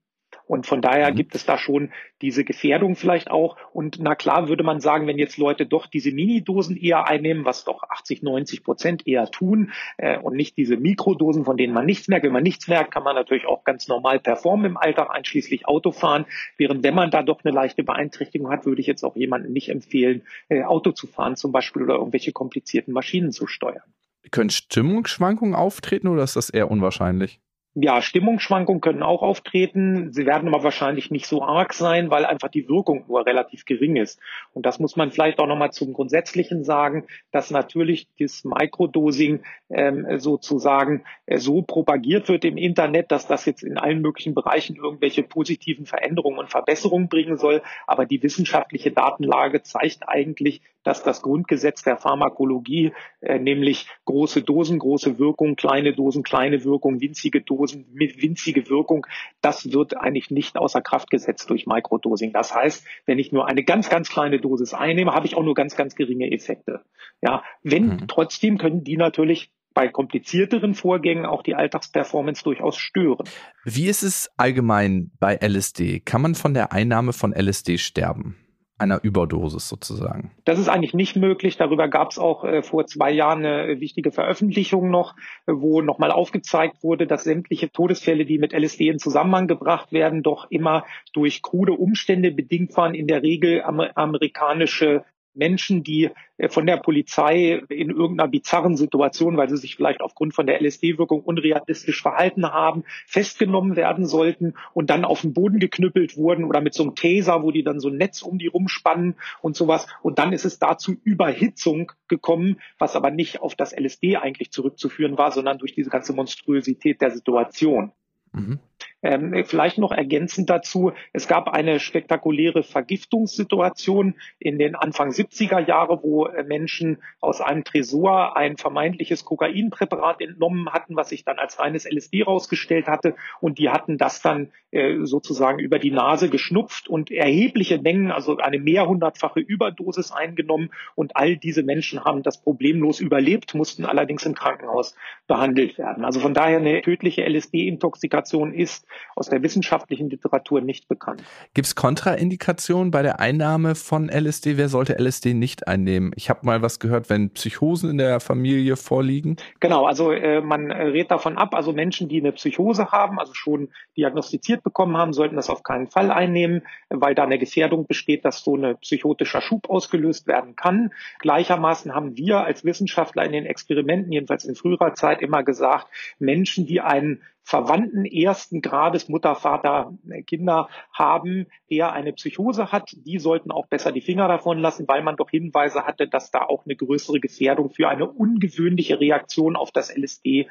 Und 0.51 0.67
von 0.67 0.81
daher 0.81 1.12
mhm. 1.12 1.15
gibt 1.15 1.34
es 1.34 1.46
da 1.46 1.58
schon 1.58 1.93
diese 2.22 2.43
Gefährdung 2.43 2.98
vielleicht 2.98 3.31
auch. 3.31 3.55
Und 3.72 4.00
na 4.01 4.15
klar 4.15 4.50
würde 4.50 4.65
man 4.65 4.81
sagen, 4.81 5.08
wenn 5.08 5.17
jetzt 5.17 5.38
Leute 5.38 5.65
doch 5.65 5.88
diese 5.88 6.12
Mini-Dosen 6.12 6.75
eher 6.75 7.08
einnehmen, 7.08 7.46
was 7.46 7.63
doch 7.63 7.84
80, 7.84 8.22
90 8.22 8.62
Prozent 8.62 9.08
eher 9.08 9.31
tun 9.31 9.72
äh, 9.96 10.17
und 10.17 10.36
nicht 10.36 10.58
diese 10.58 10.75
Mikrodosen, 10.75 11.46
von 11.46 11.55
denen 11.55 11.74
man 11.74 11.86
nichts 11.86 12.10
merkt. 12.10 12.25
Wenn 12.25 12.34
man 12.34 12.43
nichts 12.43 12.67
merkt, 12.67 12.91
kann 12.91 13.03
man 13.03 13.15
natürlich 13.15 13.46
auch 13.46 13.63
ganz 13.63 13.88
normal 13.88 14.20
performen 14.20 14.65
im 14.65 14.75
Alltag, 14.77 15.10
einschließlich 15.10 15.70
Autofahren. 15.70 16.25
Während 16.58 16.84
wenn 16.84 16.96
man 16.96 17.12
da 17.12 17.24
doch 17.24 17.46
eine 17.46 17.55
leichte 17.55 17.86
Beeinträchtigung 17.86 18.51
hat, 18.51 18.65
würde 18.65 18.81
ich 18.81 18.88
jetzt 18.88 19.05
auch 19.05 19.15
jemandem 19.15 19.53
nicht 19.53 19.70
empfehlen, 19.70 20.24
äh, 20.50 20.63
Auto 20.63 20.91
zu 20.91 21.08
fahren 21.08 21.38
zum 21.38 21.54
Beispiel 21.54 21.84
oder 21.84 21.93
irgendwelche 21.95 22.34
komplizierten 22.34 22.91
Maschinen 22.91 23.32
zu 23.32 23.47
steuern. 23.47 23.84
Können 24.32 24.49
Stimmungsschwankungen 24.49 25.56
auftreten 25.56 26.10
oder 26.10 26.23
ist 26.23 26.36
das 26.36 26.49
eher 26.49 26.69
unwahrscheinlich? 26.69 27.39
Ja, 27.73 28.01
Stimmungsschwankungen 28.01 28.81
können 28.81 29.01
auch 29.01 29.21
auftreten. 29.21 30.12
Sie 30.12 30.25
werden 30.25 30.49
aber 30.49 30.62
wahrscheinlich 30.62 31.10
nicht 31.10 31.25
so 31.25 31.41
arg 31.41 31.73
sein, 31.73 32.12
weil 32.12 32.25
einfach 32.25 32.49
die 32.49 32.67
Wirkung 32.67 33.05
nur 33.07 33.25
relativ 33.25 33.63
gering 33.63 33.95
ist. 33.95 34.19
Und 34.53 34.65
das 34.65 34.79
muss 34.79 34.97
man 34.97 35.12
vielleicht 35.12 35.39
auch 35.39 35.47
nochmal 35.47 35.71
zum 35.71 35.93
Grundsätzlichen 35.93 36.65
sagen, 36.65 37.05
dass 37.31 37.49
natürlich 37.49 38.10
das 38.19 38.43
Microdosing 38.43 39.43
ähm, 39.69 40.19
sozusagen 40.19 41.05
äh, 41.27 41.38
so 41.38 41.62
propagiert 41.62 42.27
wird 42.27 42.43
im 42.43 42.57
Internet, 42.57 43.10
dass 43.10 43.25
das 43.25 43.45
jetzt 43.45 43.63
in 43.63 43.77
allen 43.77 44.01
möglichen 44.01 44.34
Bereichen 44.34 44.75
irgendwelche 44.75 45.23
positiven 45.23 45.86
Veränderungen 45.86 46.39
und 46.39 46.49
Verbesserungen 46.49 47.07
bringen 47.07 47.38
soll. 47.38 47.62
Aber 47.88 48.05
die 48.05 48.21
wissenschaftliche 48.21 48.91
Datenlage 48.91 49.63
zeigt 49.63 50.10
eigentlich, 50.10 50.62
dass 50.84 51.03
das 51.03 51.21
Grundgesetz 51.21 51.84
der 51.84 51.95
Pharmakologie, 51.95 52.91
äh, 53.21 53.39
nämlich 53.39 53.88
große 54.03 54.41
Dosen, 54.41 54.79
große 54.79 55.19
Wirkung, 55.19 55.55
kleine 55.55 55.93
Dosen, 55.93 56.23
kleine 56.23 56.65
Wirkung, 56.65 56.99
winzige 56.99 57.39
Dosen, 57.39 57.61
Mit 57.93 58.21
winzige 58.21 58.69
Wirkung, 58.69 59.06
das 59.41 59.71
wird 59.71 59.97
eigentlich 59.97 60.32
nicht 60.32 60.58
außer 60.58 60.82
Kraft 60.82 61.10
gesetzt 61.10 61.50
durch 61.50 61.65
Mikrodosing. 61.65 62.34
Das 62.34 62.54
heißt, 62.54 62.86
wenn 63.06 63.19
ich 63.19 63.32
nur 63.32 63.47
eine 63.47 63.63
ganz, 63.63 63.89
ganz 63.89 64.10
kleine 64.10 64.39
Dosis 64.39 64.74
einnehme, 64.74 65.13
habe 65.13 65.26
ich 65.26 65.36
auch 65.36 65.43
nur 65.43 65.56
ganz, 65.56 65.76
ganz 65.76 65.95
geringe 65.95 66.32
Effekte. 66.32 66.82
Ja, 67.21 67.43
wenn 67.63 67.88
mhm. 67.88 68.08
trotzdem 68.08 68.58
können 68.58 68.84
die 68.84 68.97
natürlich 68.97 69.52
bei 69.74 69.88
komplizierteren 69.88 70.74
Vorgängen 70.74 71.26
auch 71.26 71.43
die 71.43 71.56
Alltagsperformance 71.56 72.43
durchaus 72.43 72.78
stören. 72.78 73.28
Wie 73.63 73.88
ist 73.88 74.04
es 74.04 74.30
allgemein 74.38 75.12
bei 75.19 75.36
LSD? 75.36 76.02
Kann 76.02 76.21
man 76.21 76.36
von 76.36 76.54
der 76.54 76.74
Einnahme 76.74 77.13
von 77.13 77.34
LSD 77.34 77.78
sterben? 77.78 78.36
Einer 78.82 79.04
Überdosis 79.04 79.70
sozusagen. 79.70 80.32
Das 80.44 80.60
ist 80.60 80.67
eigentlich 80.67 80.94
nicht 80.94 81.15
möglich. 81.15 81.56
Darüber 81.56 81.88
gab 81.88 82.12
es 82.12 82.17
auch 82.17 82.44
äh, 82.44 82.63
vor 82.63 82.88
zwei 82.88 83.12
Jahren 83.12 83.46
eine 83.46 83.80
wichtige 83.80 84.12
Veröffentlichung 84.12 84.89
noch, 84.89 85.15
wo 85.46 85.82
nochmal 85.82 86.12
aufgezeigt 86.12 86.84
wurde, 86.84 87.08
dass 87.08 87.24
sämtliche 87.24 87.72
Todesfälle, 87.72 88.26
die 88.26 88.39
mit 88.39 88.54
LSD 88.54 88.89
in 88.89 89.00
Zusammenhang 89.00 89.48
gebracht 89.48 89.94
werden, 89.94 90.24
doch 90.24 90.50
immer 90.50 90.86
durch 91.13 91.41
krude 91.41 91.74
Umstände 91.74 92.32
bedingt 92.32 92.76
waren, 92.76 92.96
in 92.96 93.08
der 93.08 93.22
Regel 93.22 93.62
amerikanische 93.63 95.06
Menschen, 95.34 95.84
die 95.84 96.10
äh, 96.38 96.50
von 96.50 96.65
der 96.65 96.78
Polizei 96.78 97.62
in 97.70 97.89
irgendeiner 97.89 98.30
bizarren 98.30 98.76
Situation, 98.76 99.38
weil 99.38 99.50
sie 99.50 99.58
sich 99.58 99.76
vielleicht 99.76 100.02
aufgrund 100.02 100.34
von 100.34 100.48
der 100.48 100.62
LSD-Wirkung 100.62 101.22
unrealistisch 101.22 102.02
verhalten 102.02 102.46
haben, 102.46 102.84
festgenommen 103.08 103.76
werden 103.76 104.06
sollten 104.06 104.54
und 104.74 104.89
dann 104.89 105.06
auf 105.06 105.22
den 105.22 105.34
Boden 105.34 105.60
geknüppelt 105.60 106.17
wurden 106.17 106.44
oder 106.44 106.62
mit 106.62 106.74
so 106.74 106.84
einem 106.84 106.96
Taser, 106.96 107.44
wo 107.44 107.52
die 107.52 107.63
dann 107.63 107.80
so 107.80 107.89
ein 107.89 107.98
Netz 107.98 108.22
um 108.22 108.38
die 108.38 108.48
rumspannen 108.48 109.15
und 109.41 109.56
sowas. 109.56 109.88
Und 110.02 110.20
dann 110.20 110.34
ist 110.34 110.46
es 110.46 110.60
dazu 110.60 110.96
Überhitzung 111.04 111.91
gekommen, 112.08 112.60
was 112.78 112.96
aber 112.96 113.12
nicht 113.12 113.41
auf 113.41 113.56
das 113.56 113.74
LSD 113.78 114.17
eigentlich 114.17 114.52
zurückzuführen 114.52 115.17
war, 115.17 115.32
sondern 115.32 115.58
durch 115.58 115.74
diese 115.74 115.89
ganze 115.89 116.13
Monstrosität 116.13 117.02
der 117.02 117.12
Situation. 117.12 117.91
Mhm. 118.34 118.60
Ähm, 119.04 119.44
vielleicht 119.46 119.78
noch 119.80 119.92
ergänzend 119.92 120.50
dazu, 120.50 120.92
es 121.12 121.28
gab 121.28 121.50
eine 121.50 121.80
spektakuläre 121.80 122.64
Vergiftungssituation 122.64 124.16
in 124.38 124.60
den 124.60 124.76
Anfang 124.76 125.10
70er 125.10 125.60
Jahre, 125.60 126.04
wo 126.04 126.28
äh, 126.28 126.44
Menschen 126.44 127.00
aus 127.20 127.42
einem 127.42 127.64
Tresor 127.64 128.38
ein 128.38 128.58
vermeintliches 128.58 129.26
Kokainpräparat 129.26 130.22
entnommen 130.22 130.72
hatten, 130.72 130.96
was 130.96 131.10
sich 131.10 131.26
dann 131.26 131.40
als 131.40 131.60
reines 131.60 131.86
LSD 131.86 132.24
rausgestellt 132.24 132.88
hatte. 132.88 133.16
Und 133.40 133.58
die 133.58 133.70
hatten 133.70 133.98
das 133.98 134.22
dann 134.22 134.52
äh, 134.70 135.00
sozusagen 135.04 135.60
über 135.60 135.80
die 135.80 135.92
Nase 135.92 136.30
geschnupft 136.30 136.88
und 136.88 137.10
erhebliche 137.10 137.82
Mengen, 137.82 138.12
also 138.12 138.38
eine 138.38 138.60
mehrhundertfache 138.60 139.40
Überdosis 139.40 140.12
eingenommen. 140.12 140.70
Und 140.96 141.16
all 141.16 141.38
diese 141.38 141.64
Menschen 141.64 142.06
haben 142.06 142.22
das 142.22 142.42
problemlos 142.42 143.00
überlebt, 143.00 143.56
mussten 143.56 143.86
allerdings 143.86 144.26
im 144.26 144.36
Krankenhaus 144.36 144.96
behandelt 145.28 145.78
werden. 145.78 146.06
Also 146.06 146.20
von 146.20 146.34
daher 146.34 146.58
eine 146.58 146.82
tödliche 146.82 147.24
LSD-Intoxikation 147.28 148.54
ist 148.54 148.86
aus 149.15 149.30
der 149.30 149.41
wissenschaftlichen 149.43 150.10
Literatur 150.10 150.62
nicht 150.62 150.88
bekannt. 150.88 151.23
Gibt 151.54 151.67
es 151.67 151.75
Kontraindikationen 151.75 152.91
bei 152.91 153.01
der 153.01 153.19
Einnahme 153.19 153.75
von 153.75 154.10
LSD? 154.10 154.58
Wer 154.58 154.69
sollte 154.69 154.97
LSD 154.97 155.34
nicht 155.34 155.67
einnehmen? 155.67 156.12
Ich 156.15 156.30
habe 156.30 156.45
mal 156.45 156.62
was 156.62 156.80
gehört, 156.80 157.10
wenn 157.10 157.32
Psychosen 157.32 157.89
in 157.89 157.97
der 157.97 158.19
Familie 158.19 158.75
vorliegen. 158.75 159.38
Genau, 159.60 159.86
also 159.86 160.12
äh, 160.12 160.41
man 160.41 160.71
rät 160.71 161.12
davon 161.12 161.38
ab, 161.38 161.54
also 161.54 161.73
Menschen, 161.73 162.10
die 162.10 162.19
eine 162.19 162.32
Psychose 162.32 162.91
haben, 162.91 163.19
also 163.19 163.34
schon 163.34 163.69
diagnostiziert 163.97 164.63
bekommen 164.63 164.97
haben, 164.97 165.13
sollten 165.13 165.36
das 165.36 165.49
auf 165.49 165.63
keinen 165.63 165.88
Fall 165.88 166.12
einnehmen, 166.12 166.63
weil 166.89 167.15
da 167.15 167.23
eine 167.23 167.38
Gefährdung 167.38 167.88
besteht, 167.88 168.25
dass 168.25 168.43
so 168.43 168.56
ein 168.56 168.77
psychotischer 168.77 169.41
Schub 169.41 169.69
ausgelöst 169.69 170.27
werden 170.27 170.56
kann. 170.56 170.91
Gleichermaßen 171.19 171.93
haben 171.93 172.17
wir 172.17 172.41
als 172.43 172.65
Wissenschaftler 172.65 173.25
in 173.25 173.32
den 173.32 173.45
Experimenten, 173.45 174.12
jedenfalls 174.12 174.45
in 174.45 174.56
früherer 174.56 174.93
Zeit, 174.93 175.21
immer 175.21 175.43
gesagt, 175.43 175.88
Menschen, 176.19 176.65
die 176.65 176.82
einen 176.82 177.21
Verwandten 177.43 178.06
ersten 178.06 178.62
Grades 178.62 179.10
Mutter, 179.10 179.36
Vater, 179.36 179.93
äh, 180.10 180.21
Kinder 180.23 180.69
haben, 180.93 181.47
der 181.69 181.91
eine 181.91 182.13
Psychose 182.13 182.71
hat, 182.71 182.91
die 182.95 183.19
sollten 183.19 183.51
auch 183.51 183.67
besser 183.67 183.91
die 183.91 184.01
Finger 184.01 184.27
davon 184.27 184.60
lassen, 184.60 184.88
weil 184.88 185.04
man 185.04 185.15
doch 185.15 185.30
Hinweise 185.30 185.86
hatte, 185.86 186.08
dass 186.08 186.32
da 186.32 186.43
auch 186.43 186.65
eine 186.65 186.75
größere 186.75 187.19
Gefährdung 187.19 187.69
für 187.69 187.89
eine 187.89 188.10
ungewöhnliche 188.10 188.99
Reaktion 188.99 189.56
auf 189.56 189.71
das 189.71 189.95
LSD, 189.95 190.47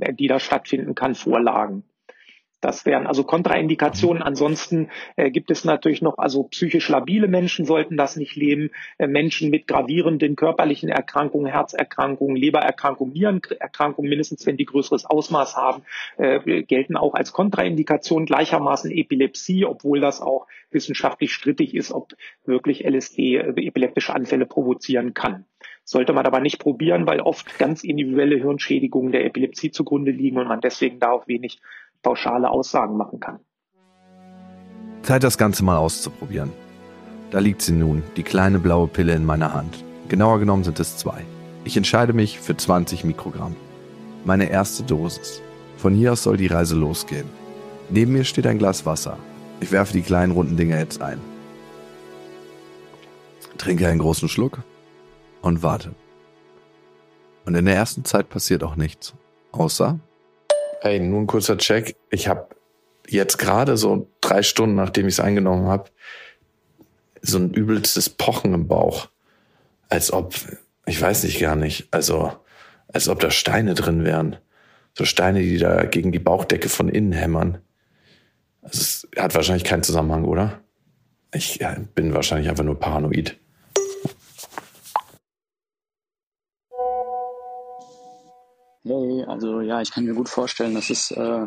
äh, 0.00 0.12
die 0.12 0.26
da 0.26 0.40
stattfinden 0.40 0.94
kann, 0.94 1.14
vorlagen. 1.14 1.84
Das 2.62 2.86
wären 2.86 3.08
also 3.08 3.24
Kontraindikationen. 3.24 4.20
Mhm. 4.20 4.26
Ansonsten 4.26 4.88
äh, 5.16 5.30
gibt 5.30 5.50
es 5.50 5.64
natürlich 5.64 6.00
noch, 6.00 6.16
also 6.16 6.44
psychisch 6.44 6.88
labile 6.88 7.26
Menschen 7.26 7.66
sollten 7.66 7.96
das 7.96 8.16
nicht 8.16 8.36
leben. 8.36 8.70
Äh, 8.98 9.08
Menschen 9.08 9.50
mit 9.50 9.66
gravierenden 9.66 10.36
körperlichen 10.36 10.88
Erkrankungen, 10.88 11.50
Herzerkrankungen, 11.50 12.36
Lebererkrankungen, 12.36 13.12
Nierenerkrankungen, 13.12 14.08
mindestens 14.08 14.46
wenn 14.46 14.56
die 14.56 14.64
größeres 14.64 15.04
Ausmaß 15.04 15.56
haben, 15.56 15.82
äh, 16.16 16.62
gelten 16.62 16.96
auch 16.96 17.14
als 17.14 17.32
Kontraindikation. 17.32 18.26
Gleichermaßen 18.26 18.92
Epilepsie, 18.92 19.66
obwohl 19.66 20.00
das 20.00 20.20
auch 20.20 20.46
wissenschaftlich 20.70 21.32
strittig 21.32 21.74
ist, 21.74 21.90
ob 21.90 22.12
wirklich 22.44 22.84
LSD 22.84 23.38
äh, 23.38 23.66
epileptische 23.66 24.14
Anfälle 24.14 24.46
provozieren 24.46 25.14
kann. 25.14 25.46
Sollte 25.84 26.12
man 26.12 26.26
aber 26.26 26.38
nicht 26.38 26.60
probieren, 26.60 27.06
weil 27.08 27.20
oft 27.20 27.58
ganz 27.58 27.82
individuelle 27.82 28.36
Hirnschädigungen 28.36 29.10
der 29.10 29.24
Epilepsie 29.24 29.72
zugrunde 29.72 30.12
liegen 30.12 30.38
und 30.38 30.46
man 30.46 30.60
deswegen 30.60 31.00
da 31.00 31.10
auch 31.10 31.26
wenig 31.26 31.58
pauschale 32.02 32.50
Aussagen 32.50 32.96
machen 32.96 33.20
kann. 33.20 33.38
Zeit, 35.02 35.24
das 35.24 35.38
Ganze 35.38 35.64
mal 35.64 35.76
auszuprobieren. 35.76 36.52
Da 37.30 37.38
liegt 37.38 37.62
sie 37.62 37.72
nun, 37.72 38.02
die 38.16 38.22
kleine 38.22 38.58
blaue 38.58 38.88
Pille 38.88 39.14
in 39.14 39.24
meiner 39.24 39.52
Hand. 39.52 39.84
Genauer 40.08 40.38
genommen 40.38 40.64
sind 40.64 40.78
es 40.78 40.96
zwei. 40.96 41.24
Ich 41.64 41.76
entscheide 41.76 42.12
mich 42.12 42.38
für 42.38 42.56
20 42.56 43.04
Mikrogramm. 43.04 43.56
Meine 44.24 44.50
erste 44.50 44.82
Dosis. 44.82 45.40
Von 45.76 45.94
hier 45.94 46.12
aus 46.12 46.22
soll 46.22 46.36
die 46.36 46.46
Reise 46.46 46.76
losgehen. 46.76 47.28
Neben 47.90 48.12
mir 48.12 48.24
steht 48.24 48.46
ein 48.46 48.58
Glas 48.58 48.86
Wasser. 48.86 49.16
Ich 49.60 49.72
werfe 49.72 49.92
die 49.92 50.02
kleinen 50.02 50.32
runden 50.32 50.56
Dinger 50.56 50.78
jetzt 50.78 51.00
ein. 51.02 51.20
Trinke 53.58 53.88
einen 53.88 54.00
großen 54.00 54.28
Schluck 54.28 54.58
und 55.40 55.62
warte. 55.62 55.94
Und 57.44 57.54
in 57.54 57.64
der 57.64 57.76
ersten 57.76 58.04
Zeit 58.04 58.28
passiert 58.28 58.62
auch 58.62 58.76
nichts. 58.76 59.14
Außer 59.52 59.98
Ey, 60.82 60.98
nur 60.98 61.20
ein 61.20 61.26
kurzer 61.28 61.56
Check. 61.58 61.94
Ich 62.10 62.26
habe 62.26 62.48
jetzt 63.06 63.38
gerade 63.38 63.76
so 63.76 64.08
drei 64.20 64.42
Stunden, 64.42 64.74
nachdem 64.74 65.06
ich 65.06 65.14
es 65.14 65.20
eingenommen 65.20 65.66
habe, 65.66 65.90
so 67.20 67.38
ein 67.38 67.54
übelstes 67.54 68.10
Pochen 68.10 68.52
im 68.52 68.66
Bauch. 68.66 69.08
Als 69.88 70.12
ob, 70.12 70.34
ich 70.86 71.00
weiß 71.00 71.22
nicht 71.22 71.38
gar 71.38 71.54
nicht, 71.54 71.86
also 71.92 72.32
als 72.88 73.08
ob 73.08 73.20
da 73.20 73.30
Steine 73.30 73.74
drin 73.74 74.04
wären. 74.04 74.36
So 74.94 75.04
Steine, 75.04 75.40
die 75.40 75.58
da 75.58 75.84
gegen 75.84 76.10
die 76.10 76.18
Bauchdecke 76.18 76.68
von 76.68 76.88
innen 76.88 77.12
hämmern. 77.12 77.58
Also 78.62 78.80
es 78.80 79.08
hat 79.16 79.36
wahrscheinlich 79.36 79.64
keinen 79.64 79.84
Zusammenhang, 79.84 80.24
oder? 80.24 80.60
Ich 81.32 81.60
bin 81.94 82.12
wahrscheinlich 82.12 82.50
einfach 82.50 82.64
nur 82.64 82.78
paranoid. 82.78 83.38
Hey, 88.84 89.24
also 89.28 89.60
ja, 89.60 89.80
ich 89.80 89.92
kann 89.92 90.04
mir 90.04 90.14
gut 90.14 90.28
vorstellen, 90.28 90.74
dass 90.74 90.90
es 90.90 91.12
äh, 91.12 91.46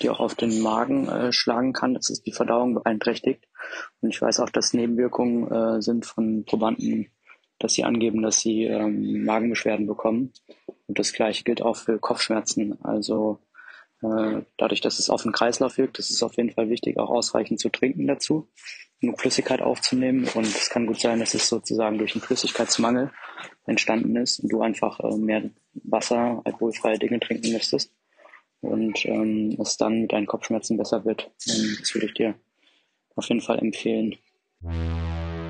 die 0.00 0.10
auch 0.10 0.20
auf 0.20 0.34
den 0.34 0.60
Magen 0.60 1.08
äh, 1.08 1.32
schlagen 1.32 1.72
kann, 1.72 1.94
dass 1.94 2.10
es 2.10 2.22
die 2.22 2.32
Verdauung 2.32 2.74
beeinträchtigt. 2.74 3.46
Und 4.00 4.10
ich 4.10 4.20
weiß 4.20 4.40
auch, 4.40 4.50
dass 4.50 4.74
Nebenwirkungen 4.74 5.50
äh, 5.50 5.80
sind 5.80 6.06
von 6.06 6.44
Probanden, 6.44 7.10
dass 7.58 7.74
sie 7.74 7.84
angeben, 7.84 8.22
dass 8.22 8.40
sie 8.40 8.64
ähm, 8.64 9.24
Magenbeschwerden 9.24 9.86
bekommen. 9.86 10.32
Und 10.88 10.98
das 10.98 11.12
gleiche 11.12 11.44
gilt 11.44 11.62
auch 11.62 11.76
für 11.76 12.00
Kopfschmerzen. 12.00 12.76
Also 12.82 13.38
äh, 14.02 14.42
dadurch, 14.56 14.80
dass 14.80 14.98
es 14.98 15.08
auf 15.08 15.22
den 15.22 15.32
Kreislauf 15.32 15.78
wirkt, 15.78 16.00
ist 16.00 16.10
es 16.10 16.22
auf 16.22 16.36
jeden 16.36 16.50
Fall 16.50 16.68
wichtig, 16.68 16.98
auch 16.98 17.10
ausreichend 17.10 17.60
zu 17.60 17.68
trinken 17.68 18.08
dazu, 18.08 18.48
genug 19.00 19.20
Flüssigkeit 19.20 19.62
aufzunehmen. 19.62 20.28
Und 20.34 20.46
es 20.46 20.68
kann 20.68 20.86
gut 20.86 21.00
sein, 21.00 21.20
dass 21.20 21.34
es 21.34 21.48
sozusagen 21.48 21.98
durch 21.98 22.14
einen 22.14 22.22
Flüssigkeitsmangel 22.22 23.12
entstanden 23.66 24.16
ist 24.16 24.40
und 24.40 24.52
du 24.52 24.60
einfach 24.62 25.00
äh, 25.00 25.16
mehr 25.16 25.50
Wasser, 25.84 26.42
alkoholfreie 26.44 26.98
Dinge 26.98 27.20
trinken 27.20 27.52
müsstest 27.52 27.92
und 28.60 29.04
ähm, 29.06 29.56
es 29.60 29.76
dann 29.76 30.02
mit 30.02 30.12
deinen 30.12 30.26
Kopfschmerzen 30.26 30.76
besser 30.76 31.04
wird. 31.04 31.30
Und 31.48 31.80
das 31.80 31.94
würde 31.94 32.06
ich 32.06 32.14
dir 32.14 32.34
auf 33.16 33.28
jeden 33.28 33.40
Fall 33.40 33.58
empfehlen. 33.58 34.14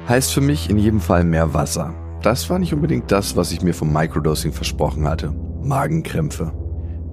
Heißt 0.08 0.32
für 0.32 0.40
mich 0.40 0.68
in 0.70 0.78
jedem 0.78 1.00
Fall 1.00 1.24
mehr 1.24 1.54
Wasser. 1.54 1.94
Das 2.22 2.48
war 2.50 2.58
nicht 2.58 2.72
unbedingt 2.72 3.10
das, 3.10 3.36
was 3.36 3.52
ich 3.52 3.62
mir 3.62 3.74
vom 3.74 3.92
Microdosing 3.92 4.52
versprochen 4.52 5.08
hatte. 5.08 5.32
Magenkrämpfe. 5.62 6.52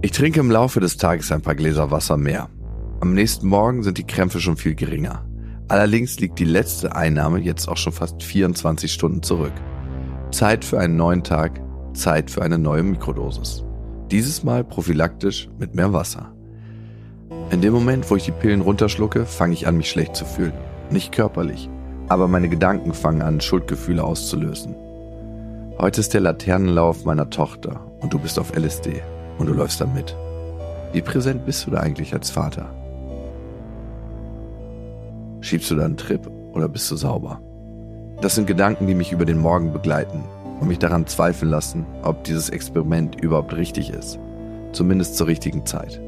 Ich 0.01 0.11
trinke 0.11 0.39
im 0.39 0.51
Laufe 0.51 0.79
des 0.79 0.97
Tages 0.97 1.31
ein 1.31 1.41
paar 1.41 1.55
Gläser 1.55 1.91
Wasser 1.91 2.15
mehr. 2.15 2.49
Am 3.01 3.13
nächsten 3.13 3.47
Morgen 3.47 3.83
sind 3.83 3.97
die 3.97 4.07
Krämpfe 4.07 4.39
schon 4.39 4.57
viel 4.57 4.75
geringer. 4.75 5.25
Allerdings 5.67 6.19
liegt 6.19 6.39
die 6.39 6.45
letzte 6.45 6.95
Einnahme 6.95 7.39
jetzt 7.39 7.67
auch 7.67 7.77
schon 7.77 7.93
fast 7.93 8.23
24 8.23 8.91
Stunden 8.91 9.21
zurück. 9.21 9.53
Zeit 10.31 10.63
für 10.63 10.79
einen 10.79 10.95
neuen 10.95 11.23
Tag, 11.23 11.59
Zeit 11.93 12.29
für 12.29 12.43
eine 12.43 12.59
neue 12.59 12.83
Mikrodosis. 12.83 13.63
Dieses 14.11 14.43
Mal 14.43 14.63
prophylaktisch 14.63 15.49
mit 15.57 15.73
mehr 15.73 15.91
Wasser. 15.91 16.31
In 17.49 17.61
dem 17.61 17.73
Moment, 17.73 18.09
wo 18.09 18.15
ich 18.15 18.25
die 18.25 18.31
Pillen 18.31 18.61
runterschlucke, 18.61 19.25
fange 19.25 19.53
ich 19.53 19.67
an, 19.67 19.77
mich 19.77 19.89
schlecht 19.89 20.15
zu 20.15 20.25
fühlen. 20.25 20.53
Nicht 20.91 21.11
körperlich, 21.11 21.67
aber 22.07 22.27
meine 22.27 22.47
Gedanken 22.47 22.93
fangen 22.93 23.23
an, 23.23 23.41
Schuldgefühle 23.41 24.03
auszulösen. 24.03 24.75
Heute 25.79 25.99
ist 25.99 26.13
der 26.13 26.21
Laternenlauf 26.21 27.05
meiner 27.05 27.29
Tochter 27.29 27.81
und 27.99 28.13
du 28.13 28.19
bist 28.19 28.37
auf 28.37 28.55
LSD 28.55 29.01
und 29.39 29.47
du 29.47 29.53
läufst 29.53 29.81
da 29.81 29.87
mit. 29.87 30.15
Wie 30.93 31.01
präsent 31.01 31.45
bist 31.45 31.65
du 31.65 31.71
da 31.71 31.79
eigentlich 31.79 32.13
als 32.13 32.29
Vater? 32.29 32.69
Schiebst 35.41 35.71
du 35.71 35.75
da 35.75 35.85
einen 35.85 35.97
Trip 35.97 36.29
oder 36.53 36.67
bist 36.67 36.89
du 36.91 36.95
sauber? 36.95 37.41
Das 38.21 38.35
sind 38.35 38.47
Gedanken, 38.47 38.85
die 38.85 38.95
mich 38.95 39.13
über 39.13 39.23
den 39.23 39.37
Morgen 39.37 39.71
begleiten 39.71 40.25
und 40.59 40.67
mich 40.67 40.79
daran 40.79 41.07
zweifeln 41.07 41.49
lassen, 41.49 41.85
ob 42.03 42.25
dieses 42.25 42.49
Experiment 42.49 43.21
überhaupt 43.21 43.55
richtig 43.55 43.91
ist. 43.91 44.19
Zumindest 44.73 45.15
zur 45.15 45.27
richtigen 45.27 45.65
Zeit. 45.65 46.01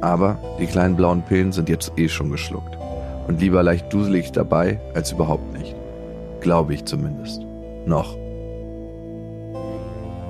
Aber 0.00 0.38
die 0.58 0.66
kleinen 0.66 0.96
blauen 0.96 1.22
Pillen 1.22 1.52
sind 1.52 1.68
jetzt 1.68 1.92
eh 1.98 2.08
schon 2.08 2.30
geschluckt. 2.30 2.78
Und 3.28 3.40
lieber 3.40 3.62
leicht 3.62 3.92
duselig 3.92 4.32
dabei, 4.32 4.80
als 4.94 5.12
überhaupt 5.12 5.52
nicht. 5.52 5.74
Glaube 6.40 6.72
ich 6.72 6.86
zumindest. 6.86 7.42
Noch. 7.84 8.16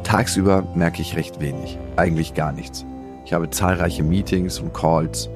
Tagsüber 0.03 0.65
merke 0.75 1.03
ich 1.03 1.17
recht 1.17 1.41
wenig. 1.41 1.79
Eigentlich 1.95 2.35
gar 2.35 2.51
nichts. 2.51 2.85
Ich 3.25 3.33
habe 3.33 3.51
zahlreiche 3.51 4.03
Meetings 4.03 4.59
und 4.59 4.75
Calls. 4.75 5.29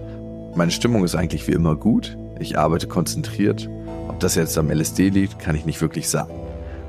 Meine 0.56 0.70
Stimmung 0.72 1.04
ist 1.04 1.14
eigentlich 1.14 1.46
wie 1.46 1.52
immer 1.52 1.76
gut. 1.76 2.16
Ich 2.40 2.58
arbeite 2.58 2.88
konzentriert 2.88 3.68
ob 4.10 4.18
das 4.18 4.34
jetzt 4.34 4.58
am 4.58 4.70
LSD 4.70 5.10
liegt, 5.10 5.38
kann 5.38 5.54
ich 5.54 5.66
nicht 5.66 5.80
wirklich 5.80 6.08
sagen, 6.08 6.34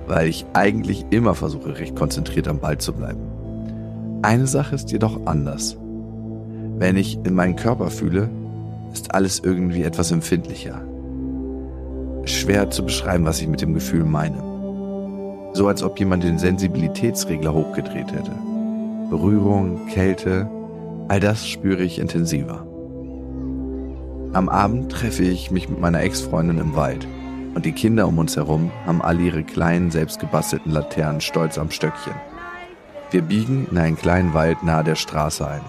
weil 0.08 0.28
ich 0.28 0.44
eigentlich 0.54 1.06
immer 1.12 1.36
versuche, 1.36 1.78
recht 1.78 1.96
konzentriert 1.96 2.48
am 2.48 2.60
Ball 2.60 2.80
zu 2.80 2.94
bleiben. 2.94 3.22
Eine 4.24 4.48
Sache 4.48 4.74
ist 4.74 4.92
jedoch 4.92 5.28
anders. 5.28 5.78
Wenn 6.80 6.98
ich 6.98 7.20
in 7.24 7.36
meinen 7.36 7.56
Körper 7.56 7.92
fühle, 7.92 8.28
ist 8.92 9.14
alles 9.14 9.40
irgendwie 9.40 9.84
etwas 9.84 10.12
empfindlicher. 10.12 10.82
Schwer 12.26 12.72
zu 12.72 12.84
beschreiben, 12.84 13.26
was 13.26 13.40
ich 13.40 13.48
mit 13.48 13.62
dem 13.62 13.76
Gefühl 13.76 14.04
meine. 14.04 14.42
So 15.54 15.68
als 15.68 15.84
ob 15.84 16.00
jemand 16.00 16.24
den 16.24 16.40
Sensibilitätsregler 16.40 17.54
hochgedreht 17.54 18.12
hätte. 18.12 18.32
Berührung, 19.12 19.86
Kälte, 19.94 20.50
all 21.08 21.20
das 21.20 21.48
spüre 21.48 21.84
ich 21.84 22.00
intensiver. 22.00 22.66
Am 24.34 24.48
Abend 24.48 24.90
treffe 24.90 25.24
ich 25.24 25.52
mich 25.52 25.68
mit 25.68 25.82
meiner 25.82 26.00
Ex-Freundin 26.00 26.58
im 26.58 26.74
Wald 26.74 27.06
und 27.54 27.66
die 27.66 27.74
Kinder 27.74 28.08
um 28.08 28.18
uns 28.18 28.38
herum 28.38 28.72
haben 28.86 29.02
alle 29.02 29.24
ihre 29.24 29.44
kleinen, 29.44 29.92
selbstgebastelten 29.92 30.72
Laternen 30.72 31.20
stolz 31.20 31.58
am 31.58 31.70
Stöckchen. 31.70 32.14
Wir 33.12 33.24
biegen 33.24 33.68
in 33.70 33.78
einen 33.78 33.98
kleinen 33.98 34.34
Wald 34.34 34.64
nahe 34.64 34.86
der 34.86 34.96
Straße 34.96 35.46
ein. 35.46 35.60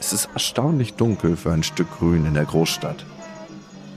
Es 0.00 0.14
ist 0.14 0.30
erstaunlich 0.32 0.94
dunkel 0.94 1.36
für 1.36 1.52
ein 1.52 1.62
Stück 1.62 1.98
Grün 1.98 2.24
in 2.24 2.32
der 2.32 2.46
Großstadt. 2.46 3.04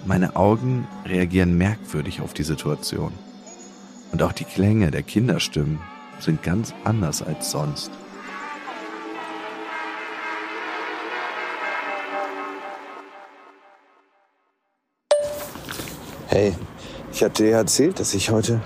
Meine 0.06 0.36
Augen 0.36 0.90
reagieren 1.06 1.58
merkwürdig 1.58 2.20
auf 2.20 2.34
die 2.34 2.44
Situation. 2.44 3.14
Und 4.12 4.22
auch 4.22 4.34
die 4.34 4.44
Klänge 4.44 4.92
der 4.92 5.04
Kinderstimmen 5.04 5.80
sind 6.20 6.44
ganz 6.44 6.74
anders 6.84 7.22
als 7.22 7.50
sonst. 7.50 7.92
Hey, 16.36 16.54
ich 17.14 17.24
hatte 17.24 17.44
dir 17.44 17.54
erzählt, 17.54 17.98
dass 17.98 18.14
ich 18.14 18.30
heute 18.30 18.60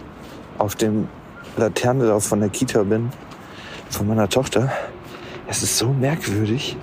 auf 0.58 0.73
dem 0.73 1.08
Laternenlauf 1.55 2.23
von 2.23 2.39
der 2.39 2.49
Kita 2.49 2.82
bin, 2.82 3.12
von 3.91 4.08
meiner 4.08 4.27
Tochter. 4.27 4.71
Es 5.47 5.62
ist 5.62 5.77
so 5.77 5.89
merkwürdig. 5.89 6.75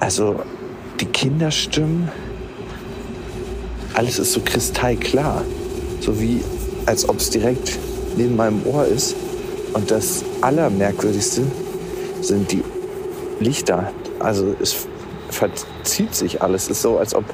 Also 0.00 0.42
die 0.98 1.04
Kinderstimmen, 1.04 2.10
alles 3.94 4.18
ist 4.18 4.32
so 4.32 4.40
kristallklar. 4.40 5.44
So 6.00 6.20
wie 6.20 6.40
als 6.86 7.08
ob 7.08 7.18
es 7.18 7.30
direkt 7.30 7.78
neben 8.16 8.34
meinem 8.34 8.66
Ohr 8.66 8.86
ist. 8.86 9.14
Und 9.72 9.92
das 9.92 10.24
Allermerkwürdigste 10.40 11.42
sind 12.22 12.50
die 12.50 12.64
Lichter. 13.38 13.92
Also 14.18 14.52
es 14.60 14.88
verzieht 15.30 16.12
sich 16.12 16.42
alles. 16.42 16.64
Es 16.64 16.70
ist 16.70 16.82
so, 16.82 16.98
als 16.98 17.14
ob 17.14 17.24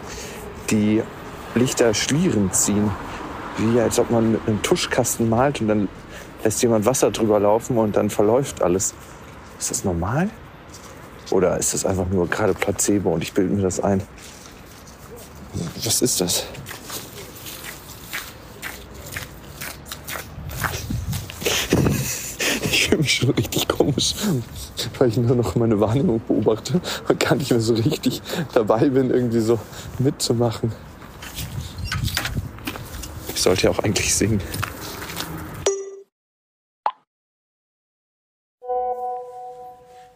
die 0.70 1.00
Lichter 1.54 1.92
Schlieren 1.94 2.50
ziehen. 2.52 2.90
Wie 3.58 3.78
als 3.80 3.98
ob 3.98 4.10
man 4.10 4.32
mit 4.32 4.40
einem 4.46 4.62
Tuschkasten 4.62 5.28
malt 5.28 5.60
und 5.60 5.68
dann 5.68 5.88
lässt 6.42 6.62
jemand 6.62 6.86
Wasser 6.86 7.10
drüber 7.10 7.38
laufen 7.38 7.76
und 7.76 7.96
dann 7.96 8.10
verläuft 8.10 8.62
alles. 8.62 8.94
Ist 9.58 9.70
das 9.70 9.84
normal? 9.84 10.30
Oder 11.30 11.58
ist 11.58 11.74
das 11.74 11.84
einfach 11.84 12.08
nur 12.08 12.28
gerade 12.28 12.54
Placebo 12.54 13.12
und 13.12 13.22
ich 13.22 13.32
bilde 13.32 13.54
mir 13.54 13.62
das 13.62 13.80
ein? 13.80 14.02
Was 15.84 16.02
ist 16.02 16.20
das? 16.20 16.44
Ich 22.64 22.88
fühle 22.88 23.02
mich 23.02 23.14
schon 23.14 23.30
richtig 23.30 23.68
komisch, 23.68 24.14
weil 24.98 25.08
ich 25.08 25.16
nur 25.16 25.34
noch 25.34 25.54
meine 25.54 25.80
Wahrnehmung 25.80 26.20
beobachte 26.26 26.80
und 27.08 27.20
gar 27.20 27.36
nicht 27.36 27.50
mehr 27.50 27.60
so 27.60 27.72
richtig 27.72 28.20
dabei 28.52 28.90
bin, 28.90 29.10
irgendwie 29.10 29.40
so 29.40 29.58
mitzumachen. 29.98 30.72
Sollte 33.42 33.64
ja 33.64 33.70
auch 33.70 33.80
eigentlich 33.80 34.14
singen. 34.14 34.40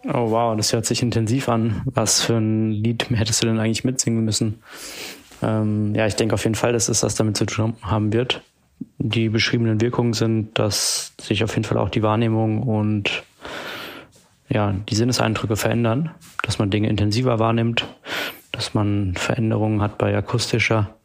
Oh 0.04 0.30
wow, 0.30 0.56
das 0.56 0.72
hört 0.72 0.86
sich 0.86 1.02
intensiv 1.02 1.48
an. 1.48 1.82
Was 1.86 2.22
für 2.22 2.36
ein 2.36 2.70
Lied 2.70 3.10
hättest 3.10 3.42
du 3.42 3.48
denn 3.48 3.58
eigentlich 3.58 3.82
mitsingen 3.82 4.24
müssen? 4.24 4.62
Ähm, 5.42 5.92
ja, 5.96 6.06
ich 6.06 6.14
denke 6.14 6.34
auf 6.36 6.44
jeden 6.44 6.54
Fall, 6.54 6.72
dass 6.72 6.88
es 6.88 7.00
das 7.00 7.16
damit 7.16 7.36
zu 7.36 7.46
tun 7.46 7.74
haben 7.82 8.12
wird. 8.12 8.42
Die 8.98 9.28
beschriebenen 9.28 9.80
Wirkungen 9.80 10.12
sind, 10.12 10.56
dass 10.56 11.12
sich 11.20 11.42
auf 11.42 11.56
jeden 11.56 11.64
Fall 11.64 11.78
auch 11.78 11.90
die 11.90 12.04
Wahrnehmung 12.04 12.62
und 12.62 13.24
ja, 14.48 14.72
die 14.88 14.94
Sinneseindrücke 14.94 15.56
verändern, 15.56 16.12
dass 16.44 16.60
man 16.60 16.70
Dinge 16.70 16.88
intensiver 16.88 17.40
wahrnimmt, 17.40 17.88
dass 18.52 18.72
man 18.72 19.14
Veränderungen 19.16 19.82
hat 19.82 19.98
bei 19.98 20.16
akustischer 20.16 20.95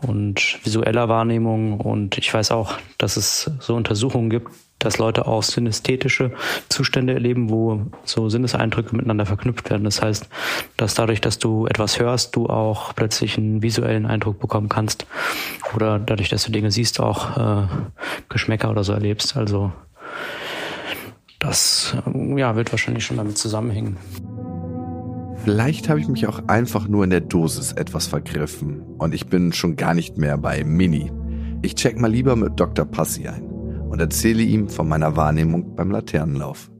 und 0.00 0.58
visueller 0.64 1.08
Wahrnehmung. 1.08 1.80
Und 1.80 2.18
ich 2.18 2.32
weiß 2.32 2.50
auch, 2.52 2.74
dass 2.98 3.16
es 3.16 3.50
so 3.60 3.74
Untersuchungen 3.74 4.30
gibt, 4.30 4.50
dass 4.78 4.98
Leute 4.98 5.26
auch 5.26 5.42
synästhetische 5.42 6.32
Zustände 6.68 7.12
erleben, 7.12 7.50
wo 7.50 7.82
so 8.04 8.28
Sinneseindrücke 8.28 8.94
miteinander 8.94 9.26
verknüpft 9.26 9.70
werden. 9.70 9.84
Das 9.84 10.00
heißt, 10.00 10.28
dass 10.76 10.94
dadurch, 10.94 11.20
dass 11.20 11.38
du 11.38 11.66
etwas 11.66 11.98
hörst, 11.98 12.36
du 12.36 12.46
auch 12.46 12.94
plötzlich 12.94 13.36
einen 13.38 13.62
visuellen 13.62 14.06
Eindruck 14.06 14.38
bekommen 14.38 14.68
kannst. 14.68 15.06
Oder 15.74 15.98
dadurch, 15.98 16.28
dass 16.28 16.44
du 16.44 16.52
Dinge 16.52 16.70
siehst, 16.70 17.00
auch 17.00 17.36
äh, 17.36 17.66
Geschmäcker 18.28 18.70
oder 18.70 18.84
so 18.84 18.92
erlebst. 18.92 19.36
Also 19.36 19.72
das 21.40 21.96
ja, 22.36 22.56
wird 22.56 22.72
wahrscheinlich 22.72 23.04
schon 23.04 23.16
damit 23.16 23.38
zusammenhängen. 23.38 23.96
Vielleicht 25.44 25.88
habe 25.88 26.00
ich 26.00 26.08
mich 26.08 26.26
auch 26.26 26.40
einfach 26.48 26.88
nur 26.88 27.04
in 27.04 27.10
der 27.10 27.20
Dosis 27.20 27.72
etwas 27.72 28.06
vergriffen 28.06 28.82
und 28.98 29.14
ich 29.14 29.28
bin 29.28 29.52
schon 29.52 29.76
gar 29.76 29.94
nicht 29.94 30.18
mehr 30.18 30.36
bei 30.36 30.64
Mini. 30.64 31.10
Ich 31.62 31.74
check 31.74 31.98
mal 31.98 32.10
lieber 32.10 32.36
mit 32.36 32.58
Dr. 32.60 32.84
Passi 32.84 33.28
ein 33.28 33.44
und 33.44 34.00
erzähle 34.00 34.42
ihm 34.42 34.68
von 34.68 34.88
meiner 34.88 35.16
Wahrnehmung 35.16 35.74
beim 35.74 35.90
Laternenlauf. 35.90 36.70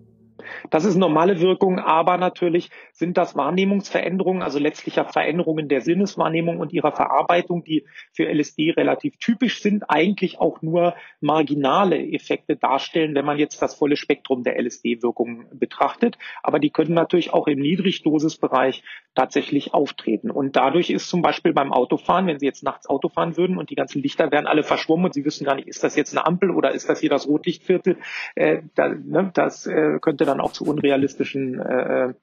Das 0.71 0.85
ist 0.85 0.97
normale 0.97 1.41
Wirkung, 1.41 1.79
aber 1.79 2.17
natürlich 2.19 2.71
sind 2.99 3.17
das 3.17 3.37
Wahrnehmungsveränderungen, 3.37 4.43
also 4.43 4.59
letztlich 4.59 4.97
ja 4.97 5.05
Veränderungen 5.05 5.69
der 5.69 5.83
Sinneswahrnehmung 5.83 6.59
und 6.59 6.73
ihrer 6.73 6.91
Verarbeitung, 6.91 7.63
die 7.63 7.87
für 8.13 8.27
LSD 8.27 8.73
relativ 8.73 9.17
typisch 9.19 9.63
sind, 9.63 9.85
eigentlich 9.89 10.41
auch 10.41 10.63
nur 10.63 10.95
marginale 11.21 11.97
Effekte 11.97 12.57
darstellen, 12.57 13.15
wenn 13.15 13.25
man 13.25 13.39
jetzt 13.39 13.63
das 13.63 13.77
volle 13.77 13.97
Spektrum 13.97 14.43
der 14.43 14.61
LSD-Wirkung 14.61 15.47
betrachtet. 15.53 16.19
Aber 16.43 16.59
die 16.59 16.71
können 16.71 16.95
natürlich 16.95 17.33
auch 17.33 17.47
im 17.47 17.61
Niedrigdosisbereich 17.61 18.83
tatsächlich 19.15 19.75
auftreten. 19.75 20.33
Und 20.33 20.57
dadurch 20.57 20.91
ist 20.91 21.09
zum 21.09 21.23
Beispiel 21.23 21.53
beim 21.53 21.73
Autofahren, 21.73 22.27
wenn 22.27 22.41
Sie 22.41 22.47
jetzt 22.47 22.65
nachts 22.65 22.89
Auto 22.89 23.09
fahren 23.09 23.37
würden 23.37 23.59
und 23.59 23.71
die 23.71 23.77
ganzen 23.77 24.03
Lichter 24.03 24.33
wären 24.33 24.49
alle 24.49 24.65
verschwommen 24.65 25.07
und 25.07 25.15
Sie 25.15 25.25
wissen 25.25 25.45
gar 25.45 25.55
nicht, 25.55 25.69
ist 25.69 25.85
das 25.85 25.95
jetzt 25.95 26.17
eine 26.17 26.27
Ampel 26.27 26.51
oder 26.51 26.73
ist 26.73 26.89
das 26.89 26.99
hier 26.99 27.11
das 27.11 27.29
Rotlichtviertel, 27.29 27.97
äh, 28.35 28.63
da, 28.75 28.89
ne, 28.89 29.31
das 29.35 29.69
äh, 29.69 29.99
könnte 30.01 30.25
dann 30.25 30.41
auch 30.41 30.53
zu 30.53 30.65
unrealistischen 30.65 31.61
äh, 31.61 32.15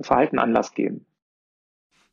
Verhalten 0.00 0.38
Anlass 0.38 0.74
geben. 0.74 1.06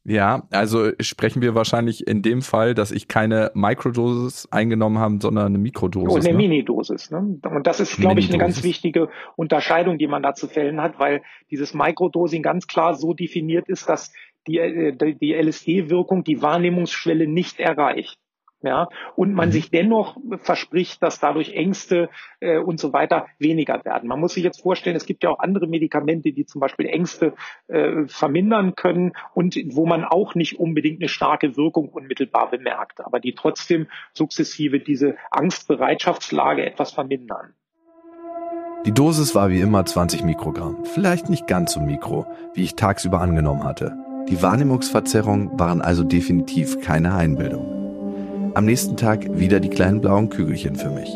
Ja, 0.06 0.48
also 0.52 0.92
sprechen 1.02 1.42
wir 1.42 1.56
wahrscheinlich 1.56 2.08
in 2.08 2.22
dem 2.22 2.42
Fall, 2.42 2.74
dass 2.74 2.92
ich 2.92 3.08
keine 3.08 3.52
Mikrodosis 3.54 4.48
eingenommen 4.50 4.98
habe, 4.98 5.18
sondern 5.22 5.48
eine 5.48 5.58
Mikrodosis. 5.58 6.16
Und 6.16 6.22
eine 6.22 6.32
ne? 6.32 6.48
Minidosis. 6.48 7.12
Ne? 7.12 7.40
Und 7.44 7.68
das 7.68 7.80
ist, 7.80 7.98
glaube 7.98 8.20
ich, 8.20 8.30
eine 8.30 8.38
ganz 8.38 8.64
wichtige 8.64 9.10
Unterscheidung, 9.36 9.98
die 9.98 10.08
man 10.08 10.24
da 10.24 10.34
zu 10.34 10.48
fällen 10.48 10.82
hat, 10.82 11.00
weil 11.00 11.22
dieses 11.52 11.74
Mikrodosing 11.74 12.42
ganz 12.42 12.66
klar 12.66 12.96
so 12.96 13.14
definiert 13.14 13.68
ist, 13.68 13.90
dass 13.90 14.14
die, 14.48 14.58
äh, 14.58 15.16
die 15.16 15.34
LSD-Wirkung 15.34 16.24
die 16.24 16.42
Wahrnehmungsschwelle 16.42 17.28
nicht 17.28 17.60
erreicht 17.60 18.18
ja, 18.62 18.90
und 19.16 19.34
man 19.34 19.50
mhm. 19.50 19.54
sich 19.54 19.72
dennoch 19.72 20.18
verspricht, 20.40 21.02
dass 21.02 21.20
dadurch 21.20 21.54
Ängste 21.54 22.10
äh, 22.42 22.58
und 22.58 22.80
so 22.80 22.92
weiter 22.92 23.28
weniger 23.38 23.84
werden. 23.86 24.10
Man 24.10 24.20
muss 24.20 24.34
sich 24.34 24.44
jetzt 24.44 24.62
vorstellen, 24.62 24.98
es 24.98 25.06
gibt 25.06 25.24
ja 25.24 25.30
auch 25.30 25.40
andere 25.40 25.68
Medikamente, 25.68 26.34
die 26.34 26.46
zum 26.46 26.60
Beispiel 26.60 26.88
Ängste 26.88 27.34
äh, 27.68 28.06
vermindern 28.08 28.76
können 28.76 29.14
und 29.34 29.58
wo 29.72 29.86
man 29.86 30.04
auch 30.04 30.36
nicht 30.36 30.60
unbedingt 30.60 31.02
eine 31.02 31.08
starke 31.08 31.56
Wirkung 31.56 31.90
unmittelbar 31.90 32.50
bemerkt, 32.50 33.00
aber 33.00 33.22
die 33.22 33.34
trotzdem 33.34 33.88
sukzessive 34.14 34.80
diese 34.80 35.16
Angstbereitschaftslage 35.32 36.66
etwas 36.66 36.92
vermindern. 36.92 37.54
Die 38.86 38.94
Dosis 38.94 39.36
war 39.36 39.50
wie 39.50 39.60
immer 39.60 39.86
20 39.86 40.24
Mikrogramm, 40.24 40.86
vielleicht 40.86 41.30
nicht 41.30 41.48
ganz 41.48 41.74
so 41.74 41.82
mikro, 41.82 42.26
wie 42.54 42.64
ich 42.64 42.76
tagsüber 42.76 43.22
angenommen 43.22 43.64
hatte. 43.64 43.98
Die 44.30 44.42
Wahrnehmungsverzerrungen 44.42 45.60
waren 45.60 45.82
also 45.82 46.04
definitiv 46.04 46.80
keine 46.82 47.14
Einbildung. 47.16 47.79
Am 48.56 48.66
nächsten 48.66 48.98
Tag 48.98 49.40
wieder 49.40 49.60
die 49.60 49.70
kleinen 49.70 50.02
blauen 50.02 50.30
Kügelchen 50.30 50.76
für 50.76 50.90
mich. 50.90 51.10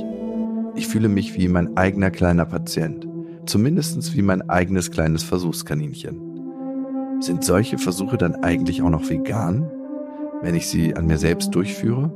Ich 0.76 0.88
fühle 0.88 1.10
mich 1.10 1.36
wie 1.36 1.48
mein 1.48 1.76
eigener 1.76 2.12
kleiner 2.12 2.46
Patient, 2.46 3.08
zumindest 3.46 4.16
wie 4.16 4.22
mein 4.22 4.48
eigenes 4.50 4.92
kleines 4.92 5.24
Versuchskaninchen. 5.24 7.22
Sind 7.22 7.44
solche 7.44 7.80
Versuche 7.80 8.18
dann 8.18 8.36
eigentlich 8.36 8.82
auch 8.84 8.90
noch 8.90 9.10
vegan, 9.10 9.70
wenn 10.42 10.56
ich 10.56 10.68
sie 10.68 10.96
an 10.96 11.08
mir 11.08 11.18
selbst 11.18 11.56
durchführe? 11.56 12.12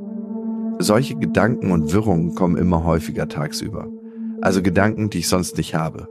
Solche 0.78 1.16
Gedanken 1.16 1.72
und 1.72 1.92
Wirrungen 1.92 2.34
kommen 2.34 2.56
immer 2.56 2.84
häufiger 2.84 3.28
tagsüber. 3.28 3.88
Also 4.40 4.62
Gedanken, 4.62 5.10
die 5.10 5.18
ich 5.18 5.28
sonst 5.28 5.56
nicht 5.56 5.74
habe. 5.74 6.08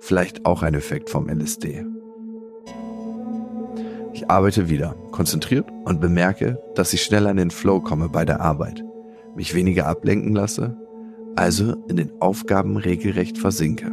Vielleicht 0.00 0.44
auch 0.44 0.62
ein 0.62 0.74
Effekt 0.74 1.08
vom 1.08 1.28
LSD. 1.28 1.84
Ich 4.12 4.28
arbeite 4.28 4.68
wieder, 4.68 4.96
konzentriert 5.12 5.68
und 5.84 6.00
bemerke, 6.00 6.58
dass 6.74 6.92
ich 6.92 7.02
schneller 7.02 7.30
in 7.30 7.36
den 7.36 7.50
Flow 7.50 7.80
komme 7.80 8.08
bei 8.08 8.24
der 8.24 8.40
Arbeit, 8.40 8.84
mich 9.36 9.54
weniger 9.54 9.86
ablenken 9.86 10.34
lasse, 10.34 10.76
also 11.36 11.74
in 11.88 11.96
den 11.96 12.10
Aufgaben 12.20 12.76
regelrecht 12.76 13.38
versinke. 13.38 13.92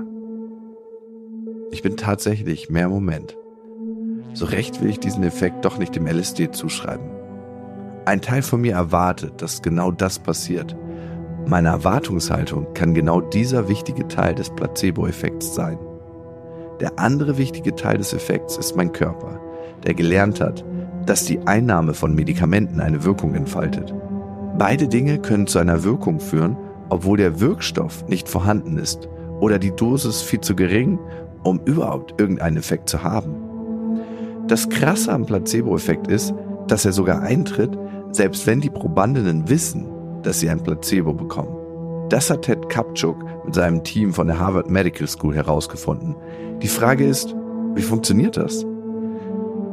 Ich 1.71 1.83
bin 1.83 1.97
tatsächlich 1.97 2.69
mehr 2.69 2.89
Moment. 2.89 3.37
So 4.33 4.45
recht 4.45 4.81
will 4.81 4.89
ich 4.89 4.99
diesen 4.99 5.23
Effekt 5.23 5.65
doch 5.65 5.77
nicht 5.77 5.95
dem 5.95 6.07
LSD 6.07 6.51
zuschreiben. 6.51 7.09
Ein 8.05 8.21
Teil 8.21 8.41
von 8.41 8.61
mir 8.61 8.73
erwartet, 8.73 9.41
dass 9.41 9.61
genau 9.61 9.91
das 9.91 10.17
passiert. 10.17 10.75
Meine 11.45 11.69
Erwartungshaltung 11.69 12.73
kann 12.73 12.93
genau 12.93 13.21
dieser 13.21 13.67
wichtige 13.67 14.07
Teil 14.07 14.33
des 14.33 14.49
Placebo-Effekts 14.49 15.53
sein. 15.53 15.77
Der 16.79 16.97
andere 16.97 17.37
wichtige 17.37 17.75
Teil 17.75 17.97
des 17.97 18.13
Effekts 18.13 18.57
ist 18.57 18.75
mein 18.75 18.91
Körper, 18.91 19.39
der 19.85 19.93
gelernt 19.93 20.41
hat, 20.41 20.63
dass 21.05 21.25
die 21.25 21.39
Einnahme 21.47 21.93
von 21.93 22.13
Medikamenten 22.13 22.79
eine 22.79 23.03
Wirkung 23.03 23.35
entfaltet. 23.35 23.93
Beide 24.57 24.87
Dinge 24.87 25.19
können 25.19 25.47
zu 25.47 25.59
einer 25.59 25.83
Wirkung 25.83 26.19
führen, 26.19 26.57
obwohl 26.89 27.17
der 27.17 27.39
Wirkstoff 27.39 28.07
nicht 28.07 28.27
vorhanden 28.27 28.77
ist 28.77 29.07
oder 29.39 29.59
die 29.59 29.75
Dosis 29.75 30.21
viel 30.21 30.41
zu 30.41 30.55
gering, 30.55 30.99
um 31.43 31.59
überhaupt 31.65 32.19
irgendeinen 32.19 32.57
Effekt 32.57 32.89
zu 32.89 33.03
haben. 33.03 33.35
Das 34.47 34.69
Krasse 34.69 35.11
am 35.11 35.25
Placebo-Effekt 35.25 36.07
ist, 36.07 36.33
dass 36.67 36.85
er 36.85 36.93
sogar 36.93 37.21
eintritt, 37.21 37.77
selbst 38.11 38.47
wenn 38.47 38.61
die 38.61 38.69
Probandinnen 38.69 39.49
wissen, 39.49 39.87
dass 40.23 40.39
sie 40.39 40.49
ein 40.49 40.63
Placebo 40.63 41.13
bekommen. 41.13 41.55
Das 42.09 42.29
hat 42.29 42.43
Ted 42.43 42.69
Kapchuk 42.69 43.17
mit 43.45 43.53
seinem 43.53 43.83
Team 43.83 44.13
von 44.13 44.27
der 44.27 44.39
Harvard 44.39 44.69
Medical 44.69 45.07
School 45.07 45.35
herausgefunden. 45.35 46.15
Die 46.61 46.69
Frage 46.69 47.05
ist, 47.05 47.35
wie 47.75 47.81
funktioniert 47.81 48.37
das? 48.37 48.65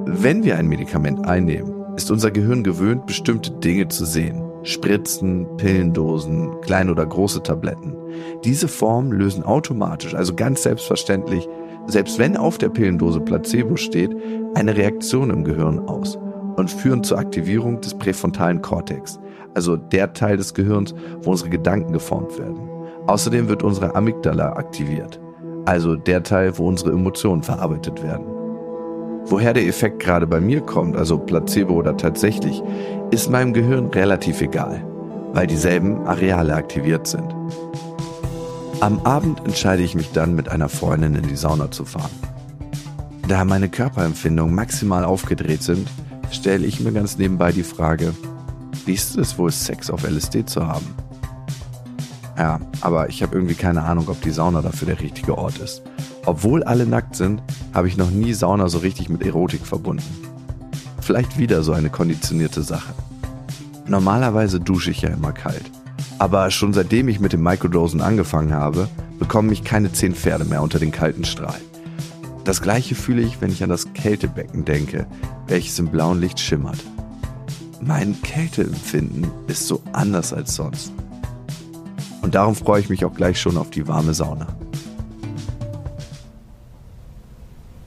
Wenn 0.07 0.45
wir 0.45 0.59
ein 0.59 0.69
Medikament 0.69 1.27
einnehmen, 1.27 1.73
ist 1.97 2.11
unser 2.11 2.31
Gehirn 2.31 2.63
gewöhnt, 2.63 3.07
bestimmte 3.07 3.51
Dinge 3.51 3.89
zu 3.89 4.05
sehen. 4.05 4.43
Spritzen, 4.63 5.47
Pillendosen, 5.57 6.61
kleine 6.61 6.91
oder 6.91 7.07
große 7.07 7.43
Tabletten. 7.43 7.97
Diese 8.45 8.69
Formen 8.69 9.13
lösen 9.13 9.45
automatisch, 9.45 10.15
also 10.15 10.35
ganz 10.35 10.63
selbstverständlich, 10.63 11.49
selbst 11.87 12.19
wenn 12.19 12.37
auf 12.37 12.59
der 12.59 12.69
Pillendose 12.69 13.21
Placebo 13.21 13.77
steht, 13.77 14.15
eine 14.55 14.77
Reaktion 14.77 15.31
im 15.31 15.45
Gehirn 15.45 15.81
aus 15.81 16.19
und 16.57 16.71
führen 16.71 17.03
zur 17.03 17.19
Aktivierung 17.19 17.81
des 17.81 17.95
präfrontalen 17.95 18.61
Kortex, 18.63 19.19
also 19.55 19.77
der 19.77 20.13
Teil 20.13 20.37
des 20.37 20.55
Gehirns, 20.55 20.95
wo 21.23 21.31
unsere 21.31 21.51
Gedanken 21.51 21.93
geformt 21.93 22.39
werden. 22.39 22.69
Außerdem 23.07 23.49
wird 23.49 23.63
unsere 23.63 23.95
Amygdala 23.95 24.53
aktiviert, 24.53 25.21
also 25.65 25.97
der 25.97 26.23
Teil, 26.23 26.57
wo 26.59 26.69
unsere 26.69 26.93
Emotionen 26.93 27.43
verarbeitet 27.43 28.03
werden. 28.03 28.34
Woher 29.27 29.55
der 29.55 29.67
Effekt 29.67 30.01
gerade 30.01 30.27
bei 30.27 30.41
mir 30.41 30.61
kommt, 30.61 30.97
also 30.97 31.19
Placebo 31.19 31.75
oder 31.75 31.97
tatsächlich, 31.97 32.63
ist 33.11 33.31
meinem 33.31 33.55
Gehirn 33.55 33.87
relativ 33.87 34.43
egal, 34.43 34.85
weil 35.33 35.47
dieselben 35.47 36.07
Areale 36.07 36.55
aktiviert 36.55 37.07
sind. 37.07 37.35
Am 38.81 39.01
Abend 39.01 39.41
entscheide 39.47 39.83
ich 39.83 39.95
mich 39.95 40.13
dann, 40.13 40.35
mit 40.35 40.51
einer 40.51 40.69
Freundin 40.69 41.15
in 41.15 41.27
die 41.27 41.37
Sauna 41.37 41.71
zu 41.71 41.87
fahren. 41.87 42.11
Da 43.27 43.47
meine 43.47 43.71
Körperempfindungen 43.71 44.55
maximal 44.55 45.05
aufgedreht 45.05 45.63
sind, 45.63 45.89
stelle 46.31 46.67
ich 46.67 46.81
mir 46.81 46.93
ganz 46.93 47.17
nebenbei 47.17 47.53
die 47.53 47.63
Frage, 47.63 48.13
wie 48.85 48.93
ist 48.93 49.17
es 49.17 49.39
wohl, 49.39 49.51
Sex 49.51 49.91
auf 49.91 50.03
LSD 50.05 50.45
zu 50.45 50.67
haben? 50.67 50.87
Ja, 52.37 52.61
aber 52.83 53.09
ich 53.09 53.23
habe 53.23 53.35
irgendwie 53.35 53.55
keine 53.55 53.83
Ahnung, 53.83 54.09
ob 54.09 54.21
die 54.21 54.33
Sauna 54.33 54.61
dafür 54.61 54.87
der 54.87 55.01
richtige 55.01 55.39
Ort 55.39 55.59
ist. 55.59 55.83
Obwohl 56.27 56.63
alle 56.63 56.87
nackt 56.87 57.17
sind, 57.17 57.43
habe 57.73 57.89
ich 57.89 57.97
noch 57.97 58.11
nie 58.11 58.33
Sauna 58.33 58.69
so 58.69 58.79
richtig 58.79 59.09
mit 59.09 59.25
Erotik 59.25 59.67
verbunden. 59.67 60.05
Vielleicht 61.01 61.39
wieder 61.39 61.63
so 61.63 61.73
eine 61.73 61.91
konditionierte 61.91 62.63
Sache. 62.63 62.95
Normalerweise 63.87 64.59
dusche 64.59 64.91
ich 64.91 65.03
ja 65.03 65.11
immer 65.11 65.33
kalt. 65.33 65.71
Aber 66.19 66.51
schon 66.51 66.73
seitdem 66.73 67.09
ich 67.09 67.21
mit 67.21 67.35
dem 67.35 67.43
Microdosen 67.43 68.01
angefangen 68.01 68.55
habe, 68.55 68.89
bekommen 69.19 69.51
mich 69.51 69.65
keine 69.65 69.93
zehn 69.93 70.15
Pferde 70.15 70.47
mehr 70.47 70.63
unter 70.63 70.79
den 70.79 70.93
kalten 70.93 71.25
Strahl. 71.25 71.61
Das 72.45 72.63
gleiche 72.63 72.95
fühle 72.95 73.23
ich, 73.23 73.41
wenn 73.41 73.51
ich 73.51 73.63
an 73.63 73.71
das 73.71 73.93
Kältebecken 73.93 74.65
denke, 74.65 75.07
welches 75.47 75.79
im 75.79 75.89
blauen 75.89 76.21
Licht 76.21 76.41
schimmert. 76.41 76.79
Mein 77.81 78.21
Kälteempfinden 78.23 79.27
ist 79.47 79.67
so 79.67 79.83
anders 79.93 80.33
als 80.33 80.55
sonst. 80.55 80.93
Und 82.23 82.35
darum 82.35 82.55
freue 82.55 82.81
ich 82.81 82.89
mich 82.89 83.05
auch 83.05 83.15
gleich 83.15 83.39
schon 83.39 83.59
auf 83.59 83.69
die 83.69 83.87
warme 83.87 84.15
Sauna. 84.15 84.47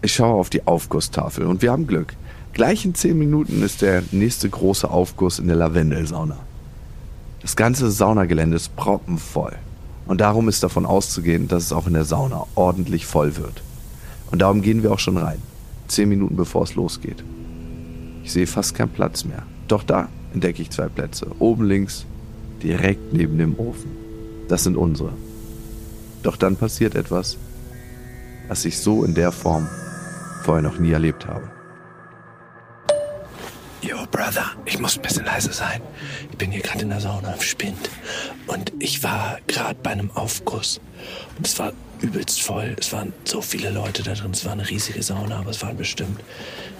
Ich 0.08 0.14
schaue 0.14 0.40
auf 0.40 0.50
die 0.50 0.66
Aufgusstafel 0.66 1.46
und 1.46 1.62
wir 1.62 1.70
haben 1.70 1.86
Glück. 1.86 2.14
Gleich 2.54 2.86
in 2.86 2.96
10 2.96 3.20
Minuten 3.20 3.62
ist 3.62 3.82
der 3.82 4.04
nächste 4.12 4.48
große 4.48 4.90
Aufguss 4.90 5.38
in 5.38 5.48
der 5.48 5.58
Lavendelsauna. 5.58 6.38
Das 7.42 7.58
ganze 7.58 7.92
Saunagelände 7.92 8.56
ist 8.56 8.74
proppenvoll. 8.78 9.58
Und 10.06 10.22
darum 10.22 10.48
ist 10.48 10.64
davon 10.64 10.86
auszugehen, 10.86 11.50
dass 11.50 11.66
es 11.66 11.74
auch 11.74 11.88
in 11.88 11.94
der 11.94 12.06
Sauna 12.06 12.46
ordentlich 12.56 13.06
voll 13.06 13.36
wird. 13.36 13.62
Und 14.32 14.42
darum 14.42 14.62
gehen 14.62 14.82
wir 14.82 14.94
auch 14.94 15.00
schon 15.00 15.18
rein. 15.18 15.42
Zehn 15.90 16.08
Minuten 16.08 16.38
bevor 16.38 16.64
es 16.64 16.76
losgeht. 16.76 17.22
Ich 18.24 18.32
sehe 18.32 18.48
fast 18.48 18.76
keinen 18.76 18.92
Platz 18.92 19.26
mehr. 19.26 19.44
Doch 19.68 19.84
da 19.84 20.08
entdecke 20.34 20.62
ich 20.62 20.70
zwei 20.70 20.88
Plätze. 20.88 21.28
Oben 21.40 21.66
links, 21.66 22.06
direkt 22.64 23.12
neben 23.12 23.38
dem 23.38 23.60
Ofen. 23.60 23.92
Das 24.48 24.64
sind 24.64 24.78
unsere. 24.78 25.12
Doch 26.24 26.38
dann 26.38 26.56
passiert 26.56 26.96
etwas, 26.96 27.36
was 28.48 28.64
ich 28.64 28.80
so 28.80 29.04
in 29.04 29.14
der 29.14 29.34
Form 29.34 29.68
vorher 30.48 30.64
noch 30.64 30.80
nie 30.80 30.94
erlebt 30.94 31.28
habe. 31.28 31.52
Yo, 33.82 33.98
Brother, 34.10 34.46
ich 34.64 34.80
muss 34.80 34.96
ein 34.96 35.02
bisschen 35.02 35.26
leise 35.26 35.52
sein. 35.52 35.82
Ich 36.32 36.38
bin 36.38 36.52
hier 36.52 36.62
gerade 36.62 36.84
in 36.84 36.90
der 36.90 37.02
Sauna 37.02 37.34
im 37.34 37.42
Spind. 37.42 37.90
Und 38.48 38.72
ich 38.80 39.04
war 39.04 39.40
gerade 39.48 39.78
bei 39.84 39.90
einem 39.90 40.10
Aufguss. 40.12 40.80
Und 41.38 41.46
es 41.46 41.60
war 41.60 41.74
übelst 42.00 42.42
voll. 42.42 42.78
Es 42.80 42.94
waren 42.94 43.12
so 43.26 43.42
viele 43.42 43.72
Leute 43.72 44.04
da 44.04 44.14
drin. 44.14 44.32
Es 44.32 44.46
war 44.46 44.54
eine 44.54 44.70
riesige 44.70 45.04
Sauna, 45.04 45.40
aber 45.40 45.50
es 45.50 45.62
waren 45.62 45.76
bestimmt 45.76 46.22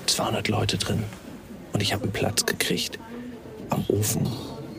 200 0.06 0.48
Leute 0.48 0.78
drin. 0.78 1.04
Und 1.74 1.82
ich 1.82 1.92
habe 1.92 2.04
einen 2.04 2.14
Platz 2.14 2.46
gekriegt 2.46 2.98
am 3.70 3.84
Ofen, 3.90 4.30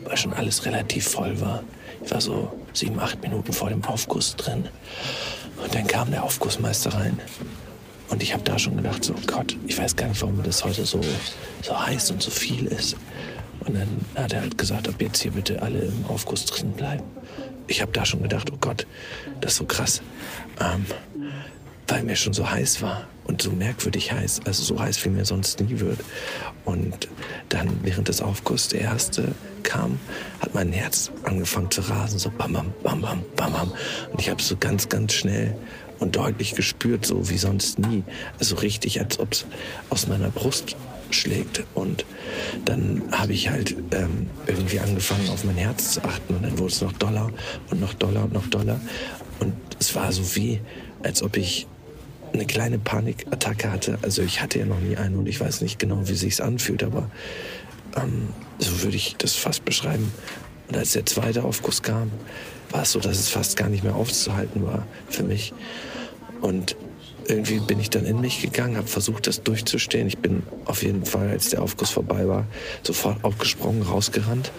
weil 0.05 0.17
schon 0.17 0.33
alles 0.33 0.65
relativ 0.65 1.07
voll 1.07 1.39
war. 1.39 1.61
Ich 2.03 2.09
war 2.09 2.21
so 2.21 2.59
sieben, 2.73 2.99
acht 2.99 3.21
Minuten 3.21 3.53
vor 3.53 3.69
dem 3.69 3.85
Aufguss 3.85 4.35
drin. 4.35 4.67
Und 5.63 5.75
dann 5.75 5.85
kam 5.85 6.09
der 6.09 6.23
Aufgussmeister 6.23 6.95
rein. 6.95 7.19
Und 8.09 8.23
ich 8.23 8.33
habe 8.33 8.43
da 8.43 8.57
schon 8.57 8.77
gedacht, 8.77 9.03
so 9.03 9.13
Gott, 9.27 9.55
ich 9.67 9.77
weiß 9.77 9.95
gar 9.95 10.07
nicht, 10.07 10.21
warum 10.21 10.41
das 10.43 10.63
heute 10.65 10.85
so, 10.85 11.01
so 11.61 11.79
heiß 11.79 12.11
und 12.11 12.21
so 12.21 12.31
viel 12.31 12.65
ist. 12.65 12.95
Und 13.61 13.75
dann 13.75 14.05
hat 14.15 14.33
er 14.33 14.41
halt 14.41 14.57
gesagt, 14.57 14.87
ob 14.87 15.01
jetzt 15.01 15.21
hier 15.21 15.31
bitte 15.31 15.61
alle 15.61 15.79
im 15.79 16.05
Aufguss 16.07 16.45
drin 16.45 16.71
bleiben. 16.71 17.03
Ich 17.67 17.81
habe 17.81 17.91
da 17.91 18.05
schon 18.05 18.23
gedacht, 18.23 18.51
oh 18.51 18.57
Gott, 18.59 18.87
das 19.41 19.53
ist 19.53 19.57
so 19.57 19.65
krass. 19.65 20.01
Ähm, 20.59 20.85
weil 21.87 22.03
mir 22.03 22.15
schon 22.15 22.33
so 22.33 22.49
heiß 22.49 22.81
war 22.81 23.07
und 23.25 23.41
so 23.41 23.51
merkwürdig 23.51 24.11
heiß, 24.11 24.41
also 24.45 24.63
so 24.63 24.79
heiß, 24.79 25.03
wie 25.05 25.09
mir 25.09 25.25
sonst 25.25 25.59
nie 25.59 25.79
wird. 25.79 25.99
Und 26.65 27.07
dann 27.49 27.79
während 27.83 28.07
des 28.07 28.21
Aufgusses, 28.21 28.69
der 28.69 28.81
erste 28.81 29.33
kam, 29.63 29.99
hat 30.39 30.53
mein 30.53 30.71
Herz 30.71 31.11
angefangen 31.23 31.69
zu 31.71 31.81
rasen, 31.81 32.19
so 32.19 32.31
bam, 32.31 32.53
bam, 32.53 32.73
bam, 32.83 33.01
bam, 33.01 33.23
bam, 33.35 33.53
bam. 33.53 33.71
Und 34.11 34.21
ich 34.21 34.29
habe 34.29 34.41
so 34.41 34.55
ganz, 34.55 34.87
ganz 34.89 35.13
schnell 35.13 35.55
und 35.99 36.15
deutlich 36.15 36.55
gespürt, 36.55 37.05
so 37.05 37.29
wie 37.29 37.37
sonst 37.37 37.79
nie. 37.79 38.03
Also 38.39 38.55
richtig, 38.55 38.99
als 38.99 39.19
ob 39.19 39.33
es 39.33 39.45
aus 39.89 40.07
meiner 40.07 40.29
Brust 40.29 40.75
schlägt. 41.11 41.63
Und 41.73 42.05
dann 42.65 43.03
habe 43.11 43.33
ich 43.33 43.49
halt 43.49 43.75
ähm, 43.91 44.29
irgendwie 44.47 44.79
angefangen, 44.79 45.29
auf 45.29 45.43
mein 45.43 45.57
Herz 45.57 45.93
zu 45.93 46.03
achten. 46.03 46.35
Und 46.35 46.43
dann 46.43 46.57
wurde 46.57 46.71
es 46.71 46.81
noch 46.81 46.93
doller 46.93 47.31
und 47.69 47.81
noch 47.81 47.93
doller 47.93 48.23
und 48.23 48.33
noch 48.33 48.47
doller. 48.47 48.79
Und 49.39 49.53
es 49.79 49.95
war 49.95 50.11
so 50.11 50.35
wie, 50.35 50.61
als 51.03 51.23
ob 51.23 51.37
ich 51.37 51.67
eine 52.33 52.45
kleine 52.45 52.79
Panikattacke 52.79 53.71
hatte. 53.71 53.97
Also 54.01 54.21
ich 54.21 54.41
hatte 54.41 54.59
ja 54.59 54.65
noch 54.65 54.79
nie 54.79 54.97
eine 54.97 55.17
und 55.17 55.27
ich 55.27 55.39
weiß 55.39 55.61
nicht 55.61 55.79
genau, 55.79 56.07
wie 56.07 56.15
sich's 56.15 56.41
anfühlt, 56.41 56.83
aber 56.83 57.09
ähm, 57.95 58.29
so 58.59 58.83
würde 58.83 58.97
ich 58.97 59.15
das 59.17 59.35
fast 59.35 59.65
beschreiben. 59.65 60.11
Und 60.67 60.77
als 60.77 60.91
der 60.91 61.05
zweite 61.05 61.43
Aufguss 61.43 61.81
kam, 61.81 62.11
war 62.69 62.83
es 62.83 62.91
so, 62.91 62.99
dass 62.99 63.17
es 63.17 63.29
fast 63.29 63.57
gar 63.57 63.69
nicht 63.69 63.83
mehr 63.83 63.95
aufzuhalten 63.95 64.63
war 64.63 64.85
für 65.09 65.23
mich. 65.23 65.53
Und 66.41 66.75
irgendwie 67.27 67.59
bin 67.59 67.79
ich 67.79 67.89
dann 67.89 68.05
in 68.05 68.21
mich 68.21 68.41
gegangen, 68.41 68.77
habe 68.77 68.87
versucht, 68.87 69.27
das 69.27 69.43
durchzustehen. 69.43 70.07
Ich 70.07 70.17
bin 70.17 70.43
auf 70.65 70.83
jeden 70.83 71.05
Fall, 71.05 71.29
als 71.29 71.49
der 71.49 71.61
Aufguss 71.61 71.91
vorbei 71.91 72.27
war, 72.27 72.45
sofort 72.83 73.23
aufgesprungen, 73.23 73.83
rausgerannt. 73.83 74.51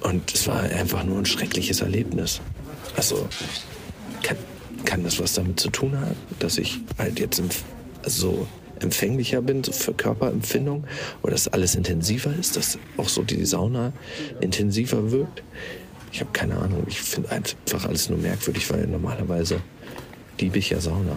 Und 0.00 0.32
es 0.32 0.46
war 0.46 0.60
einfach 0.60 1.04
nur 1.04 1.18
ein 1.18 1.26
schreckliches 1.26 1.80
Erlebnis. 1.80 2.40
Also 2.96 3.28
kann, 4.22 4.36
kann 4.84 5.02
das 5.02 5.18
was 5.18 5.34
damit 5.34 5.58
zu 5.58 5.70
tun 5.70 5.98
haben, 5.98 6.16
dass 6.38 6.58
ich 6.58 6.78
halt 6.96 7.18
jetzt 7.18 7.42
so 8.06 8.46
empfänglicher 8.80 9.42
bin 9.42 9.64
so 9.64 9.72
für 9.72 9.92
Körperempfindung 9.92 10.84
oder 11.22 11.32
dass 11.32 11.48
alles 11.48 11.74
intensiver 11.74 12.32
ist, 12.38 12.56
dass 12.56 12.78
auch 12.96 13.08
so 13.08 13.22
die 13.22 13.44
Sauna 13.44 13.92
intensiver 14.40 15.10
wirkt. 15.10 15.42
Ich 16.12 16.20
habe 16.20 16.30
keine 16.32 16.56
Ahnung. 16.56 16.84
Ich 16.86 17.00
finde 17.00 17.30
einfach 17.30 17.84
alles 17.84 18.08
nur 18.08 18.18
merkwürdig, 18.18 18.70
weil 18.70 18.86
normalerweise 18.86 19.60
liebe 20.40 20.58
ich 20.58 20.70
ja 20.70 20.80
Sauna. 20.80 21.16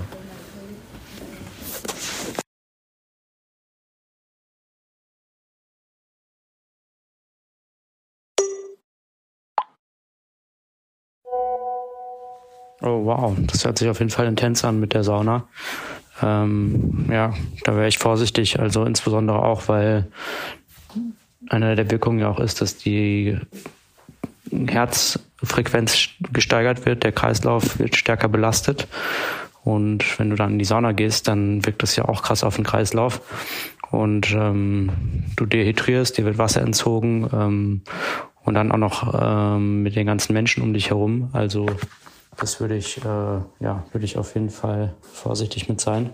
Oh 12.83 13.05
wow, 13.05 13.35
das 13.39 13.63
hört 13.63 13.77
sich 13.77 13.89
auf 13.89 13.99
jeden 13.99 14.09
Fall 14.09 14.25
intens 14.25 14.65
an 14.65 14.79
mit 14.79 14.93
der 14.93 15.03
Sauna. 15.03 15.47
Ähm, 16.21 17.05
ja, 17.11 17.33
da 17.63 17.75
wäre 17.75 17.87
ich 17.87 17.99
vorsichtig. 17.99 18.59
Also 18.59 18.85
insbesondere 18.85 19.43
auch, 19.43 19.67
weil 19.67 20.07
eine 21.49 21.75
der 21.75 21.91
Wirkungen 21.91 22.19
ja 22.19 22.29
auch 22.29 22.39
ist, 22.39 22.59
dass 22.61 22.77
die 22.77 23.37
Herzfrequenz 24.51 26.09
gesteigert 26.31 26.85
wird, 26.85 27.03
der 27.03 27.11
Kreislauf 27.11 27.79
wird 27.79 27.95
stärker 27.95 28.27
belastet. 28.27 28.87
Und 29.63 30.19
wenn 30.19 30.29
du 30.29 30.35
dann 30.35 30.53
in 30.53 30.59
die 30.59 30.65
Sauna 30.65 30.91
gehst, 30.91 31.27
dann 31.27 31.65
wirkt 31.65 31.83
das 31.83 31.95
ja 31.95 32.05
auch 32.05 32.23
krass 32.23 32.43
auf 32.43 32.55
den 32.55 32.65
Kreislauf. 32.65 33.21
Und 33.91 34.31
ähm, 34.31 34.91
du 35.35 35.45
dehydrierst, 35.45 36.17
dir 36.17 36.25
wird 36.25 36.37
Wasser 36.37 36.61
entzogen 36.61 37.29
ähm, 37.33 37.81
und 38.43 38.53
dann 38.53 38.71
auch 38.71 38.77
noch 38.77 39.13
ähm, 39.21 39.83
mit 39.83 39.95
den 39.95 40.07
ganzen 40.07 40.33
Menschen 40.33 40.63
um 40.63 40.73
dich 40.73 40.89
herum. 40.89 41.29
Also 41.33 41.65
das 42.37 42.59
würde 42.59 42.75
ich, 42.75 42.97
äh, 42.99 43.39
ja, 43.59 43.83
würde 43.91 44.05
ich 44.05 44.17
auf 44.17 44.33
jeden 44.33 44.49
Fall 44.49 44.95
vorsichtig 45.01 45.67
mit 45.67 45.81
sein 45.81 46.11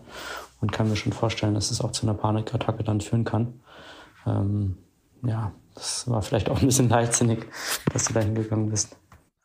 und 0.60 0.72
kann 0.72 0.90
mir 0.90 0.96
schon 0.96 1.14
vorstellen, 1.14 1.54
dass 1.54 1.72
es 1.72 1.80
auch 1.82 1.92
zu 1.92 2.06
einer 2.06 2.16
Panikattacke 2.16 2.84
dann 2.84 3.02
führen 3.02 3.24
kann. 3.24 3.60
Ähm, 4.26 4.78
ja, 5.24 5.52
das 5.78 6.10
war 6.10 6.22
vielleicht 6.22 6.50
auch 6.50 6.60
ein 6.60 6.66
bisschen 6.66 6.90
leichtsinnig, 6.90 7.46
dass 7.94 8.06
du 8.06 8.14
da 8.14 8.22
hingegangen 8.22 8.70
bist. 8.70 8.98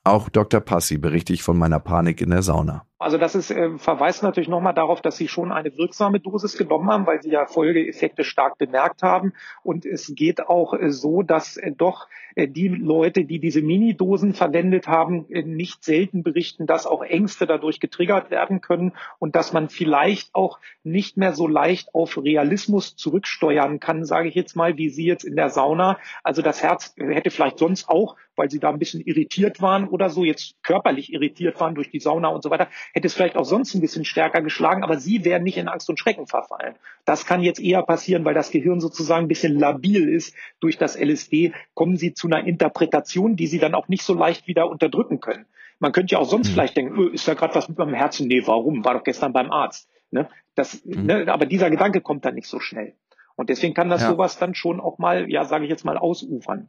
Auch 0.04 0.28
Dr. 0.28 0.60
Passi 0.60 0.98
berichte 0.98 1.32
ich 1.32 1.42
von 1.42 1.56
meiner 1.56 1.78
Panik 1.78 2.20
in 2.20 2.30
der 2.30 2.42
Sauna. 2.42 2.86
Also 3.02 3.18
das 3.18 3.34
ist, 3.34 3.50
äh, 3.50 3.78
verweist 3.78 4.22
natürlich 4.22 4.48
nochmal 4.48 4.74
darauf, 4.74 5.00
dass 5.00 5.16
Sie 5.16 5.28
schon 5.28 5.52
eine 5.52 5.76
wirksame 5.76 6.20
Dosis 6.20 6.56
genommen 6.56 6.88
haben, 6.88 7.06
weil 7.06 7.20
Sie 7.20 7.30
ja 7.30 7.46
Folgeeffekte 7.46 8.24
stark 8.24 8.58
bemerkt 8.58 9.02
haben. 9.02 9.32
Und 9.62 9.84
es 9.84 10.14
geht 10.14 10.46
auch 10.46 10.74
äh, 10.74 10.90
so, 10.90 11.22
dass 11.22 11.56
äh, 11.56 11.72
doch 11.72 12.08
äh, 12.34 12.48
die 12.48 12.68
Leute, 12.68 13.24
die 13.24 13.40
diese 13.40 13.62
Minidosen 13.62 14.34
verwendet 14.34 14.88
haben, 14.88 15.26
äh, 15.30 15.42
nicht 15.42 15.84
selten 15.84 16.22
berichten, 16.22 16.66
dass 16.66 16.86
auch 16.86 17.02
Ängste 17.02 17.46
dadurch 17.46 17.80
getriggert 17.80 18.30
werden 18.30 18.60
können 18.60 18.92
und 19.18 19.36
dass 19.36 19.52
man 19.52 19.68
vielleicht 19.68 20.34
auch 20.34 20.58
nicht 20.84 21.16
mehr 21.16 21.32
so 21.32 21.46
leicht 21.46 21.94
auf 21.94 22.16
Realismus 22.16 22.96
zurücksteuern 22.96 23.80
kann, 23.80 24.04
sage 24.04 24.28
ich 24.28 24.34
jetzt 24.34 24.56
mal, 24.56 24.76
wie 24.76 24.88
Sie 24.88 25.04
jetzt 25.04 25.24
in 25.24 25.36
der 25.36 25.50
Sauna. 25.50 25.98
Also 26.22 26.42
das 26.42 26.62
Herz 26.62 26.94
hätte 26.96 27.30
vielleicht 27.30 27.58
sonst 27.58 27.88
auch, 27.88 28.16
weil 28.36 28.50
Sie 28.50 28.60
da 28.60 28.70
ein 28.70 28.78
bisschen 28.78 29.00
irritiert 29.00 29.60
waren 29.60 29.88
oder 29.88 30.08
so, 30.08 30.24
jetzt 30.24 30.62
körperlich 30.62 31.12
irritiert 31.12 31.60
waren 31.60 31.74
durch 31.74 31.90
die 31.90 32.00
Sauna 32.00 32.28
und 32.28 32.42
so 32.42 32.50
weiter, 32.50 32.68
hätte 32.92 33.06
es 33.06 33.14
vielleicht 33.14 33.36
auch 33.36 33.44
sonst 33.44 33.74
ein 33.74 33.80
bisschen 33.80 34.04
stärker 34.04 34.42
geschlagen, 34.42 34.84
aber 34.84 34.98
sie 34.98 35.24
wären 35.24 35.42
nicht 35.42 35.56
in 35.56 35.68
Angst 35.68 35.88
und 35.88 35.98
Schrecken 35.98 36.26
verfallen. 36.26 36.74
Das 37.04 37.26
kann 37.26 37.42
jetzt 37.42 37.60
eher 37.60 37.82
passieren, 37.82 38.24
weil 38.24 38.34
das 38.34 38.50
Gehirn 38.50 38.80
sozusagen 38.80 39.24
ein 39.24 39.28
bisschen 39.28 39.58
labil 39.58 40.08
ist 40.08 40.34
durch 40.60 40.78
das 40.78 40.96
LSD, 40.96 41.52
kommen 41.74 41.96
sie 41.96 42.14
zu 42.14 42.26
einer 42.26 42.46
Interpretation, 42.46 43.36
die 43.36 43.46
sie 43.46 43.58
dann 43.58 43.74
auch 43.74 43.88
nicht 43.88 44.02
so 44.02 44.14
leicht 44.14 44.46
wieder 44.46 44.70
unterdrücken 44.70 45.20
können. 45.20 45.46
Man 45.78 45.92
könnte 45.92 46.12
ja 46.12 46.18
auch 46.18 46.28
sonst 46.28 46.48
mhm. 46.48 46.52
vielleicht 46.52 46.76
denken, 46.76 46.96
öh, 46.98 47.08
ist 47.08 47.26
da 47.26 47.34
gerade 47.34 47.54
was 47.54 47.68
mit 47.68 47.78
meinem 47.78 47.94
Herzen? 47.94 48.28
Nee, 48.28 48.42
warum? 48.46 48.84
War 48.84 48.94
doch 48.94 49.04
gestern 49.04 49.32
beim 49.32 49.50
Arzt. 49.50 49.88
Ne? 50.10 50.28
Das, 50.54 50.84
mhm. 50.84 51.06
ne? 51.06 51.32
Aber 51.32 51.46
dieser 51.46 51.70
Gedanke 51.70 52.00
kommt 52.00 52.24
dann 52.24 52.34
nicht 52.34 52.46
so 52.46 52.60
schnell. 52.60 52.94
Und 53.34 53.48
deswegen 53.48 53.74
kann 53.74 53.88
das 53.88 54.02
ja. 54.02 54.10
sowas 54.10 54.38
dann 54.38 54.54
schon 54.54 54.80
auch 54.80 54.98
mal, 54.98 55.28
ja, 55.30 55.44
sage 55.44 55.64
ich 55.64 55.70
jetzt 55.70 55.84
mal, 55.84 55.96
ausufern. 55.96 56.68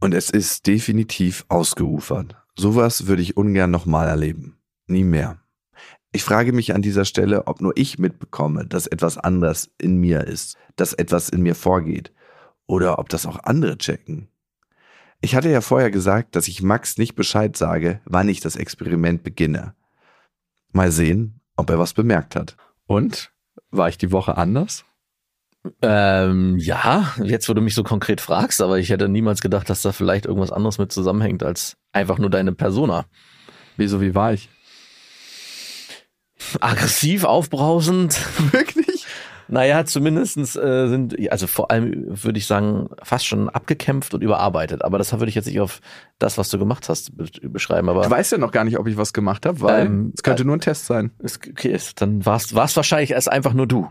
Und 0.00 0.14
es 0.14 0.30
ist 0.30 0.66
definitiv 0.66 1.44
ausgeufert. 1.48 2.36
Sowas 2.60 3.06
würde 3.06 3.22
ich 3.22 3.38
ungern 3.38 3.70
nochmal 3.70 4.06
erleben. 4.06 4.58
Nie 4.86 5.02
mehr. 5.02 5.38
Ich 6.12 6.22
frage 6.22 6.52
mich 6.52 6.74
an 6.74 6.82
dieser 6.82 7.06
Stelle, 7.06 7.46
ob 7.46 7.62
nur 7.62 7.72
ich 7.74 7.98
mitbekomme, 7.98 8.66
dass 8.66 8.86
etwas 8.86 9.16
anders 9.16 9.70
in 9.78 9.96
mir 9.96 10.26
ist, 10.26 10.58
dass 10.76 10.92
etwas 10.92 11.30
in 11.30 11.40
mir 11.40 11.54
vorgeht. 11.54 12.12
Oder 12.66 12.98
ob 12.98 13.08
das 13.08 13.24
auch 13.24 13.42
andere 13.44 13.78
checken. 13.78 14.28
Ich 15.22 15.34
hatte 15.34 15.48
ja 15.48 15.62
vorher 15.62 15.90
gesagt, 15.90 16.36
dass 16.36 16.48
ich 16.48 16.60
Max 16.60 16.98
nicht 16.98 17.14
Bescheid 17.14 17.56
sage, 17.56 18.02
wann 18.04 18.28
ich 18.28 18.40
das 18.40 18.56
Experiment 18.56 19.22
beginne. 19.22 19.74
Mal 20.70 20.92
sehen, 20.92 21.40
ob 21.56 21.70
er 21.70 21.78
was 21.78 21.94
bemerkt 21.94 22.36
hat. 22.36 22.58
Und? 22.86 23.32
War 23.70 23.88
ich 23.88 23.96
die 23.96 24.12
Woche 24.12 24.36
anders? 24.36 24.84
Ähm, 25.82 26.58
ja, 26.58 27.12
jetzt 27.22 27.48
wo 27.48 27.54
du 27.54 27.60
mich 27.60 27.74
so 27.74 27.82
konkret 27.82 28.20
fragst, 28.20 28.62
aber 28.62 28.78
ich 28.78 28.90
hätte 28.90 29.08
niemals 29.08 29.42
gedacht, 29.42 29.68
dass 29.68 29.82
da 29.82 29.92
vielleicht 29.92 30.24
irgendwas 30.24 30.52
anderes 30.52 30.78
mit 30.78 30.90
zusammenhängt 30.90 31.42
als 31.42 31.76
einfach 31.92 32.18
nur 32.18 32.30
deine 32.30 32.52
Persona. 32.52 33.04
Wieso, 33.76 34.00
wie 34.00 34.14
war 34.14 34.32
ich? 34.32 34.48
Aggressiv, 36.60 37.24
aufbrausend. 37.24 38.18
Wirklich? 38.52 39.06
Naja, 39.48 39.84
zumindestens 39.84 40.54
äh, 40.54 40.86
sind, 40.86 41.30
also 41.30 41.48
vor 41.48 41.72
allem 41.72 42.04
würde 42.06 42.38
ich 42.38 42.46
sagen, 42.46 42.88
fast 43.02 43.26
schon 43.26 43.48
abgekämpft 43.48 44.14
und 44.14 44.22
überarbeitet. 44.22 44.84
Aber 44.84 44.96
das 44.96 45.12
würde 45.12 45.28
ich 45.28 45.34
jetzt 45.34 45.46
nicht 45.46 45.60
auf 45.60 45.80
das, 46.20 46.38
was 46.38 46.50
du 46.50 46.58
gemacht 46.58 46.88
hast, 46.88 47.12
beschreiben. 47.42 47.88
Aber 47.88 48.02
du 48.02 48.10
weißt 48.10 48.32
ja 48.32 48.38
noch 48.38 48.52
gar 48.52 48.64
nicht, 48.64 48.78
ob 48.78 48.86
ich 48.86 48.96
was 48.96 49.12
gemacht 49.12 49.44
habe, 49.46 49.60
weil 49.60 49.86
ähm, 49.86 50.12
es 50.14 50.22
könnte 50.22 50.44
äh, 50.44 50.46
nur 50.46 50.56
ein 50.56 50.60
Test 50.60 50.86
sein. 50.86 51.10
Es, 51.18 51.36
okay, 51.36 51.76
dann 51.96 52.24
war 52.24 52.36
es 52.36 52.54
wahrscheinlich 52.54 53.10
erst 53.10 53.30
einfach 53.30 53.52
nur 53.52 53.66
du. 53.66 53.90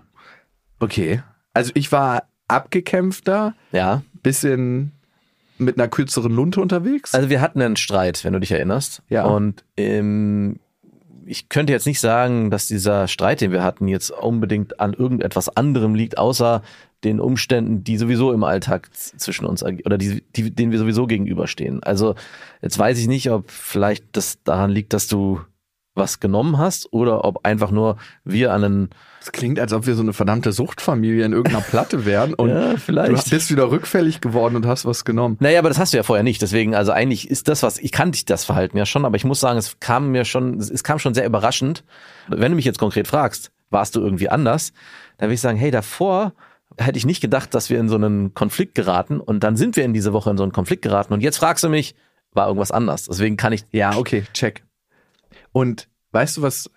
Okay. 0.79 1.21
Also 1.59 1.71
ich 1.75 1.91
war 1.91 2.23
abgekämpfter, 2.47 3.53
ja, 3.73 4.01
bisschen 4.23 4.93
mit 5.57 5.77
einer 5.77 5.89
kürzeren 5.89 6.31
Lunte 6.31 6.61
unterwegs. 6.61 7.13
Also 7.13 7.29
wir 7.29 7.41
hatten 7.41 7.61
einen 7.61 7.75
Streit, 7.75 8.23
wenn 8.23 8.31
du 8.31 8.39
dich 8.39 8.51
erinnerst. 8.51 9.01
Ja. 9.09 9.25
Und 9.25 9.65
ähm, 9.75 10.59
ich 11.25 11.49
könnte 11.49 11.73
jetzt 11.73 11.85
nicht 11.85 11.99
sagen, 11.99 12.49
dass 12.49 12.67
dieser 12.67 13.09
Streit, 13.09 13.41
den 13.41 13.51
wir 13.51 13.61
hatten, 13.61 13.89
jetzt 13.89 14.09
unbedingt 14.09 14.79
an 14.79 14.93
irgendetwas 14.93 15.49
anderem 15.49 15.95
liegt, 15.95 16.17
außer 16.17 16.63
den 17.03 17.19
Umständen, 17.19 17.83
die 17.83 17.97
sowieso 17.97 18.31
im 18.31 18.43
Alltag 18.45 18.89
zwischen 18.93 19.45
uns 19.45 19.61
oder 19.63 19.97
die, 19.97 20.23
die, 20.35 20.49
denen 20.49 20.71
wir 20.71 20.79
sowieso 20.79 21.07
gegenüberstehen. 21.07 21.83
Also 21.83 22.15
jetzt 22.61 22.79
weiß 22.79 22.97
ich 22.99 23.07
nicht, 23.07 23.29
ob 23.29 23.51
vielleicht 23.51 24.05
das 24.13 24.41
daran 24.43 24.71
liegt, 24.71 24.93
dass 24.93 25.07
du 25.07 25.41
was 25.93 26.21
genommen 26.21 26.57
hast 26.57 26.93
oder 26.93 27.25
ob 27.25 27.45
einfach 27.45 27.71
nur 27.71 27.97
wir 28.23 28.53
an 28.53 28.63
einen 28.63 28.89
das 29.19 29.31
klingt, 29.31 29.59
als 29.59 29.73
ob 29.73 29.85
wir 29.85 29.95
so 29.95 30.01
eine 30.01 30.13
verdammte 30.13 30.51
Suchtfamilie 30.51 31.25
in 31.25 31.33
irgendeiner 31.33 31.61
Platte 31.63 32.05
wären 32.05 32.33
und 32.33 32.49
ja, 32.49 32.77
vielleicht. 32.77 33.25
du 33.25 33.29
bist 33.29 33.51
wieder 33.51 33.69
rückfällig 33.69 34.21
geworden 34.21 34.55
und 34.55 34.65
hast 34.65 34.85
was 34.85 35.03
genommen. 35.05 35.37
Naja, 35.39 35.59
aber 35.59 35.69
das 35.69 35.77
hast 35.77 35.93
du 35.93 35.97
ja 35.97 36.03
vorher 36.03 36.23
nicht. 36.23 36.41
Deswegen, 36.41 36.73
also 36.73 36.91
eigentlich 36.91 37.29
ist 37.29 37.47
das, 37.47 37.61
was 37.63 37.79
ich 37.79 37.91
kannte 37.91 38.23
das 38.25 38.45
Verhalten 38.45 38.77
ja 38.77 38.85
schon, 38.85 39.05
aber 39.05 39.15
ich 39.17 39.25
muss 39.25 39.39
sagen, 39.39 39.59
es 39.59 39.79
kam 39.79 40.11
mir 40.11 40.25
schon, 40.25 40.59
es 40.59 40.83
kam 40.83 40.99
schon 40.99 41.13
sehr 41.13 41.25
überraschend. 41.25 41.83
Wenn 42.27 42.51
du 42.51 42.55
mich 42.55 42.65
jetzt 42.65 42.79
konkret 42.79 43.07
fragst, 43.07 43.51
warst 43.69 43.95
du 43.95 44.01
irgendwie 44.01 44.29
anders, 44.29 44.73
dann 45.17 45.27
würde 45.27 45.35
ich 45.35 45.41
sagen, 45.41 45.57
hey, 45.57 45.71
davor 45.71 46.33
hätte 46.77 46.97
ich 46.97 47.05
nicht 47.05 47.21
gedacht, 47.21 47.53
dass 47.53 47.69
wir 47.69 47.79
in 47.79 47.89
so 47.89 47.95
einen 47.95 48.33
Konflikt 48.33 48.75
geraten 48.75 49.19
und 49.19 49.43
dann 49.43 49.57
sind 49.57 49.75
wir 49.75 49.83
in 49.83 49.93
diese 49.93 50.13
Woche 50.13 50.29
in 50.29 50.37
so 50.37 50.43
einen 50.43 50.53
Konflikt 50.53 50.81
geraten 50.81 51.13
und 51.13 51.21
jetzt 51.21 51.37
fragst 51.37 51.63
du 51.63 51.69
mich, 51.69 51.95
war 52.33 52.47
irgendwas 52.47 52.71
anders. 52.71 53.05
Deswegen 53.05 53.37
kann 53.37 53.53
ich. 53.53 53.65
Ja, 53.71 53.97
okay, 53.97 54.23
check. 54.33 54.63
Und 55.51 55.89
weißt 56.11 56.37
du, 56.37 56.41
was 56.41 56.69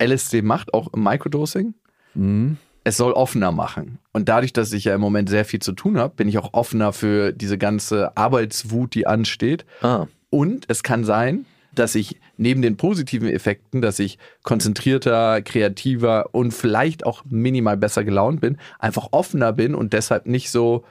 LSD 0.00 0.42
macht, 0.42 0.74
auch 0.74 0.92
im 0.92 1.02
Microdosing? 1.02 1.74
Mhm. 2.14 2.58
Es 2.84 2.96
soll 2.96 3.12
offener 3.12 3.52
machen. 3.52 3.98
Und 4.12 4.28
dadurch, 4.28 4.52
dass 4.52 4.72
ich 4.72 4.84
ja 4.84 4.94
im 4.94 5.00
Moment 5.00 5.28
sehr 5.28 5.44
viel 5.44 5.60
zu 5.60 5.72
tun 5.72 5.98
habe, 5.98 6.14
bin 6.16 6.28
ich 6.28 6.38
auch 6.38 6.52
offener 6.52 6.92
für 6.92 7.32
diese 7.32 7.56
ganze 7.56 8.16
Arbeitswut, 8.16 8.94
die 8.94 9.06
ansteht. 9.06 9.64
Ah. 9.82 10.06
Und 10.30 10.64
es 10.68 10.82
kann 10.82 11.04
sein, 11.04 11.46
dass 11.74 11.94
ich 11.94 12.20
neben 12.36 12.60
den 12.60 12.76
positiven 12.76 13.28
Effekten, 13.28 13.80
dass 13.80 13.98
ich 13.98 14.18
konzentrierter, 14.42 15.42
kreativer 15.42 16.34
und 16.34 16.52
vielleicht 16.52 17.06
auch 17.06 17.24
minimal 17.24 17.76
besser 17.76 18.04
gelaunt 18.04 18.40
bin, 18.40 18.58
einfach 18.78 19.08
offener 19.12 19.52
bin 19.52 19.74
und 19.74 19.92
deshalb 19.92 20.26
nicht 20.26 20.50
so 20.50 20.84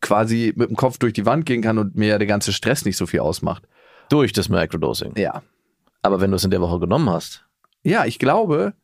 quasi 0.00 0.52
mit 0.56 0.68
dem 0.70 0.76
Kopf 0.76 0.98
durch 0.98 1.12
die 1.12 1.26
Wand 1.26 1.46
gehen 1.46 1.62
kann 1.62 1.78
und 1.78 1.96
mir 1.96 2.18
der 2.18 2.26
ganze 2.26 2.52
Stress 2.52 2.84
nicht 2.84 2.96
so 2.96 3.06
viel 3.06 3.20
ausmacht. 3.20 3.66
Durch 4.08 4.32
das 4.32 4.48
Microdosing. 4.48 5.12
Ja. 5.16 5.42
Aber 6.02 6.20
wenn 6.20 6.30
du 6.30 6.36
es 6.36 6.44
in 6.44 6.50
der 6.50 6.60
Woche 6.60 6.80
genommen 6.80 7.08
hast. 7.08 7.44
Ja, 7.82 8.04
ich 8.04 8.18
glaube, 8.18 8.74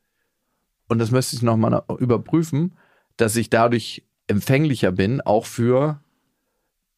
und 0.89 0.99
das 0.99 1.11
müsste 1.11 1.37
ich 1.37 1.43
nochmal 1.43 1.83
überprüfen, 1.99 2.77
dass 3.17 3.37
ich 3.37 3.51
dadurch 3.51 4.05
empfänglicher 4.27 4.93
bin, 4.93 5.21
auch 5.21 5.47
für 5.47 6.01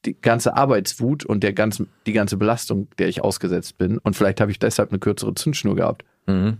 die 0.04 0.20
ganze 0.20 0.54
Arbeitswut 0.54 1.24
und 1.24 1.42
der 1.42 1.52
ganzen, 1.52 1.88
die 2.06 2.12
ganze 2.12 2.36
Belastung, 2.36 2.88
der 2.98 3.08
ich 3.08 3.22
ausgesetzt 3.22 3.78
bin. 3.78 3.98
Und 3.98 4.14
vielleicht 4.14 4.40
habe 4.40 4.50
ich 4.50 4.58
deshalb 4.58 4.90
eine 4.90 4.98
kürzere 4.98 5.34
Zündschnur 5.34 5.76
gehabt. 5.76 6.04
Mhm. 6.26 6.58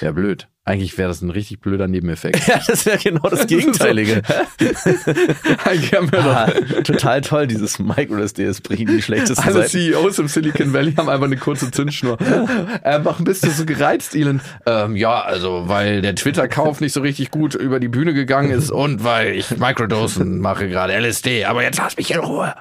Ja, 0.00 0.12
blöd. 0.12 0.48
Eigentlich 0.68 0.98
wäre 0.98 1.08
das 1.08 1.22
ein 1.22 1.30
richtig 1.30 1.60
blöder 1.60 1.88
Nebeneffekt. 1.88 2.46
ja, 2.46 2.60
das 2.66 2.84
wäre 2.84 2.98
genau 2.98 3.26
das 3.30 3.46
Gegenteilige. 3.46 4.20
Eigentlich 5.64 5.94
haben 5.94 6.12
wir 6.12 6.24
ah, 6.24 6.46
total 6.82 7.22
toll, 7.22 7.46
dieses 7.46 7.78
MicroSD, 7.78 8.44
es 8.44 8.60
bringen 8.60 8.86
die 8.86 9.00
schlechtesten 9.00 9.42
Alle 9.42 9.66
Seiten. 9.66 9.70
CEOs 9.70 10.18
im 10.18 10.28
Silicon 10.28 10.74
Valley 10.74 10.92
haben 10.92 11.08
einfach 11.08 11.24
eine 11.24 11.38
kurze 11.38 11.70
Zündschnur. 11.70 12.20
äh, 12.20 13.00
warum 13.02 13.24
bist 13.24 13.46
du 13.46 13.50
so 13.50 13.64
gereizt, 13.64 14.14
Elon? 14.14 14.42
Ähm, 14.66 14.94
ja, 14.94 15.22
also, 15.22 15.68
weil 15.68 16.02
der 16.02 16.14
Twitter-Kauf 16.14 16.82
nicht 16.82 16.92
so 16.92 17.00
richtig 17.00 17.30
gut 17.30 17.54
über 17.54 17.80
die 17.80 17.88
Bühne 17.88 18.12
gegangen 18.12 18.50
ist 18.50 18.70
und 18.70 19.04
weil 19.04 19.36
ich 19.36 19.56
Microdosen 19.56 20.38
mache 20.38 20.68
gerade, 20.68 20.92
LSD. 20.92 21.46
Aber 21.46 21.62
jetzt 21.62 21.78
lass 21.78 21.96
mich 21.96 22.10
in 22.10 22.20
Ruhe. 22.20 22.54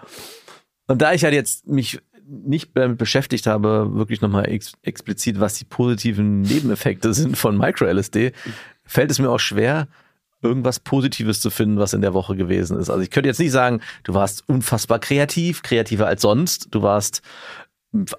Und 0.87 1.01
da 1.01 1.11
ich 1.11 1.25
halt 1.25 1.33
jetzt 1.33 1.67
mich 1.67 1.99
nicht 2.27 2.71
damit 2.73 2.97
beschäftigt 2.97 3.47
habe, 3.47 3.89
wirklich 3.93 4.21
nochmal 4.21 4.49
ex 4.49 4.73
explizit, 4.83 5.39
was 5.39 5.55
die 5.55 5.65
positiven 5.65 6.41
Nebeneffekte 6.41 7.13
sind 7.13 7.37
von 7.37 7.57
Micro-LSD, 7.57 8.33
fällt 8.83 9.11
es 9.11 9.19
mir 9.19 9.29
auch 9.29 9.39
schwer, 9.39 9.87
irgendwas 10.41 10.79
Positives 10.79 11.41
zu 11.41 11.49
finden, 11.49 11.77
was 11.77 11.93
in 11.93 12.01
der 12.01 12.13
Woche 12.13 12.35
gewesen 12.35 12.77
ist. 12.77 12.89
Also 12.89 13.01
ich 13.01 13.09
könnte 13.09 13.29
jetzt 13.29 13.39
nicht 13.39 13.51
sagen, 13.51 13.81
du 14.03 14.13
warst 14.13 14.43
unfassbar 14.47 14.99
kreativ, 14.99 15.63
kreativer 15.63 16.07
als 16.07 16.21
sonst, 16.21 16.67
du 16.71 16.81
warst 16.81 17.21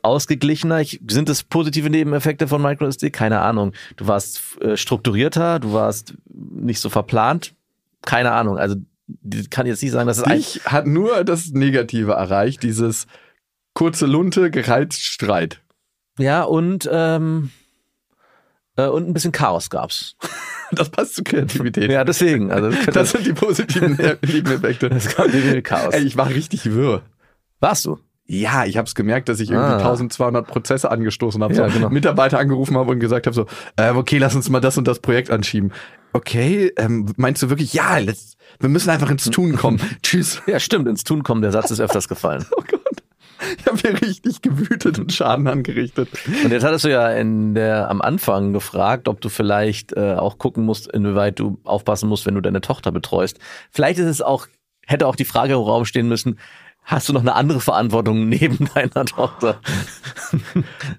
ausgeglichener. 0.03 0.81
Ich, 0.81 1.01
sind 1.09 1.29
das 1.29 1.43
positive 1.43 1.91
Nebeneffekte 1.91 2.49
von 2.49 2.63
MicroSD? 2.63 3.11
Keine 3.11 3.41
Ahnung. 3.41 3.73
Du 3.97 4.07
warst 4.07 4.61
äh, 4.61 4.77
strukturierter, 4.77 5.61
du 5.61 5.73
warst 5.73 6.15
nicht 6.27 6.81
so 6.81 6.89
verplant. 6.89 7.55
Keine 8.03 8.33
Ahnung. 8.33 8.59
Also 8.59 8.77
ich 9.33 9.51
kann 9.51 9.67
jetzt 9.67 9.83
nicht 9.83 9.93
sagen, 9.93 10.07
dass 10.07 10.19
es 10.19 10.27
Ich 10.27 10.65
hat 10.65 10.87
nur 10.87 11.25
das 11.25 11.51
Negative 11.51 12.13
erreicht, 12.13 12.63
dieses 12.63 13.07
kurze 13.75 14.07
Lunte, 14.07 14.51
gereizt 14.51 15.03
Streit. 15.03 15.61
Ja, 16.19 16.43
und, 16.43 16.89
ähm, 16.91 17.51
äh, 18.77 18.87
und 18.87 19.09
ein 19.09 19.13
bisschen 19.13 19.33
Chaos 19.33 19.71
gab's. 19.71 20.17
Das 20.71 20.91
passt 20.91 21.15
zu 21.15 21.25
Kreativität. 21.25 21.91
Ja, 21.91 22.05
deswegen. 22.05 22.51
Also 22.51 22.69
das, 22.69 22.87
das 22.93 23.11
sind 23.13 23.27
die 23.27 23.33
positiven 23.33 23.93
Nebeneffekte. 24.27 24.89
Es 24.89 25.17
gab 25.17 25.31
viel 25.31 25.63
Chaos. 25.63 25.95
Ey, 25.95 26.03
ich 26.03 26.19
war 26.19 26.29
richtig 26.29 26.71
wirr. 26.71 27.01
Warst 27.59 27.87
du? 27.87 27.99
Ja, 28.27 28.67
ich 28.67 28.77
habe 28.77 28.87
es 28.87 28.95
gemerkt, 28.95 29.31
dass 29.31 29.41
ich 29.41 29.51
irgendwie 29.51 29.73
ah. 29.73 29.79
1200 29.79 30.47
Prozesse 30.47 30.91
angestoßen 30.91 31.43
habe, 31.43 31.55
ja, 31.55 31.71
so 31.71 31.79
genau. 31.79 31.89
Mitarbeiter 31.89 32.39
angerufen 32.39 32.77
habe 32.77 32.91
und 32.91 33.01
gesagt 33.01 33.25
habe 33.25 33.35
so, 33.35 33.47
äh, 33.77 33.93
okay, 33.93 34.19
lass 34.19 34.35
uns 34.35 34.51
mal 34.51 34.61
das 34.61 34.77
und 34.77 34.87
das 34.87 34.99
Projekt 34.99 35.31
anschieben. 35.31 35.73
Okay, 36.13 36.71
ähm, 36.77 37.11
meinst 37.17 37.43
du 37.43 37.49
wirklich, 37.49 37.73
ja, 37.73 37.97
let's, 37.97 38.37
wir 38.61 38.69
müssen 38.69 38.91
einfach 38.91 39.11
ins 39.11 39.25
Tun 39.31 39.57
kommen. 39.57 39.81
Tschüss. 40.03 40.43
Ja, 40.47 40.61
stimmt, 40.61 40.87
ins 40.89 41.05
Tun 41.05 41.23
kommen, 41.23 41.41
der 41.41 41.53
Satz 41.53 41.71
ist 41.71 41.81
öfters 41.81 42.07
gefallen. 42.07 42.45
oh. 42.55 42.63
Ich 43.59 43.67
habe 43.67 43.79
hier 43.79 44.01
richtig 44.01 44.43
gewütet 44.43 44.99
und 44.99 45.13
Schaden 45.13 45.47
angerichtet. 45.47 46.09
Und 46.45 46.51
jetzt 46.51 46.65
hattest 46.65 46.85
du 46.85 46.91
ja 46.91 47.11
in 47.11 47.55
der, 47.55 47.91
am 47.91 48.01
Anfang 48.01 48.53
gefragt, 48.53 49.09
ob 49.09 49.21
du 49.21 49.29
vielleicht 49.29 49.93
äh, 49.97 50.15
auch 50.15 50.39
gucken 50.39 50.65
musst, 50.65 50.91
inwieweit 50.91 51.39
du 51.39 51.59
aufpassen 51.65 52.09
musst, 52.09 52.27
wenn 52.27 52.35
du 52.35 52.41
deine 52.41 52.61
Tochter 52.61 52.93
betreust. 52.93 53.39
Vielleicht 53.71 53.99
ist 53.99 54.07
es 54.07 54.23
auch, 54.23 54.47
hätte 54.87 55.07
auch 55.07 55.17
die 55.17 55.25
Frage 55.25 55.55
im 55.55 55.61
Raum 55.61 55.85
stehen 55.85 56.09
müssen, 56.09 56.39
hast 56.83 57.09
du 57.09 57.13
noch 57.13 57.21
eine 57.21 57.35
andere 57.35 57.61
Verantwortung 57.61 58.29
neben 58.29 58.69
deiner 58.75 59.05
Tochter? 59.05 59.61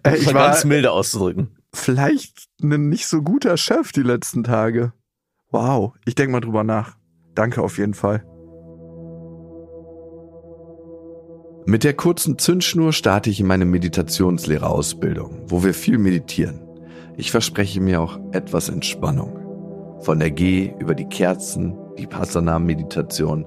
Äh, 0.04 0.18
ich 0.18 0.26
war 0.34 0.48
ganz 0.48 0.64
milde 0.64 0.92
auszudrücken. 0.92 1.56
Vielleicht 1.74 2.48
ein 2.64 2.90
nicht 2.90 3.06
so 3.06 3.22
guter 3.22 3.58
Chef 3.58 3.92
die 3.92 4.02
letzten 4.02 4.44
Tage. 4.44 4.94
Wow, 5.52 5.94
ich 6.06 6.16
denke 6.16 6.32
mal 6.32 6.40
drüber 6.40 6.64
nach. 6.64 6.96
Danke 7.36 7.62
auf 7.62 7.78
jeden 7.78 7.94
Fall. 7.94 8.24
Mit 11.70 11.84
der 11.84 11.94
kurzen 11.94 12.40
Zündschnur 12.40 12.94
starte 12.94 13.30
ich 13.30 13.40
in 13.40 13.46
meine 13.46 13.66
Meditationslehrerausbildung, 13.66 15.42
wo 15.46 15.64
wir 15.64 15.76
viel 15.76 16.00
meditieren. 16.00 16.62
Ich 17.16 17.30
verspreche 17.30 17.80
mir 17.80 18.02
auch 18.02 18.20
etwas 18.32 18.70
Entspannung. 18.70 19.38
Von 20.02 20.18
der 20.18 20.32
G 20.32 20.74
über 20.80 20.96
die 20.96 21.06
Kerzen, 21.06 21.78
die 22.00 22.08
Passana-Meditation, 22.08 23.46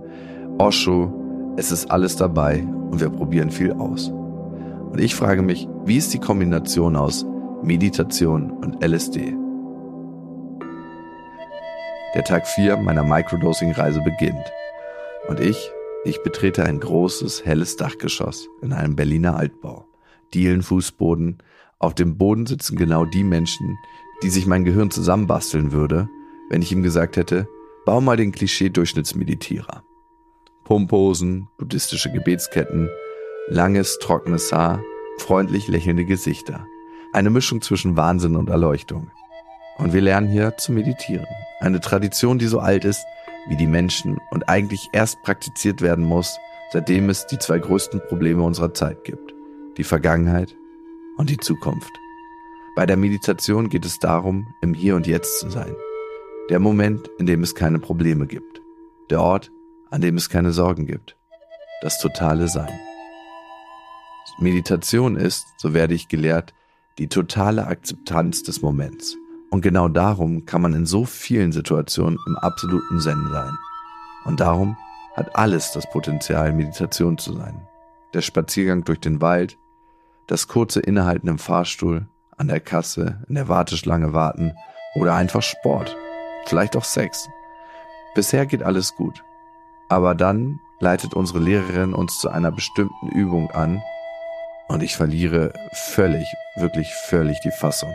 Osho, 0.59 1.13
es 1.57 1.73
ist 1.73 1.91
alles 1.91 2.15
dabei 2.15 2.65
und 2.93 3.01
wir 3.01 3.11
probieren 3.11 3.51
viel 3.51 3.73
aus. 3.73 4.09
Und 4.09 5.01
ich 5.01 5.17
frage 5.17 5.43
mich, 5.43 5.67
wie 5.85 5.97
ist 5.97 6.15
die 6.15 6.21
Kombination 6.21 6.95
aus 6.95 7.27
Meditation 7.65 8.53
und 8.53 8.85
LSD? 8.85 9.35
Der 12.15 12.23
Tag 12.23 12.47
4 12.47 12.77
meiner 12.77 13.03
Microdosing-Reise 13.03 14.01
beginnt. 14.01 14.53
Und 15.27 15.41
ich, 15.41 15.73
ich 16.05 16.23
betrete 16.23 16.65
ein 16.65 16.81
großes, 16.81 17.45
helles 17.45 17.77
Dachgeschoss 17.77 18.49
in 18.61 18.73
einem 18.73 18.97
Berliner 18.97 19.37
Altbau. 19.37 19.87
Dielenfußboden, 20.35 21.39
auf 21.79 21.95
dem 21.95 22.17
Boden 22.17 22.47
sitzen 22.47 22.77
genau 22.77 23.05
die 23.05 23.25
Menschen, 23.25 23.79
die 24.23 24.31
sich 24.31 24.47
mein 24.47 24.65
Gehirn 24.65 24.91
zusammenbasteln 24.91 25.73
würde, 25.73 26.09
wenn 26.49 26.63
ich 26.63 26.73
ihm 26.73 26.83
gesagt 26.83 27.17
hätte, 27.17 27.49
bau 27.85 28.01
mal 28.01 28.17
den 28.17 28.33
Klischee-Durchschnittsmeditierer. 28.33 29.85
Pumphosen, 30.65 31.49
buddhistische 31.59 32.11
Gebetsketten, 32.11 32.89
langes, 33.49 33.99
trockenes 33.99 34.53
Haar, 34.53 34.83
freundlich 35.19 35.69
lächelnde 35.69 36.05
Gesichter. 36.05 36.67
Eine 37.13 37.31
Mischung 37.31 37.63
zwischen 37.63 37.97
Wahnsinn 37.97 38.37
und 38.37 38.49
Erleuchtung. 38.49 39.11
Und 39.79 39.93
wir 39.93 40.01
lernen 40.01 40.29
hier 40.29 40.57
zu 40.57 40.73
meditieren. 40.73 41.27
Eine 41.61 41.81
Tradition, 41.81 42.39
die 42.39 42.47
so 42.47 42.59
alt 42.59 42.85
ist 42.85 43.05
wie 43.49 43.57
die 43.57 43.67
Menschen 43.67 44.19
und 44.31 44.49
eigentlich 44.49 44.89
erst 44.93 45.23
praktiziert 45.23 45.81
werden 45.81 46.05
muss, 46.05 46.39
seitdem 46.73 47.11
es 47.11 47.27
die 47.27 47.39
zwei 47.39 47.59
größten 47.59 48.01
Probleme 48.09 48.43
unserer 48.43 48.73
Zeit 48.75 49.05
gibt. 49.05 49.35
Die 49.77 49.85
Vergangenheit 49.85 50.55
und 51.17 51.31
die 51.31 51.39
Zukunft. 51.39 51.93
Bei 52.75 52.87
der 52.87 52.97
Meditation 52.97 53.69
geht 53.69 53.85
es 53.85 53.99
darum, 53.99 54.55
im 54.63 54.75
Hier 54.75 54.97
und 54.97 55.07
Jetzt 55.07 55.41
zu 55.41 55.51
sein. 55.51 55.75
Der 56.49 56.59
Moment, 56.59 57.09
in 57.19 57.27
dem 57.27 57.43
es 57.43 57.55
keine 57.55 57.79
Probleme 57.79 58.27
gibt. 58.27 58.61
Der 59.11 59.21
Ort, 59.21 59.51
an 59.91 60.01
dem 60.01 60.17
es 60.17 60.29
keine 60.29 60.53
Sorgen 60.53 60.87
gibt. 60.87 61.17
Das 61.83 62.01
totale 62.01 62.49
Sein. 62.49 62.73
Meditation 64.39 65.17
ist, 65.17 65.47
so 65.59 65.75
werde 65.75 65.95
ich 65.95 66.09
gelehrt, 66.09 66.55
die 66.99 67.09
totale 67.09 67.67
Akzeptanz 67.67 68.43
des 68.43 68.63
Moments. 68.63 69.17
Und 69.53 69.61
genau 69.61 69.87
darum 69.89 70.47
kann 70.47 70.63
man 70.63 70.73
in 70.73 70.87
so 70.87 71.05
vielen 71.05 71.53
Situationen 71.53 72.19
im 72.27 72.37
absoluten 72.37 72.99
Zen 73.01 73.29
sein. 73.31 73.53
Und 74.25 74.41
darum 74.41 74.79
hat 75.15 75.37
alles 75.37 75.73
das 75.73 75.89
Potenzial, 75.91 76.55
Meditation 76.55 77.19
zu 77.19 77.35
sein. 77.35 77.69
Der 78.15 78.23
Spaziergang 78.23 78.83
durch 78.85 79.01
den 79.01 79.21
Wald, 79.21 79.59
das 80.27 80.49
kurze 80.49 80.81
Innehalten 80.81 81.29
im 81.29 81.39
Fahrstuhl, 81.39 82.07
an 82.39 82.49
der 82.49 82.61
Kasse, 82.61 83.23
in 83.29 83.35
der 83.35 83.49
Warteschlange 83.49 84.15
warten 84.15 84.55
oder 84.95 85.15
einfach 85.17 85.43
Sport, 85.43 85.95
vielleicht 86.47 86.75
auch 86.75 86.85
Sex. 86.85 87.29
Bisher 88.15 88.47
geht 88.47 88.63
alles 88.63 88.95
gut. 88.95 89.23
Aber 89.91 90.15
dann 90.15 90.61
leitet 90.81 91.13
unsere 91.13 91.41
Lehrerin 91.41 91.93
uns 91.93 92.21
zu 92.21 92.31
einer 92.31 92.53
bestimmten 92.53 93.09
Übung 93.09 93.51
an 93.51 93.83
und 94.69 94.83
ich 94.83 94.97
verliere 94.97 95.53
völlig, 95.75 96.27
wirklich 96.57 96.95
völlig 96.95 97.39
die 97.41 97.51
Fassung. 97.51 97.95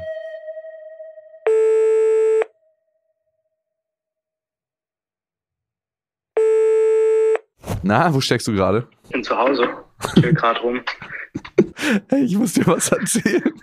Na, 7.87 8.13
wo 8.13 8.19
steckst 8.19 8.45
du 8.49 8.53
gerade? 8.53 8.85
Ich 9.05 9.11
bin 9.11 9.23
zu 9.23 9.37
Hause. 9.37 9.69
Ich 10.17 10.23
will 10.23 10.33
gerade 10.33 10.59
rum. 10.59 10.81
Hey, 12.09 12.23
ich 12.23 12.35
muss 12.35 12.53
dir 12.53 12.65
was 12.67 12.91
erzählen. 12.91 13.43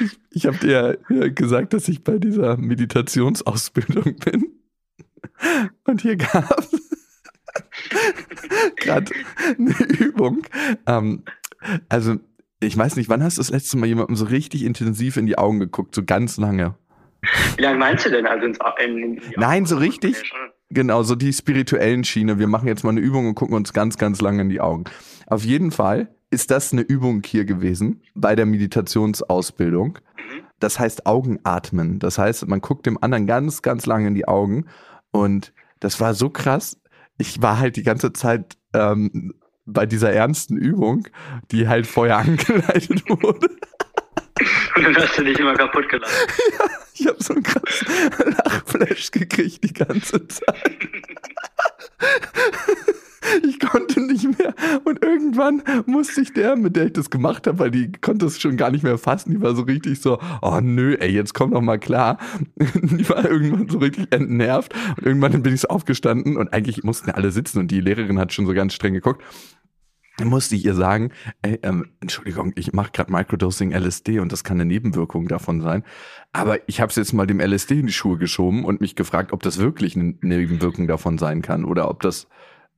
Ich, 0.00 0.18
ich 0.32 0.46
habe 0.46 0.58
dir 0.58 0.98
ja 1.08 1.28
gesagt, 1.28 1.72
dass 1.72 1.88
ich 1.88 2.04
bei 2.04 2.18
dieser 2.18 2.58
Meditationsausbildung 2.58 4.16
bin. 4.16 4.52
Und 5.84 6.02
hier 6.02 6.16
gab 6.16 6.58
es 6.58 6.90
gerade 8.76 9.10
eine 9.58 9.74
Übung. 9.98 10.42
Ähm, 10.86 11.24
also, 11.88 12.16
ich 12.60 12.76
weiß 12.76 12.96
nicht, 12.96 13.08
wann 13.08 13.22
hast 13.22 13.38
du 13.38 13.40
das 13.40 13.50
letzte 13.50 13.78
Mal 13.78 13.86
jemandem 13.86 14.16
so 14.16 14.26
richtig 14.26 14.62
intensiv 14.62 15.16
in 15.16 15.24
die 15.24 15.38
Augen 15.38 15.58
geguckt? 15.58 15.94
So 15.94 16.04
ganz 16.04 16.36
lange. 16.36 16.74
Wie 17.56 17.62
lange 17.62 17.78
meinst 17.78 18.04
du 18.04 18.10
denn? 18.10 18.26
Also 18.26 18.44
ins, 18.44 18.58
in, 18.84 18.98
in 18.98 19.22
Nein, 19.36 19.64
so 19.64 19.78
richtig. 19.78 20.30
Genau, 20.70 21.02
so 21.02 21.16
die 21.16 21.32
spirituellen 21.32 22.04
Schiene. 22.04 22.38
Wir 22.38 22.46
machen 22.46 22.68
jetzt 22.68 22.84
mal 22.84 22.90
eine 22.90 23.00
Übung 23.00 23.26
und 23.26 23.34
gucken 23.34 23.56
uns 23.56 23.72
ganz, 23.72 23.98
ganz 23.98 24.20
lange 24.20 24.42
in 24.42 24.48
die 24.48 24.60
Augen. 24.60 24.84
Auf 25.26 25.44
jeden 25.44 25.72
Fall 25.72 26.14
ist 26.30 26.52
das 26.52 26.72
eine 26.72 26.82
Übung 26.82 27.22
hier 27.24 27.44
gewesen 27.44 28.02
bei 28.14 28.36
der 28.36 28.46
Meditationsausbildung. 28.46 29.98
Das 30.60 30.78
heißt 30.78 31.06
Augenatmen. 31.06 31.98
Das 31.98 32.18
heißt, 32.18 32.46
man 32.46 32.60
guckt 32.60 32.86
dem 32.86 33.02
anderen 33.02 33.26
ganz, 33.26 33.62
ganz 33.62 33.86
lange 33.86 34.08
in 34.08 34.14
die 34.14 34.28
Augen. 34.28 34.66
Und 35.10 35.52
das 35.80 36.00
war 36.00 36.14
so 36.14 36.30
krass. 36.30 36.78
Ich 37.18 37.42
war 37.42 37.58
halt 37.58 37.76
die 37.76 37.82
ganze 37.82 38.12
Zeit 38.12 38.56
ähm, 38.72 39.34
bei 39.66 39.86
dieser 39.86 40.12
ernsten 40.12 40.56
Übung, 40.56 41.08
die 41.50 41.66
halt 41.66 41.86
vorher 41.86 42.18
angeleitet 42.18 43.02
wurde. 43.08 43.48
Und 44.76 44.84
dann 44.84 44.96
hast 44.96 45.18
du 45.18 45.24
dich 45.24 45.38
immer 45.38 45.54
kaputt 45.54 45.88
gelassen. 45.88 46.14
Ja, 46.58 46.66
ich 47.00 47.06
habe 47.06 47.22
so 47.22 47.34
einen 47.34 47.42
krassen 47.42 47.86
Lachflash 48.44 49.10
gekriegt 49.10 49.64
die 49.64 49.72
ganze 49.72 50.26
Zeit. 50.28 50.78
Ich 53.46 53.60
konnte 53.60 54.00
nicht 54.00 54.38
mehr. 54.38 54.54
Und 54.84 55.04
irgendwann 55.04 55.62
musste 55.86 56.20
ich 56.20 56.32
der, 56.32 56.56
mit 56.56 56.74
der 56.74 56.86
ich 56.86 56.92
das 56.94 57.10
gemacht 57.10 57.46
habe, 57.46 57.58
weil 57.58 57.70
die 57.70 57.92
konnte 57.92 58.26
es 58.26 58.40
schon 58.40 58.56
gar 58.56 58.70
nicht 58.70 58.82
mehr 58.82 58.98
fassen. 58.98 59.30
Die 59.30 59.40
war 59.40 59.54
so 59.54 59.62
richtig 59.62 60.00
so, 60.00 60.18
oh 60.42 60.58
nö, 60.60 60.96
ey, 60.98 61.10
jetzt 61.10 61.34
komm 61.34 61.52
doch 61.52 61.60
mal 61.60 61.78
klar. 61.78 62.18
Die 62.56 63.08
war 63.08 63.24
irgendwann 63.24 63.68
so 63.68 63.78
richtig 63.78 64.08
entnervt. 64.10 64.74
Und 64.96 65.06
irgendwann 65.06 65.42
bin 65.42 65.54
ich 65.54 65.60
so 65.60 65.68
aufgestanden 65.68 66.36
und 66.36 66.52
eigentlich 66.52 66.82
mussten 66.82 67.10
alle 67.10 67.30
sitzen 67.30 67.58
und 67.60 67.70
die 67.70 67.80
Lehrerin 67.80 68.18
hat 68.18 68.32
schon 68.32 68.46
so 68.46 68.54
ganz 68.54 68.74
streng 68.74 68.94
geguckt 68.94 69.22
musste 70.28 70.54
ich 70.54 70.64
ihr 70.64 70.74
sagen, 70.74 71.12
ey, 71.42 71.58
ähm, 71.62 71.92
Entschuldigung, 72.00 72.52
ich 72.56 72.72
mache 72.72 72.92
gerade 72.92 73.12
Microdosing 73.12 73.72
LSD 73.72 74.20
und 74.20 74.32
das 74.32 74.44
kann 74.44 74.56
eine 74.56 74.66
Nebenwirkung 74.66 75.28
davon 75.28 75.60
sein. 75.60 75.84
Aber 76.32 76.58
ich 76.68 76.80
habe 76.80 76.90
es 76.90 76.96
jetzt 76.96 77.12
mal 77.12 77.26
dem 77.26 77.40
LSD 77.40 77.80
in 77.80 77.86
die 77.86 77.92
Schuhe 77.92 78.18
geschoben 78.18 78.64
und 78.64 78.80
mich 78.80 78.96
gefragt, 78.96 79.32
ob 79.32 79.42
das 79.42 79.58
wirklich 79.58 79.96
eine 79.96 80.14
Nebenwirkung 80.20 80.86
davon 80.86 81.18
sein 81.18 81.42
kann 81.42 81.64
oder 81.64 81.88
ob 81.90 82.00
das 82.02 82.28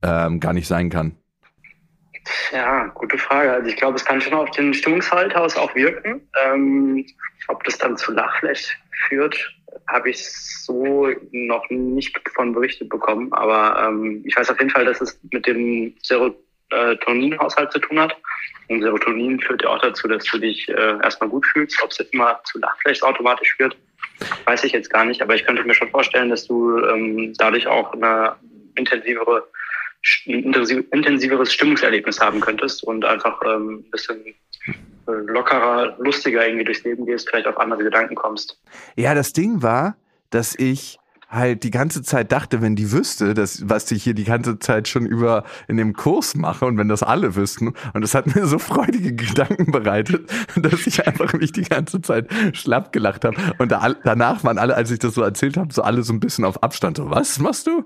ähm, 0.01 0.39
gar 0.39 0.53
nicht 0.53 0.67
sein 0.67 0.89
kann. 0.89 1.17
Ja, 2.51 2.87
gute 2.87 3.17
Frage. 3.17 3.51
Also 3.51 3.67
ich 3.67 3.75
glaube, 3.75 3.95
es 3.95 4.05
kann 4.05 4.21
schon 4.21 4.33
auf 4.33 4.49
den 4.51 4.73
Stimmungshalthaus 4.73 5.57
auch 5.57 5.75
wirken. 5.75 6.27
Ähm, 6.45 7.05
ob 7.47 7.63
das 7.63 7.77
dann 7.77 7.97
zu 7.97 8.11
Lachflash 8.13 8.77
führt, 9.07 9.35
habe 9.87 10.09
ich 10.09 10.25
so 10.29 11.09
noch 11.31 11.69
nicht 11.69 12.17
von 12.33 12.53
berichtet 12.53 12.89
bekommen. 12.89 13.33
Aber 13.33 13.87
ähm, 13.87 14.23
ich 14.25 14.35
weiß 14.35 14.49
auf 14.49 14.59
jeden 14.59 14.71
Fall, 14.71 14.85
dass 14.85 15.01
es 15.01 15.19
mit 15.31 15.45
dem 15.47 15.95
Serotonin 16.01 16.43
Serotoninhaushalt 16.73 17.71
zu 17.71 17.79
tun 17.79 17.99
hat. 17.99 18.15
Und 18.69 18.81
Serotonin 18.81 19.39
führt 19.39 19.61
ja 19.63 19.69
auch 19.69 19.81
dazu, 19.81 20.07
dass 20.07 20.23
du 20.25 20.37
dich 20.37 20.67
äh, 20.69 20.97
erstmal 21.03 21.29
gut 21.29 21.45
fühlst. 21.45 21.81
Ob 21.83 21.91
es 21.91 21.99
immer 21.99 22.39
zu 22.45 22.59
Lachfleisch 22.59 23.03
automatisch 23.03 23.55
führt, 23.55 23.75
weiß 24.45 24.63
ich 24.63 24.71
jetzt 24.71 24.91
gar 24.91 25.05
nicht. 25.05 25.21
Aber 25.21 25.35
ich 25.35 25.45
könnte 25.45 25.63
mir 25.63 25.73
schon 25.73 25.89
vorstellen, 25.89 26.29
dass 26.29 26.47
du 26.47 26.79
ähm, 26.85 27.33
dadurch 27.37 27.67
auch 27.67 27.93
eine 27.93 28.35
intensivere, 28.75 29.47
intensiveres 30.25 31.53
Stimmungserlebnis 31.53 32.19
haben 32.19 32.39
könntest 32.39 32.83
und 32.83 33.05
einfach 33.05 33.39
ähm, 33.45 33.85
ein 33.85 33.91
bisschen 33.91 34.25
äh, 35.07 35.11
lockerer, 35.11 35.95
lustiger 35.99 36.45
irgendwie 36.45 36.65
durchs 36.65 36.83
Leben 36.83 37.05
gehst, 37.05 37.29
vielleicht 37.29 37.47
auf 37.47 37.59
andere 37.59 37.83
Gedanken 37.83 38.15
kommst. 38.15 38.59
Ja, 38.95 39.13
das 39.13 39.33
Ding 39.33 39.61
war, 39.61 39.97
dass 40.29 40.55
ich 40.57 40.97
halt 41.33 41.63
die 41.63 41.71
ganze 41.71 42.03
Zeit 42.03 42.31
dachte, 42.31 42.61
wenn 42.61 42.75
die 42.75 42.91
wüsste, 42.91 43.33
dass, 43.33 43.67
was 43.67 43.91
ich 43.91 44.03
hier 44.03 44.13
die 44.13 44.23
ganze 44.23 44.59
Zeit 44.59 44.87
schon 44.87 45.05
über 45.05 45.43
in 45.67 45.77
dem 45.77 45.93
Kurs 45.93 46.35
mache 46.35 46.65
und 46.65 46.77
wenn 46.77 46.87
das 46.87 47.03
alle 47.03 47.35
wüssten, 47.35 47.73
und 47.93 48.01
das 48.01 48.15
hat 48.15 48.27
mir 48.35 48.45
so 48.45 48.59
freudige 48.59 49.15
Gedanken 49.15 49.71
bereitet, 49.71 50.29
dass 50.55 50.85
ich 50.87 51.05
einfach 51.05 51.33
mich 51.33 51.51
die 51.51 51.63
ganze 51.63 52.01
Zeit 52.01 52.27
schlapp 52.53 52.91
gelacht 52.93 53.25
habe. 53.25 53.35
Und 53.57 53.71
da, 53.71 53.95
danach 54.03 54.43
waren 54.43 54.57
alle, 54.57 54.75
als 54.75 54.91
ich 54.91 54.99
das 54.99 55.15
so 55.15 55.21
erzählt 55.21 55.57
habe, 55.57 55.73
so 55.73 55.81
alle 55.81 56.03
so 56.03 56.13
ein 56.13 56.19
bisschen 56.19 56.45
auf 56.45 56.61
Abstand. 56.63 56.97
So, 56.97 57.09
was 57.09 57.39
machst 57.39 57.67
du? 57.67 57.83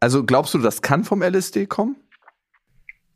Also 0.00 0.24
glaubst 0.24 0.54
du, 0.54 0.58
das 0.58 0.82
kann 0.82 1.04
vom 1.04 1.22
LSD 1.22 1.66
kommen? 1.66 1.96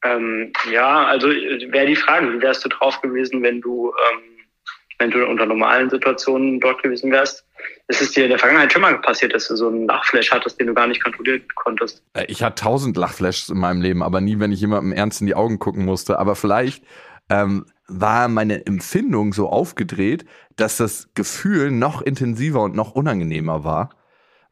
Ähm, 0.05 0.53
ja, 0.71 1.07
also 1.07 1.29
wäre 1.29 1.87
die 1.87 1.97
Frage, 1.97 2.33
wie 2.33 2.43
wärst 2.43 2.65
du 2.65 2.69
drauf 2.69 3.01
gewesen, 3.01 3.43
wenn 3.43 3.61
du 3.61 3.91
ähm 3.91 4.33
wenn 5.03 5.11
du 5.11 5.27
unter 5.27 5.47
normalen 5.47 5.91
Situationen 5.91 6.61
dort 6.61 6.83
gewesen 6.83 7.11
wärst. 7.11 7.45
Ist 7.89 8.01
es 8.01 8.13
dir 8.13 8.25
in 8.25 8.31
der 8.31 8.39
Vergangenheit 8.39 8.73
schon 8.73 8.83
mal 8.83 8.99
passiert, 9.01 9.35
dass 9.35 9.49
du 9.49 9.57
so 9.57 9.69
einen 9.69 9.87
Lachflash 9.87 10.31
hattest, 10.31 10.59
den 10.59 10.69
du 10.69 10.75
gar 10.75 10.87
nicht 10.87 11.03
kontrollieren 11.03 11.43
konntest? 11.57 12.03
Äh, 12.15 12.25
ich 12.29 12.43
hatte 12.43 12.63
tausend 12.63 12.97
Lachflashs 12.97 13.49
in 13.49 13.59
meinem 13.59 13.81
Leben, 13.81 14.03
aber 14.03 14.21
nie, 14.21 14.39
wenn 14.39 14.53
ich 14.53 14.61
jemandem 14.61 14.93
ernst 14.93 15.21
in 15.21 15.27
die 15.27 15.35
Augen 15.35 15.59
gucken 15.59 15.85
musste. 15.85 16.19
Aber 16.19 16.37
vielleicht 16.37 16.85
ähm, 17.29 17.67
war 17.89 18.29
meine 18.29 18.67
Empfindung 18.67 19.33
so 19.33 19.49
aufgedreht, 19.49 20.25
dass 20.57 20.77
das 20.77 21.09
Gefühl 21.15 21.71
noch 21.71 22.03
intensiver 22.03 22.63
und 22.63 22.75
noch 22.75 22.93
unangenehmer 22.93 23.65
war. 23.65 23.91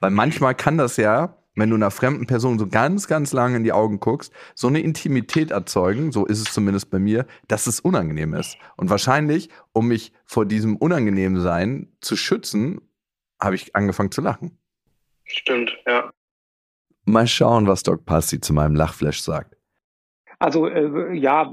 Weil 0.00 0.10
manchmal 0.10 0.54
kann 0.54 0.78
das 0.78 0.96
ja, 0.96 1.36
wenn 1.54 1.70
du 1.70 1.76
einer 1.76 1.90
fremden 1.90 2.26
Person 2.26 2.58
so 2.58 2.66
ganz, 2.66 3.06
ganz 3.06 3.32
lange 3.32 3.56
in 3.56 3.64
die 3.64 3.72
Augen 3.72 4.00
guckst, 4.00 4.32
so 4.54 4.68
eine 4.68 4.80
Intimität 4.80 5.50
erzeugen, 5.50 6.12
so 6.12 6.24
ist 6.24 6.38
es 6.38 6.54
zumindest 6.54 6.90
bei 6.90 6.98
mir, 6.98 7.26
dass 7.48 7.66
es 7.66 7.80
unangenehm 7.80 8.34
ist. 8.34 8.56
Und 8.76 8.88
wahrscheinlich, 8.88 9.50
um 9.72 9.88
mich 9.88 10.12
vor 10.24 10.46
diesem 10.46 10.76
unangenehmen 10.76 11.40
Sein 11.40 11.92
zu 12.00 12.16
schützen, 12.16 12.80
habe 13.42 13.54
ich 13.54 13.74
angefangen 13.74 14.10
zu 14.10 14.20
lachen. 14.20 14.58
Stimmt, 15.24 15.76
ja. 15.86 16.10
Mal 17.04 17.26
schauen, 17.26 17.66
was 17.66 17.82
Doc 17.82 18.04
Passi 18.04 18.40
zu 18.40 18.52
meinem 18.52 18.74
Lachflash 18.74 19.22
sagt. 19.22 19.56
Also 20.42 20.66
äh, 20.68 21.14
ja, 21.14 21.52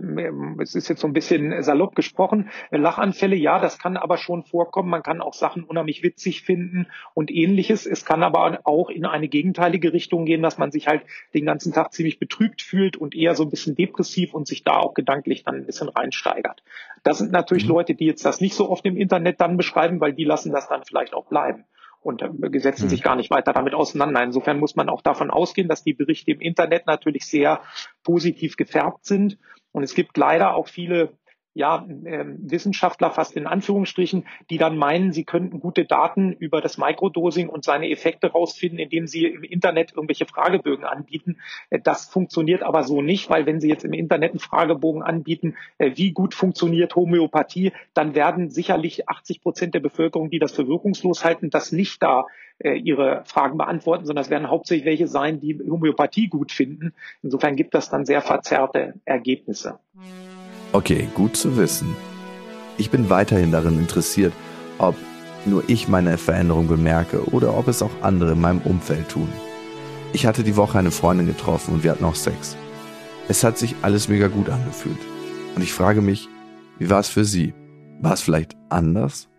es 0.62 0.74
ist 0.74 0.88
jetzt 0.88 1.02
so 1.02 1.08
ein 1.08 1.14
bisschen 1.14 1.62
salopp 1.62 1.94
gesprochen. 1.94 2.50
Lachanfälle, 2.72 3.36
ja, 3.36 3.60
das 3.60 3.80
kann 3.80 3.98
aber 3.98 4.18
schon 4.18 4.44
vorkommen. 4.44 4.90
Man 4.90 5.04
kann 5.04 5.20
auch 5.20 5.34
Sachen 5.34 5.66
unheimlich 5.66 6.04
witzig 6.04 6.42
finden 6.42 6.88
und 7.14 7.30
ähnliches. 7.30 7.86
Es 7.86 8.06
kann 8.06 8.24
aber 8.24 8.62
auch 8.64 8.90
in 8.90 9.06
eine 9.06 9.28
gegenteilige 9.28 9.92
Richtung 9.92 10.24
gehen, 10.24 10.42
dass 10.42 10.58
man 10.58 10.72
sich 10.72 10.88
halt 10.88 11.04
den 11.34 11.46
ganzen 11.46 11.74
Tag 11.74 11.92
ziemlich 11.92 12.18
betrübt 12.18 12.62
fühlt 12.62 12.96
und 12.96 13.14
eher 13.14 13.36
so 13.36 13.44
ein 13.44 13.50
bisschen 13.50 13.76
depressiv 13.76 14.34
und 14.34 14.48
sich 14.48 14.64
da 14.64 14.78
auch 14.78 14.94
gedanklich 14.94 15.44
dann 15.44 15.56
ein 15.56 15.66
bisschen 15.66 15.90
reinsteigert. 15.90 16.64
Das 17.04 17.18
sind 17.18 17.34
natürlich 17.34 17.66
mhm. 17.66 17.72
Leute, 17.72 17.94
die 17.94 18.06
jetzt 18.06 18.24
das 18.24 18.40
nicht 18.40 18.56
so 18.56 18.70
oft 18.70 18.86
im 18.86 18.96
Internet 18.96 19.42
dann 19.42 19.58
beschreiben, 19.58 20.00
weil 20.00 20.14
die 20.14 20.24
lassen 20.24 20.54
das 20.54 20.70
dann 20.70 20.86
vielleicht 20.86 21.14
auch 21.14 21.26
bleiben 21.26 21.66
und 22.02 22.24
setzen 22.54 22.86
mhm. 22.86 22.90
sich 22.90 23.04
gar 23.04 23.16
nicht 23.16 23.30
weiter 23.30 23.54
damit 23.54 23.74
auseinander. 23.74 24.24
Insofern 24.24 24.60
muss 24.60 24.76
man 24.76 24.90
auch 24.90 25.02
davon 25.02 25.30
ausgehen, 25.32 25.68
dass 25.68 25.84
die 25.84 25.94
Berichte 25.94 26.32
im 26.32 26.42
Internet 26.42 26.88
natürlich 26.88 27.26
sehr 27.26 27.62
positiv 28.04 28.56
gefärbt 28.56 29.06
sind. 29.06 29.38
Und 29.72 29.84
es 29.84 29.94
gibt 29.94 30.18
leider 30.18 30.56
auch 30.56 30.68
viele 30.68 31.18
ja, 31.58 31.88
äh, 32.04 32.24
Wissenschaftler 32.26 33.10
fast 33.10 33.36
in 33.36 33.48
Anführungsstrichen, 33.48 34.26
die 34.52 34.60
dann 34.60 34.78
meinen, 34.78 35.12
sie 35.12 35.24
könnten 35.24 35.60
gute 35.60 35.86
Daten 35.86 36.32
über 36.34 36.62
das 36.62 36.78
Microdosing 36.78 37.50
und 37.50 37.64
seine 37.64 37.90
Effekte 37.90 38.32
rausfinden, 38.32 38.78
indem 38.78 39.08
sie 39.08 39.26
im 39.26 39.44
Internet 39.44 39.94
irgendwelche 39.94 40.28
Fragebögen 40.28 40.86
anbieten. 40.86 41.38
Äh, 41.72 41.80
das 41.84 42.06
funktioniert 42.06 42.62
aber 42.62 42.84
so 42.84 43.02
nicht, 43.02 43.30
weil 43.32 43.48
wenn 43.48 43.60
sie 43.60 43.70
jetzt 43.70 43.84
im 43.84 43.94
Internet 43.94 44.32
einen 44.32 44.40
Fragebogen 44.40 45.02
anbieten, 45.02 45.56
äh, 45.80 45.92
wie 45.96 46.12
gut 46.12 46.36
funktioniert 46.36 46.96
Homöopathie, 46.96 47.72
dann 47.96 48.14
werden 48.14 48.52
sicherlich 48.52 49.10
80 49.10 49.42
Prozent 49.42 49.74
der 49.74 49.80
Bevölkerung, 49.80 50.30
die 50.30 50.40
das 50.40 50.52
für 50.52 50.68
wirkungslos 50.68 51.26
halten, 51.26 51.50
das 51.50 51.72
nicht 51.72 52.04
da 52.04 52.28
äh, 52.60 52.74
ihre 52.74 53.24
Fragen 53.26 53.58
beantworten, 53.58 54.06
sondern 54.06 54.24
es 54.24 54.30
werden 54.30 54.50
hauptsächlich 54.50 54.86
welche 54.86 55.08
sein, 55.08 55.40
die 55.40 55.60
Homöopathie 55.60 56.28
gut 56.28 56.52
finden. 56.52 56.94
Insofern 57.24 57.56
gibt 57.56 57.74
das 57.74 57.90
dann 57.90 58.06
sehr 58.06 58.22
verzerrte 58.22 58.94
Ergebnisse. 59.06 59.80
Okay, 60.74 61.10
gut 61.16 61.38
zu 61.38 61.58
wissen. 61.58 61.96
Ich 62.78 62.92
bin 62.92 63.10
weiterhin 63.10 63.52
darin 63.52 63.80
interessiert, 63.80 64.34
ob 64.78 64.96
nur 65.46 65.64
ich 65.68 65.88
meine 65.88 66.18
Veränderung 66.18 66.68
bemerke 66.68 67.24
oder 67.32 67.58
ob 67.58 67.68
es 67.68 67.82
auch 67.82 68.02
andere 68.02 68.34
in 68.34 68.42
meinem 68.42 68.62
Umfeld 68.62 69.10
tun. 69.10 69.32
Ich 70.14 70.26
hatte 70.26 70.44
die 70.44 70.58
Woche 70.58 70.78
eine 70.78 70.92
Freundin 70.92 71.28
getroffen 71.28 71.76
und 71.76 71.84
wir 71.84 71.92
hatten 71.92 72.04
auch 72.06 72.16
Sex. 72.16 72.58
Es 73.30 73.44
hat 73.44 73.58
sich 73.58 73.76
alles 73.82 74.08
mega 74.08 74.28
gut 74.28 74.50
angefühlt. 74.50 75.00
Und 75.56 75.62
ich 75.62 75.74
frage 75.74 76.02
mich, 76.02 76.28
wie 76.80 76.90
war 76.90 77.00
es 77.00 77.10
für 77.10 77.26
sie? 77.26 77.54
War 78.02 78.14
es 78.14 78.22
vielleicht 78.22 78.56
anders? 78.70 79.30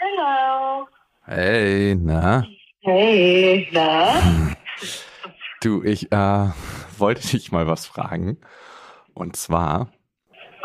Hallo. 0.00 0.86
Hey, 1.24 1.96
na? 2.00 2.44
Hey, 2.80 3.68
na? 3.72 4.14
Du, 5.60 5.82
ich 5.82 6.12
äh, 6.12 6.46
wollte 6.98 7.26
dich 7.26 7.50
mal 7.50 7.66
was 7.66 7.84
fragen. 7.84 8.38
Und 9.18 9.34
zwar, 9.34 9.88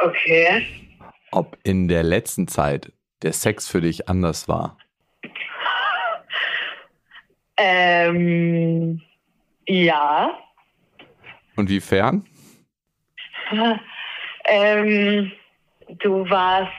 Okay. 0.04 0.64
ob 1.32 1.58
in 1.64 1.88
der 1.88 2.04
letzten 2.04 2.48
Zeit 2.48 2.92
der 3.24 3.34
Sex 3.34 3.68
für 3.68 3.82
dich 3.82 4.08
anders 4.08 4.48
war. 4.48 4.78
Ähm, 7.58 9.02
ja. 9.68 10.38
Und 11.56 11.70
wiefern? 11.70 12.28
Ähm, 14.46 15.32
du 15.88 16.30
warst 16.30 16.72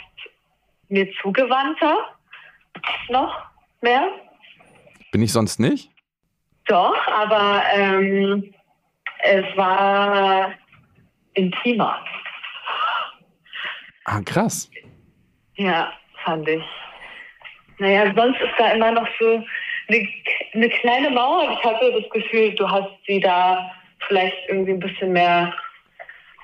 mir 0.88 1.10
zugewandter 1.22 2.16
noch 3.08 3.34
mehr. 3.80 4.08
Bin 5.10 5.22
ich 5.22 5.32
sonst 5.32 5.58
nicht? 5.58 5.90
Doch, 6.66 6.96
aber 7.08 7.62
ähm, 7.72 8.54
es 9.24 9.44
war 9.56 10.52
intimer. 11.35 11.99
Ah, 14.05 14.20
krass. 14.24 14.70
Ja, 15.57 15.93
fand 16.24 16.49
ich. 16.49 16.62
Naja, 17.78 18.12
sonst 18.14 18.41
ist 18.41 18.55
da 18.59 18.72
immer 18.72 18.93
noch 18.93 19.09
so 19.18 19.45
eine, 19.89 20.09
eine 20.53 20.68
kleine 20.68 21.11
Mauer. 21.11 21.51
Ich 21.59 21.64
hatte 21.64 21.93
das 21.93 22.11
Gefühl, 22.11 22.55
du 22.55 22.68
hast 22.68 22.91
sie 23.07 23.20
da 23.20 23.70
vielleicht 24.07 24.37
irgendwie 24.49 24.72
ein 24.72 24.80
bisschen 24.80 25.12
mehr 25.12 25.55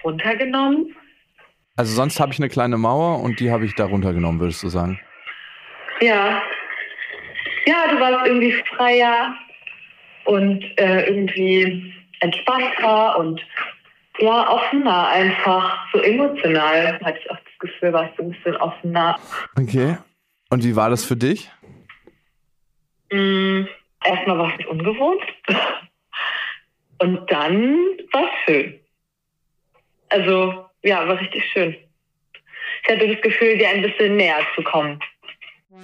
runtergenommen. 0.03 0.95
Also 1.77 1.95
sonst 1.95 2.21
habe 2.21 2.33
ich 2.33 2.39
eine 2.39 2.49
kleine 2.49 2.77
Mauer 2.77 3.23
und 3.23 3.41
die 3.41 3.51
habe 3.51 3.65
ich 3.65 3.75
da 3.75 3.87
runtergenommen, 3.87 4.41
würdest 4.41 4.63
du 4.63 4.69
sagen? 4.69 5.01
Ja. 6.01 6.43
Ja, 7.67 7.87
du 7.91 8.01
warst 8.01 8.27
irgendwie 8.27 8.53
freier 8.77 9.35
und 10.25 10.63
äh, 10.79 11.07
irgendwie 11.07 11.95
entspannter 12.21 13.19
und 13.19 13.41
ja, 14.21 14.51
offener 14.51 15.09
einfach. 15.09 15.87
So 15.93 16.01
emotional 16.01 17.01
hatte 17.01 17.19
ich 17.19 17.31
auch 17.31 17.37
das 17.37 17.59
Gefühl, 17.59 17.93
warst 17.93 18.19
du 18.19 18.25
ein 18.25 18.31
bisschen 18.31 18.57
offener. 18.57 19.19
Okay. 19.59 19.97
Und 20.51 20.65
wie 20.65 20.77
war 20.77 20.91
das 20.91 21.05
für 21.05 21.17
dich? 21.17 21.51
Mm, 23.13 23.63
erstmal 24.05 24.39
war 24.39 24.53
es 24.59 24.67
ungewohnt. 24.67 25.23
Und 26.99 27.31
dann 27.31 27.77
war 28.13 28.25
es 28.25 28.31
schön. 28.45 28.81
Also, 30.11 30.67
ja, 30.83 31.07
war 31.09 31.19
richtig 31.19 31.45
schön. 31.53 31.77
Ich 32.83 32.91
hatte 32.91 33.09
das 33.09 33.21
Gefühl, 33.23 33.57
dir 33.59 33.69
ein 33.69 33.83
bisschen 33.83 34.17
näher 34.17 34.41
zu 34.55 34.63
kommen. 34.63 34.99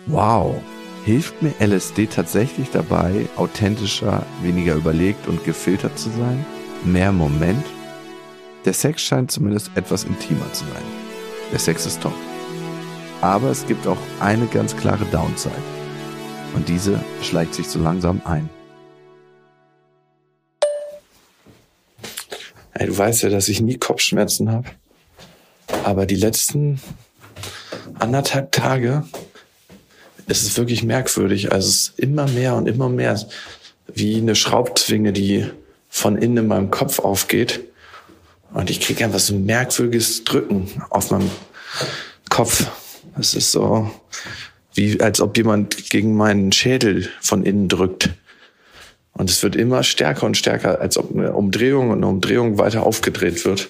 Wow. 0.06 0.62
Hilft 1.04 1.40
mir 1.40 1.52
LSD 1.60 2.06
tatsächlich 2.06 2.70
dabei, 2.70 3.26
authentischer, 3.36 4.26
weniger 4.42 4.74
überlegt 4.74 5.28
und 5.28 5.44
gefiltert 5.44 5.96
zu 5.98 6.10
sein? 6.10 6.44
Mehr 6.84 7.12
Moment? 7.12 7.64
Der 8.66 8.72
Sex 8.72 9.00
scheint 9.00 9.30
zumindest 9.30 9.70
etwas 9.76 10.02
intimer 10.02 10.52
zu 10.52 10.64
sein. 10.64 10.82
Der 11.52 11.60
Sex 11.60 11.86
ist 11.86 12.02
top. 12.02 12.12
Aber 13.20 13.48
es 13.48 13.64
gibt 13.64 13.86
auch 13.86 13.96
eine 14.18 14.46
ganz 14.46 14.76
klare 14.76 15.04
Downside. 15.04 15.54
Und 16.52 16.68
diese 16.68 16.98
schleicht 17.22 17.54
sich 17.54 17.68
so 17.68 17.78
langsam 17.78 18.20
ein. 18.24 18.50
Ey, 22.74 22.88
du 22.88 22.98
weißt 22.98 23.22
ja, 23.22 23.28
dass 23.28 23.48
ich 23.48 23.60
nie 23.60 23.78
Kopfschmerzen 23.78 24.50
habe. 24.50 24.66
Aber 25.84 26.04
die 26.04 26.16
letzten 26.16 26.80
anderthalb 28.00 28.50
Tage 28.50 29.04
ist 30.26 30.42
es 30.42 30.58
wirklich 30.58 30.82
merkwürdig. 30.82 31.52
Also 31.52 31.68
es 31.68 31.74
ist 31.76 31.98
immer 32.00 32.26
mehr 32.26 32.56
und 32.56 32.66
immer 32.66 32.88
mehr 32.88 33.16
wie 33.86 34.16
eine 34.16 34.34
Schraubzwinge, 34.34 35.12
die 35.12 35.48
von 35.88 36.16
innen 36.16 36.38
in 36.38 36.46
meinem 36.48 36.70
Kopf 36.72 36.98
aufgeht. 36.98 37.60
Und 38.56 38.70
ich 38.70 38.80
kriege 38.80 39.04
einfach 39.04 39.18
so 39.18 39.34
ein 39.34 39.44
merkwürdiges 39.44 40.24
Drücken 40.24 40.82
auf 40.88 41.10
meinem 41.10 41.30
Kopf. 42.30 42.66
Es 43.20 43.34
ist 43.34 43.52
so, 43.52 43.90
wie 44.72 44.98
als 45.02 45.20
ob 45.20 45.36
jemand 45.36 45.90
gegen 45.90 46.16
meinen 46.16 46.52
Schädel 46.52 47.10
von 47.20 47.44
innen 47.44 47.68
drückt. 47.68 48.14
Und 49.12 49.28
es 49.28 49.42
wird 49.42 49.56
immer 49.56 49.82
stärker 49.82 50.24
und 50.24 50.38
stärker, 50.38 50.80
als 50.80 50.96
ob 50.96 51.14
eine 51.14 51.34
Umdrehung 51.34 51.90
und 51.90 51.98
eine 51.98 52.06
Umdrehung 52.06 52.56
weiter 52.56 52.84
aufgedreht 52.84 53.44
wird. 53.44 53.68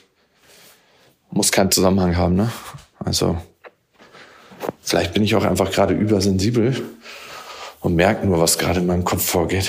Muss 1.33 1.51
keinen 1.51 1.73
Zusammenhang 1.73 2.17
haben, 2.17 2.37
ne? 2.37 2.53
Also, 3.01 3.43
vielleicht 4.83 5.15
bin 5.15 5.25
ich 5.25 5.35
auch 5.35 5.45
einfach 5.45 5.73
gerade 5.73 5.95
übersensibel 5.95 6.81
und 7.81 7.97
merke 7.97 8.25
nur, 8.25 8.39
was 8.39 8.57
gerade 8.57 8.79
in 8.79 8.87
meinem 8.87 9.05
Kopf 9.05 9.29
vorgeht. 9.29 9.69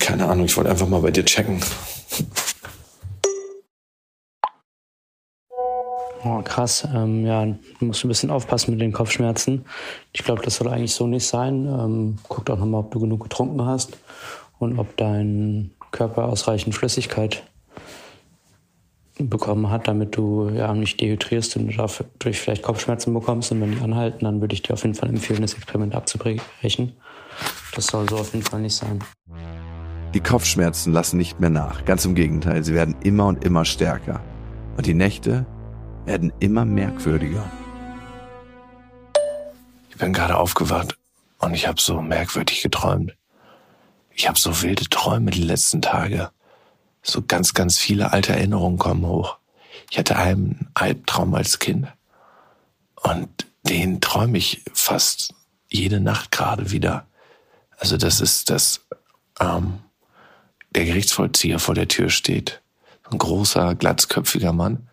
Keine 0.00 0.26
Ahnung, 0.26 0.46
ich 0.46 0.56
wollte 0.56 0.70
einfach 0.70 0.88
mal 0.88 1.02
bei 1.02 1.10
dir 1.10 1.26
checken. 1.26 1.60
Oh, 6.28 6.42
krass. 6.42 6.86
Ähm, 6.92 7.24
ja, 7.24 7.46
du 7.46 7.84
musst 7.84 8.04
ein 8.04 8.08
bisschen 8.08 8.30
aufpassen 8.30 8.72
mit 8.72 8.80
den 8.80 8.92
Kopfschmerzen. 8.92 9.64
Ich 10.12 10.24
glaube, 10.24 10.42
das 10.42 10.56
soll 10.56 10.66
eigentlich 10.68 10.92
so 10.92 11.06
nicht 11.06 11.24
sein. 11.24 11.66
Ähm, 11.66 12.16
guck 12.28 12.46
doch 12.46 12.58
nochmal, 12.58 12.80
ob 12.80 12.90
du 12.90 12.98
genug 12.98 13.22
getrunken 13.22 13.64
hast 13.64 13.96
und 14.58 14.78
ob 14.80 14.96
dein 14.96 15.70
Körper 15.92 16.24
ausreichend 16.24 16.74
Flüssigkeit 16.74 17.44
bekommen 19.18 19.70
hat, 19.70 19.86
damit 19.86 20.16
du 20.16 20.48
ja 20.48 20.74
nicht 20.74 21.00
dehydrierst 21.00 21.56
und 21.58 21.72
dadurch 21.78 22.40
vielleicht 22.40 22.64
Kopfschmerzen 22.64 23.14
bekommst. 23.14 23.52
Und 23.52 23.60
wenn 23.60 23.72
die 23.72 23.80
anhalten, 23.80 24.24
dann 24.24 24.40
würde 24.40 24.54
ich 24.54 24.62
dir 24.62 24.72
auf 24.72 24.82
jeden 24.82 24.96
Fall 24.96 25.08
empfehlen, 25.08 25.42
das 25.42 25.54
Experiment 25.54 25.94
abzubrechen. 25.94 26.92
Das 27.72 27.86
soll 27.86 28.08
so 28.08 28.16
auf 28.16 28.32
jeden 28.34 28.44
Fall 28.44 28.62
nicht 28.62 28.74
sein. 28.74 28.98
Die 30.12 30.20
Kopfschmerzen 30.20 30.92
lassen 30.92 31.18
nicht 31.18 31.38
mehr 31.38 31.50
nach. 31.50 31.84
Ganz 31.84 32.04
im 32.04 32.16
Gegenteil, 32.16 32.64
sie 32.64 32.74
werden 32.74 32.96
immer 33.04 33.28
und 33.28 33.44
immer 33.44 33.64
stärker. 33.64 34.20
Und 34.76 34.86
die 34.86 34.94
Nächte 34.94 35.46
werden 36.06 36.32
immer 36.40 36.64
merkwürdiger. 36.64 37.50
Ich 39.90 39.96
bin 39.96 40.12
gerade 40.12 40.36
aufgewacht 40.36 40.96
und 41.38 41.54
ich 41.54 41.66
habe 41.66 41.80
so 41.80 42.00
merkwürdig 42.00 42.62
geträumt. 42.62 43.14
ich 44.14 44.28
habe 44.28 44.38
so 44.38 44.62
wilde 44.62 44.88
Träume 44.88 45.30
die 45.30 45.42
letzten 45.42 45.82
Tage. 45.82 46.30
So 47.02 47.22
ganz, 47.22 47.52
ganz 47.52 47.78
viele 47.78 48.12
alte 48.12 48.32
Erinnerungen 48.32 48.78
kommen 48.78 49.06
hoch. 49.06 49.36
Ich 49.90 49.98
hatte 49.98 50.16
einen 50.16 50.70
Albtraum 50.74 51.34
als 51.34 51.58
Kind. 51.58 51.86
Und 53.02 53.46
den 53.64 54.00
träume 54.00 54.38
ich 54.38 54.62
fast 54.72 55.34
jede 55.68 56.00
Nacht 56.00 56.30
gerade 56.30 56.70
wieder. 56.70 57.06
Also 57.78 57.96
das 57.96 58.20
ist, 58.20 58.48
dass 58.48 58.86
ähm, 59.38 59.80
der 60.70 60.86
Gerichtsvollzieher 60.86 61.58
vor 61.58 61.74
der 61.74 61.88
Tür 61.88 62.08
steht. 62.08 62.62
Ein 63.10 63.18
großer, 63.18 63.74
glatzköpfiger 63.74 64.52
Mann. 64.52 64.88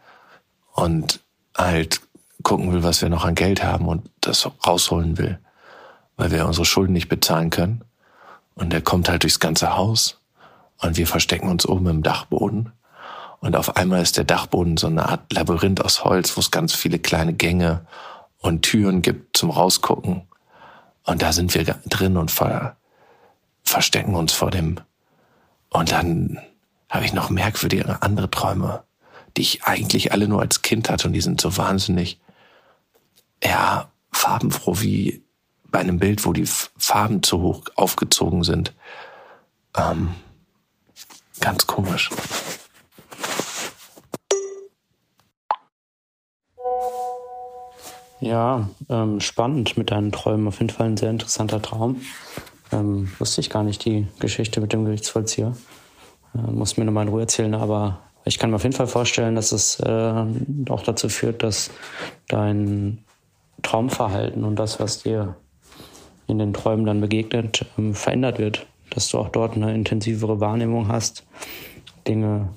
Und 0.74 1.21
halt 1.55 2.01
gucken 2.43 2.74
will, 2.74 2.84
was 2.84 3.01
wir 3.01 3.09
noch 3.09 3.26
an 3.26 3.36
Geld 3.36 3.63
haben 3.63 3.88
und 3.88 4.09
das 4.21 4.49
rausholen 4.65 5.17
will, 5.17 5.39
weil 6.17 6.32
wir 6.32 6.45
unsere 6.45 6.65
Schulden 6.65 6.93
nicht 6.93 7.09
bezahlen 7.09 7.49
können. 7.49 7.84
Und 8.55 8.74
er 8.74 8.82
kommt 8.82 9.09
halt 9.09 9.24
durchs 9.24 9.39
ganze 9.39 9.76
Haus 9.76 10.19
und 10.80 10.97
wir 10.97 11.07
verstecken 11.07 11.49
uns 11.49 11.65
oben 11.65 11.88
im 11.88 12.03
Dachboden. 12.03 12.74
Und 13.39 13.55
auf 13.55 13.76
einmal 13.76 14.01
ist 14.01 14.17
der 14.17 14.24
Dachboden 14.24 14.78
so 14.78 14.88
eine 14.88 15.09
Art 15.09 15.32
Labyrinth 15.34 15.84
aus 15.84 16.03
Holz, 16.03 16.36
wo 16.38 16.39
es 16.39 16.51
ganz 16.51 16.74
viele 16.74 16.99
kleine 16.99 17.34
Gänge 17.34 17.86
und 18.39 18.61
Türen 18.61 19.01
gibt 19.01 19.38
zum 19.38 19.49
Rausgucken. 19.49 20.28
Und 21.03 21.21
da 21.21 21.34
sind 21.34 21.53
wir 21.53 21.63
drin 21.63 22.17
und 22.17 22.32
ver 22.32 22.78
verstecken 23.63 24.15
uns 24.15 24.34
vor 24.34 24.51
dem. 24.51 24.80
Und 25.69 25.91
dann 25.91 26.39
habe 26.89 27.05
ich 27.05 27.13
noch 27.13 27.30
merkwürdige 27.30 28.01
andere 28.01 28.30
Träume, 28.30 28.84
die 29.38 29.41
ich 29.41 29.63
eigentlich 29.63 30.11
alle 30.11 30.27
nur 30.27 30.41
als 30.41 30.61
Kind 30.61 30.89
hatte 30.89 31.07
und 31.07 31.13
die 31.13 31.21
sind 31.21 31.41
so 31.41 31.57
wahnsinnig, 31.57 32.19
ja, 33.43 33.89
farbenfroh 34.11 34.79
wie 34.79 35.23
bei 35.69 35.79
einem 35.79 35.99
Bild, 35.99 36.25
wo 36.25 36.34
die 36.34 36.45
Farben 36.45 37.23
zu 37.23 37.41
hoch 37.41 37.63
aufgezogen 37.75 38.43
sind. 38.43 38.73
Ähm, 39.75 40.13
ganz 41.39 41.65
komisch. 41.65 42.09
Ja, 48.19 48.69
ähm, 48.88 49.19
spannend 49.19 49.75
mit 49.75 49.91
deinen 49.91 50.13
Träumen. 50.13 50.47
Auf 50.47 50.59
jeden 50.59 50.69
Fall 50.69 50.88
ein 50.88 50.97
sehr 50.97 51.09
interessanter 51.09 51.61
Traum. 51.61 52.01
Ähm, 52.71 53.11
wusste 53.19 53.41
ich 53.41 53.49
gar 53.49 53.63
nicht, 53.63 53.84
die 53.84 54.07
Geschichte 54.19 54.61
mit 54.61 54.71
dem 54.71 54.86
Gerichtsvollzieher. 54.86 55.57
Äh, 56.34 56.51
muss 56.51 56.77
mir 56.77 56.86
nochmal 56.86 57.03
in 57.03 57.09
Ruhe 57.09 57.21
erzählen, 57.21 57.53
aber 57.53 57.99
ich 58.26 58.39
kann 58.39 58.49
mir 58.49 58.55
auf 58.55 58.63
jeden 58.63 58.76
Fall 58.76 58.88
vorstellen, 58.88 59.36
dass 59.36 59.51
es 59.51 59.80
äh, 59.80 60.26
auch 60.69 60.84
dazu 60.84 61.09
führt, 61.09 61.43
dass 61.43 61.71
dein 62.28 62.99
Traumverhalten 63.61 64.43
und 64.43 64.57
das, 64.57 64.80
was 64.80 65.03
dir 65.03 65.36
in 66.28 66.39
den 66.39 66.53
Träumen 66.53 66.86
dann 66.86 67.01
begegnet, 67.01 67.65
ähm, 67.78 67.93
verändert 67.93 68.39
wird. 68.39 68.65
Dass 68.89 69.09
du 69.09 69.17
auch 69.17 69.30
dort 69.30 69.55
eine 69.55 69.74
intensivere 69.74 70.39
Wahrnehmung 70.39 70.88
hast, 70.88 71.24
Dinge 72.07 72.49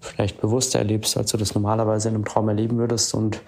vielleicht 0.00 0.40
bewusster 0.40 0.80
erlebst, 0.80 1.16
als 1.16 1.30
du 1.30 1.36
das 1.36 1.54
normalerweise 1.54 2.08
in 2.08 2.16
einem 2.16 2.24
Traum 2.24 2.48
erleben 2.48 2.76
würdest 2.76 3.14
und 3.14 3.40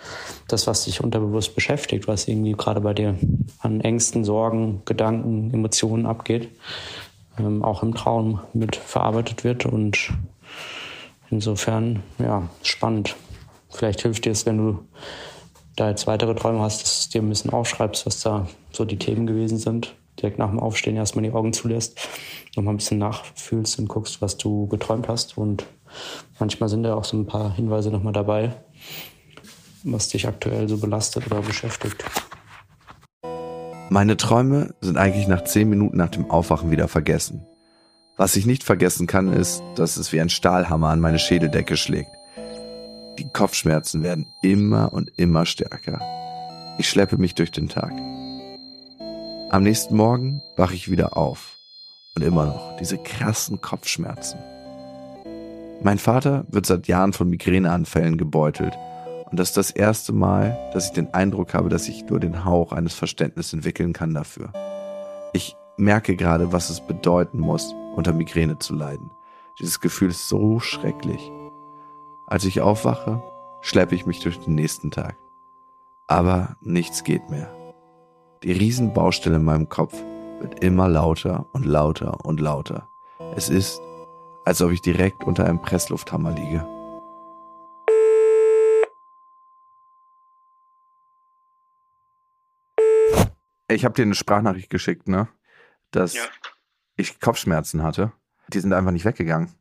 das, 0.48 0.66
was 0.66 0.84
dich 0.84 1.02
unterbewusst 1.02 1.54
beschäftigt, 1.54 2.06
was 2.06 2.28
irgendwie 2.28 2.52
gerade 2.52 2.80
bei 2.80 2.94
dir 2.94 3.16
an 3.58 3.80
Ängsten, 3.80 4.24
Sorgen, 4.24 4.82
Gedanken, 4.84 5.52
Emotionen 5.52 6.06
abgeht, 6.06 6.48
ähm, 7.38 7.64
auch 7.64 7.82
im 7.82 7.94
Traum 7.94 8.40
mit 8.52 8.76
verarbeitet 8.76 9.42
wird 9.42 9.66
und 9.66 10.12
insofern, 11.30 12.02
ja, 12.18 12.48
spannend. 12.62 13.16
Vielleicht 13.70 14.02
hilft 14.02 14.24
dir 14.24 14.32
es, 14.32 14.46
wenn 14.46 14.58
du 14.58 14.78
da 15.76 15.90
jetzt 15.90 16.06
weitere 16.06 16.34
Träume 16.34 16.60
hast, 16.60 16.82
dass 16.82 17.08
du 17.08 17.12
dir 17.18 17.24
ein 17.24 17.28
bisschen 17.28 17.52
aufschreibst, 17.52 18.06
was 18.06 18.20
da 18.20 18.46
so 18.70 18.84
die 18.84 18.98
Themen 18.98 19.26
gewesen 19.26 19.58
sind. 19.58 19.94
Direkt 20.20 20.38
nach 20.38 20.50
dem 20.50 20.60
Aufstehen 20.60 20.96
erstmal 20.96 21.24
die 21.24 21.32
Augen 21.32 21.52
zulässt, 21.52 21.98
nochmal 22.54 22.74
ein 22.74 22.76
bisschen 22.76 22.98
nachfühlst 22.98 23.80
und 23.80 23.88
guckst, 23.88 24.22
was 24.22 24.36
du 24.36 24.68
geträumt 24.68 25.08
hast 25.08 25.36
und 25.36 25.64
Manchmal 26.38 26.68
sind 26.68 26.82
da 26.82 26.94
auch 26.94 27.04
so 27.04 27.16
ein 27.16 27.26
paar 27.26 27.54
Hinweise 27.54 27.90
nochmal 27.90 28.12
dabei, 28.12 28.54
was 29.82 30.08
dich 30.08 30.26
aktuell 30.26 30.68
so 30.68 30.78
belastet 30.78 31.26
oder 31.26 31.40
beschäftigt. 31.42 32.04
Meine 33.90 34.16
Träume 34.16 34.74
sind 34.80 34.96
eigentlich 34.96 35.28
nach 35.28 35.44
zehn 35.44 35.68
Minuten 35.68 35.96
nach 35.96 36.08
dem 36.08 36.30
Aufwachen 36.30 36.70
wieder 36.70 36.88
vergessen. 36.88 37.46
Was 38.16 38.36
ich 38.36 38.46
nicht 38.46 38.62
vergessen 38.62 39.08
kann, 39.08 39.32
ist, 39.32 39.60
dass 39.74 39.96
es 39.96 40.12
wie 40.12 40.20
ein 40.20 40.28
Stahlhammer 40.28 40.90
an 40.90 41.00
meine 41.00 41.18
Schädeldecke 41.18 41.76
schlägt. 41.76 42.10
Die 43.18 43.28
Kopfschmerzen 43.28 44.04
werden 44.04 44.26
immer 44.40 44.92
und 44.92 45.10
immer 45.16 45.46
stärker. 45.46 46.00
Ich 46.78 46.88
schleppe 46.88 47.16
mich 47.16 47.34
durch 47.34 47.50
den 47.50 47.68
Tag. 47.68 47.90
Am 49.50 49.64
nächsten 49.64 49.96
Morgen 49.96 50.42
wache 50.56 50.74
ich 50.74 50.88
wieder 50.88 51.16
auf 51.16 51.56
und 52.14 52.22
immer 52.22 52.46
noch 52.46 52.76
diese 52.76 52.98
krassen 52.98 53.60
Kopfschmerzen. 53.60 54.38
Mein 55.82 55.98
Vater 55.98 56.44
wird 56.48 56.66
seit 56.66 56.86
Jahren 56.86 57.12
von 57.12 57.28
Migräneanfällen 57.28 58.16
gebeutelt. 58.16 58.78
Und 59.28 59.40
das 59.40 59.48
ist 59.48 59.56
das 59.56 59.70
erste 59.72 60.12
Mal, 60.12 60.56
dass 60.72 60.86
ich 60.86 60.92
den 60.92 61.12
Eindruck 61.12 61.52
habe, 61.52 61.68
dass 61.68 61.88
ich 61.88 62.04
nur 62.08 62.20
den 62.20 62.44
Hauch 62.44 62.70
eines 62.70 62.94
Verständnisses 62.94 63.54
entwickeln 63.54 63.92
kann 63.92 64.14
dafür. 64.14 64.52
Ich 65.32 65.56
merke 65.76 66.14
gerade, 66.14 66.52
was 66.52 66.70
es 66.70 66.80
bedeuten 66.80 67.40
muss, 67.40 67.74
unter 67.94 68.12
Migräne 68.12 68.58
zu 68.58 68.74
leiden. 68.74 69.10
Dieses 69.58 69.80
Gefühl 69.80 70.10
ist 70.10 70.28
so 70.28 70.60
schrecklich. 70.60 71.30
Als 72.26 72.44
ich 72.44 72.60
aufwache, 72.60 73.22
schleppe 73.60 73.94
ich 73.94 74.06
mich 74.06 74.20
durch 74.20 74.38
den 74.40 74.54
nächsten 74.54 74.90
Tag. 74.90 75.16
Aber 76.06 76.56
nichts 76.60 77.04
geht 77.04 77.30
mehr. 77.30 77.54
Die 78.42 78.52
Riesenbaustelle 78.52 79.36
in 79.36 79.44
meinem 79.44 79.68
Kopf 79.68 79.94
wird 80.40 80.62
immer 80.62 80.88
lauter 80.88 81.46
und 81.52 81.64
lauter 81.64 82.24
und 82.24 82.40
lauter. 82.40 82.88
Es 83.36 83.48
ist, 83.48 83.80
als 84.44 84.60
ob 84.60 84.70
ich 84.70 84.82
direkt 84.82 85.24
unter 85.24 85.46
einem 85.46 85.62
Presslufthammer 85.62 86.32
liege. 86.32 86.66
Ich 93.68 93.84
habe 93.84 93.94
dir 93.94 94.02
eine 94.02 94.14
Sprachnachricht 94.14 94.70
geschickt, 94.70 95.08
ne? 95.08 95.28
Dass 95.90 96.14
ja. 96.14 96.22
Ich 96.96 97.20
Kopfschmerzen 97.20 97.82
hatte. 97.82 98.12
Die 98.48 98.60
sind 98.60 98.72
einfach 98.72 98.90
nicht 98.90 99.04
weggegangen. 99.04 99.54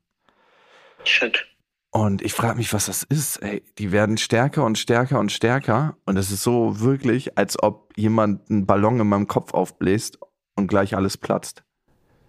Shit. 1.03 1.45
Und 1.91 2.23
ich 2.23 2.33
frage 2.33 2.57
mich, 2.57 2.73
was 2.73 2.87
das 2.87 3.03
ist. 3.03 3.37
Ey, 3.37 3.63
die 3.77 3.91
werden 3.91 4.17
stärker 4.17 4.65
und 4.65 4.79
stärker 4.79 5.19
und 5.19 5.31
stärker. 5.31 5.95
Und 6.05 6.17
es 6.17 6.31
ist 6.31 6.41
so 6.41 6.79
wirklich, 6.79 7.37
als 7.37 7.61
ob 7.61 7.93
jemand 7.95 8.49
einen 8.49 8.65
Ballon 8.65 8.99
in 8.99 9.07
meinem 9.07 9.27
Kopf 9.27 9.53
aufbläst 9.53 10.17
und 10.55 10.67
gleich 10.67 10.95
alles 10.95 11.17
platzt. 11.17 11.63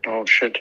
Oh 0.07 0.25
shit. 0.27 0.61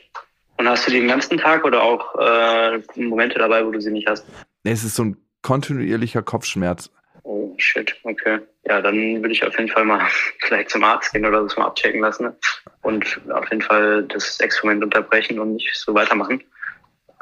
Und 0.57 0.69
hast 0.69 0.87
du 0.87 0.91
die 0.91 0.99
den 0.99 1.09
ganzen 1.09 1.37
Tag 1.37 1.65
oder 1.65 1.83
auch 1.83 2.15
äh, 2.17 2.81
Momente 2.95 3.39
dabei, 3.39 3.65
wo 3.65 3.71
du 3.71 3.81
sie 3.81 3.91
nicht 3.91 4.07
hast? 4.07 4.25
Nee, 4.63 4.71
es 4.71 4.85
ist 4.85 4.95
so 4.95 5.03
ein 5.03 5.17
kontinuierlicher 5.41 6.23
Kopfschmerz. 6.23 6.89
Oh, 7.23 7.53
shit, 7.57 7.95
okay. 8.03 8.39
Ja, 8.65 8.81
dann 8.81 8.95
würde 9.21 9.31
ich 9.31 9.45
auf 9.45 9.57
jeden 9.57 9.69
Fall 9.69 9.85
mal 9.85 10.05
vielleicht 10.41 10.69
zum 10.69 10.83
Arzt 10.83 11.13
gehen 11.13 11.25
oder 11.25 11.41
das 11.41 11.57
mal 11.57 11.65
abchecken 11.65 12.01
lassen. 12.01 12.25
Ne? 12.25 12.35
Und 12.81 13.21
auf 13.31 13.49
jeden 13.49 13.61
Fall 13.61 14.03
das 14.03 14.39
Experiment 14.39 14.83
unterbrechen 14.83 15.39
und 15.39 15.53
nicht 15.53 15.73
so 15.73 15.93
weitermachen. 15.93 16.43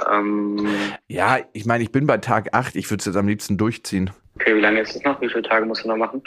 Ähm, 0.10 0.68
ja, 1.08 1.40
ich 1.54 1.66
meine, 1.66 1.84
ich 1.84 1.92
bin 1.92 2.08
bei 2.08 2.18
Tag 2.18 2.54
8, 2.54 2.76
ich 2.76 2.90
würde 2.90 3.02
es 3.02 3.06
jetzt 3.06 3.16
am 3.16 3.28
liebsten 3.28 3.58
durchziehen. 3.58 4.10
Okay, 4.36 4.56
wie 4.56 4.62
lange 4.62 4.82
ist 4.82 4.96
es 4.96 5.04
noch? 5.04 5.22
Wie 5.22 5.30
viele 5.30 5.44
Tage 5.44 5.66
musst 5.66 5.84
du 5.84 5.90
noch 5.90 5.98
machen? 5.98 6.24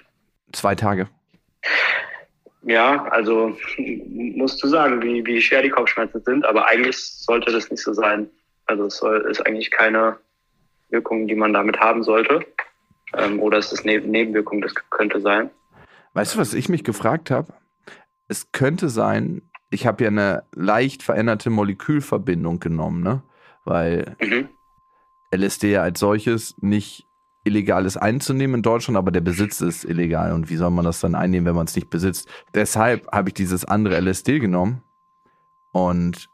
Zwei 0.52 0.76
Tage. 0.76 1.08
Ja, 2.62 3.04
also 3.06 3.56
musst 3.76 4.62
du 4.62 4.68
sagen, 4.68 5.02
wie, 5.02 5.24
wie 5.26 5.40
schwer 5.40 5.62
die 5.62 5.70
Kopfschmerzen 5.70 6.22
sind, 6.24 6.44
aber 6.44 6.68
eigentlich 6.68 6.96
sollte 6.96 7.52
das 7.52 7.70
nicht 7.70 7.82
so 7.82 7.92
sein. 7.92 8.28
Also 8.66 8.86
es 8.86 8.96
soll, 8.96 9.26
ist 9.30 9.44
eigentlich 9.44 9.70
keine 9.70 10.16
Wirkung, 10.90 11.26
die 11.26 11.34
man 11.34 11.52
damit 11.52 11.78
haben 11.80 12.02
sollte. 12.02 12.46
Ähm, 13.16 13.40
oder 13.40 13.58
ist 13.58 13.84
Neb 13.84 14.06
Nebenwirkung, 14.06 14.60
das 14.60 14.74
könnte 14.90 15.20
sein. 15.20 15.50
Weißt 16.14 16.34
du, 16.34 16.38
was 16.38 16.54
ich 16.54 16.68
mich 16.68 16.84
gefragt 16.84 17.30
habe? 17.30 17.52
Es 18.28 18.52
könnte 18.52 18.88
sein, 18.88 19.42
ich 19.70 19.86
habe 19.86 20.04
ja 20.04 20.10
eine 20.10 20.44
leicht 20.54 21.02
veränderte 21.02 21.50
Molekülverbindung 21.50 22.60
genommen, 22.60 23.02
ne? 23.02 23.22
Weil 23.64 24.16
mhm. 24.20 24.48
LSD 25.34 25.72
ja 25.72 25.82
als 25.82 26.00
solches 26.00 26.54
nicht 26.60 27.06
illegal 27.44 27.84
ist 27.84 27.96
einzunehmen 27.96 28.56
in 28.56 28.62
Deutschland, 28.62 28.96
aber 28.96 29.10
der 29.10 29.20
Besitz 29.20 29.60
ist 29.60 29.84
illegal. 29.84 30.32
Und 30.32 30.48
wie 30.48 30.56
soll 30.56 30.70
man 30.70 30.84
das 30.84 31.00
dann 31.00 31.14
einnehmen, 31.14 31.46
wenn 31.46 31.54
man 31.54 31.66
es 31.66 31.74
nicht 31.74 31.90
besitzt? 31.90 32.28
Deshalb 32.54 33.06
habe 33.12 33.28
ich 33.28 33.34
dieses 33.34 33.64
andere 33.64 34.00
LSD 34.00 34.38
genommen. 34.38 34.82
Und 35.72 36.30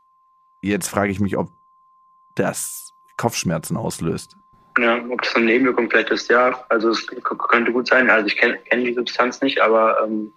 jetzt 0.62 0.88
frage 0.88 1.10
ich 1.10 1.20
mich, 1.20 1.36
ob 1.36 1.50
das 2.36 2.92
Kopfschmerzen 3.16 3.76
auslöst. 3.76 4.36
Ja, 4.78 5.00
ob 5.08 5.22
das 5.22 5.34
eine 5.34 5.46
Nebenwirkung 5.46 5.90
vielleicht 5.90 6.10
ist, 6.10 6.30
ja. 6.30 6.64
Also 6.68 6.90
es 6.90 7.06
könnte 7.06 7.72
gut 7.72 7.88
sein. 7.88 8.08
Also 8.08 8.26
ich 8.26 8.36
kenne 8.36 8.58
kenn 8.68 8.84
die 8.84 8.94
Substanz 8.94 9.40
nicht, 9.40 9.60
aber 9.60 10.04
ähm, 10.04 10.32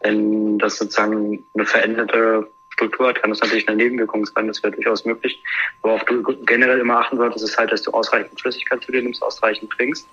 wenn 0.00 0.58
das 0.58 0.76
sozusagen 0.76 1.44
eine 1.54 1.66
veränderte 1.66 2.48
Struktur 2.70 3.08
hat, 3.08 3.20
kann 3.20 3.30
das 3.30 3.40
natürlich 3.40 3.68
eine 3.68 3.76
Nebenwirkung 3.76 4.26
sein. 4.26 4.46
Das 4.46 4.62
wäre 4.62 4.72
durchaus 4.72 5.04
möglich. 5.04 5.42
Worauf 5.82 6.04
du 6.04 6.22
generell 6.44 6.78
immer 6.78 6.98
achten 6.98 7.16
solltest, 7.16 7.44
ist 7.44 7.58
halt, 7.58 7.72
dass 7.72 7.82
du 7.82 7.90
ausreichend 7.92 8.40
Flüssigkeit 8.40 8.82
zu 8.82 8.92
dir 8.92 9.02
nimmst, 9.02 9.22
ausreichend 9.22 9.70
trinkst, 9.72 10.06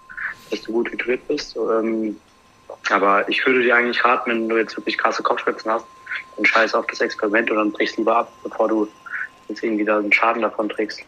dass 0.49 0.61
du 0.63 0.71
gut 0.71 0.91
hydriert 0.91 1.27
bist. 1.27 1.55
Ähm, 1.55 2.17
aber 2.89 3.27
ich 3.29 3.45
würde 3.45 3.63
dir 3.63 3.75
eigentlich 3.75 4.03
raten, 4.03 4.31
wenn 4.31 4.49
du 4.49 4.57
jetzt 4.57 4.75
wirklich 4.77 4.97
krasse 4.97 5.23
Kopfschmerzen 5.23 5.71
hast, 5.71 5.85
dann 6.35 6.45
scheiß 6.45 6.73
auf 6.73 6.87
das 6.87 7.01
Experiment 7.01 7.51
und 7.51 7.57
dann 7.57 7.71
brichst 7.71 7.97
lieber 7.97 8.17
ab, 8.17 8.31
bevor 8.43 8.67
du 8.67 8.87
jetzt 9.47 9.63
irgendwie 9.63 9.85
da 9.85 9.99
einen 9.99 10.11
Schaden 10.11 10.41
davon 10.41 10.69
trägst. 10.69 11.01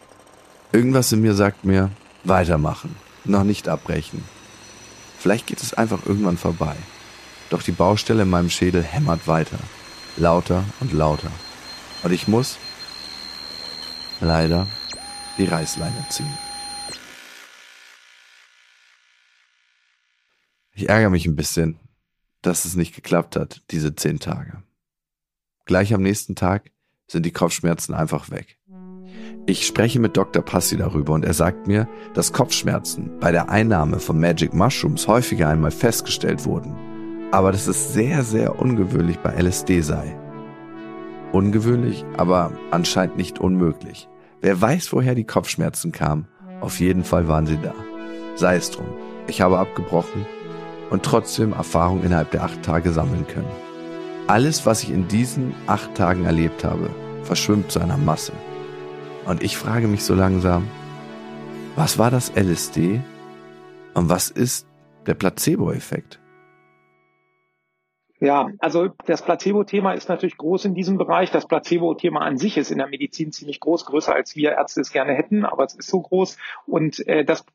Irgendwas 0.72 1.12
in 1.12 1.22
mir 1.22 1.34
sagt 1.34 1.64
mir, 1.64 1.90
weitermachen, 2.24 2.96
noch 3.26 3.44
nicht 3.44 3.68
abbrechen. 3.68 4.24
Vielleicht 5.20 5.48
geht 5.48 5.62
es 5.62 5.74
einfach 5.74 6.06
irgendwann 6.06 6.38
vorbei. 6.38 6.76
Doch 7.50 7.64
die 7.64 7.72
Baustelle 7.72 8.24
in 8.24 8.30
meinem 8.30 8.50
Schädel 8.50 8.84
hämmert 8.84 9.28
weiter, 9.28 9.60
lauter 10.18 10.64
und 10.80 10.92
lauter. 10.92 11.32
Und 12.04 12.12
ich 12.12 12.28
muss 12.28 12.58
leider 14.20 14.68
die 15.38 15.46
Reißleine 15.46 16.06
ziehen. 16.10 16.38
Ich 20.76 20.90
ärgere 20.90 21.10
mich 21.10 21.26
ein 21.26 21.36
bisschen, 21.36 21.80
dass 22.42 22.66
es 22.66 22.76
nicht 22.76 22.96
geklappt 22.96 23.36
hat, 23.36 23.62
diese 23.72 23.96
zehn 23.96 24.20
Tage. 24.20 24.64
Gleich 25.66 25.94
am 25.94 26.02
nächsten 26.02 26.36
Tag 26.36 26.72
sind 27.08 27.26
die 27.26 27.32
Kopfschmerzen 27.32 27.94
einfach 27.94 28.32
weg. 28.32 28.58
Ich 29.46 29.68
spreche 29.68 30.00
mit 30.00 30.16
Dr. 30.16 30.42
Passi 30.42 30.78
darüber 30.78 31.12
und 31.12 31.26
er 31.26 31.34
sagt 31.34 31.68
mir, 31.68 31.90
dass 32.14 32.32
Kopfschmerzen 32.32 33.12
bei 33.20 33.34
der 33.34 33.50
Einnahme 33.50 34.00
von 34.00 34.18
Magic 34.18 34.54
Mushrooms 34.54 35.06
häufiger 35.10 35.50
einmal 35.50 35.72
festgestellt 35.72 36.46
wurden, 36.46 36.74
aber 37.32 37.52
dass 37.52 37.68
es 37.68 37.94
sehr, 37.94 38.24
sehr 38.24 38.58
ungewöhnlich 38.58 39.20
bei 39.20 39.34
LSD 39.34 39.82
sei. 39.82 40.18
Ungewöhnlich, 41.34 42.06
aber 42.16 42.54
anscheinend 42.72 43.18
nicht 43.18 43.40
unmöglich. 43.40 44.08
Wer 44.40 44.62
weiß, 44.62 44.94
woher 44.94 45.14
die 45.14 45.26
Kopfschmerzen 45.26 45.92
kamen, 45.92 46.28
auf 46.62 46.80
jeden 46.80 47.04
Fall 47.04 47.28
waren 47.28 47.46
sie 47.46 47.58
da. 47.62 47.74
Sei 48.36 48.56
es 48.56 48.72
drum. 48.72 48.88
Ich 49.28 49.42
habe 49.42 49.60
abgebrochen 49.60 50.26
und 50.90 51.04
trotzdem 51.04 51.52
Erfahrung 51.52 52.02
innerhalb 52.04 52.32
der 52.32 52.44
acht 52.44 52.64
Tage 52.64 52.94
sammeln 52.94 53.28
können. 53.28 53.52
Alles, 54.28 54.66
was 54.66 54.84
ich 54.84 54.92
in 54.92 55.10
diesen 55.10 55.54
acht 55.68 55.96
Tagen 55.96 56.24
erlebt 56.24 56.64
habe, 56.64 56.90
verschwimmt 57.24 57.72
zu 57.72 57.82
einer 57.82 57.98
Masse. 57.98 58.32
Und 59.26 59.42
ich 59.42 59.58
frage 59.58 59.88
mich 59.88 60.04
so 60.04 60.14
langsam, 60.14 60.68
was 61.76 61.98
war 61.98 62.12
das 62.12 62.32
LSD 62.36 63.02
und 63.94 64.10
was 64.10 64.30
ist 64.30 64.68
der 65.08 65.14
Placebo-Effekt? 65.14 66.20
Ja, 68.20 68.50
also 68.60 68.90
das 69.06 69.22
Placebo-Thema 69.22 69.94
ist 69.94 70.08
natürlich 70.08 70.38
groß 70.38 70.66
in 70.66 70.76
diesem 70.76 70.98
Bereich. 70.98 71.32
Das 71.32 71.48
Placebo-Thema 71.48 72.22
an 72.22 72.38
sich 72.38 72.58
ist 72.58 72.72
in 72.72 72.78
der 72.78 72.88
Medizin 72.88 73.32
ziemlich 73.32 73.60
groß, 73.60 73.86
größer 73.86 74.14
als 74.14 74.36
wir 74.36 74.52
Ärzte 74.52 74.82
es 74.82 74.92
gerne 74.92 75.14
hätten, 75.14 75.46
aber 75.46 75.66
es 75.66 75.74
ist 75.74 75.90
so 75.90 76.02
groß. 76.02 76.38
Und 76.66 77.06
äh, 77.08 77.26
das 77.26 77.46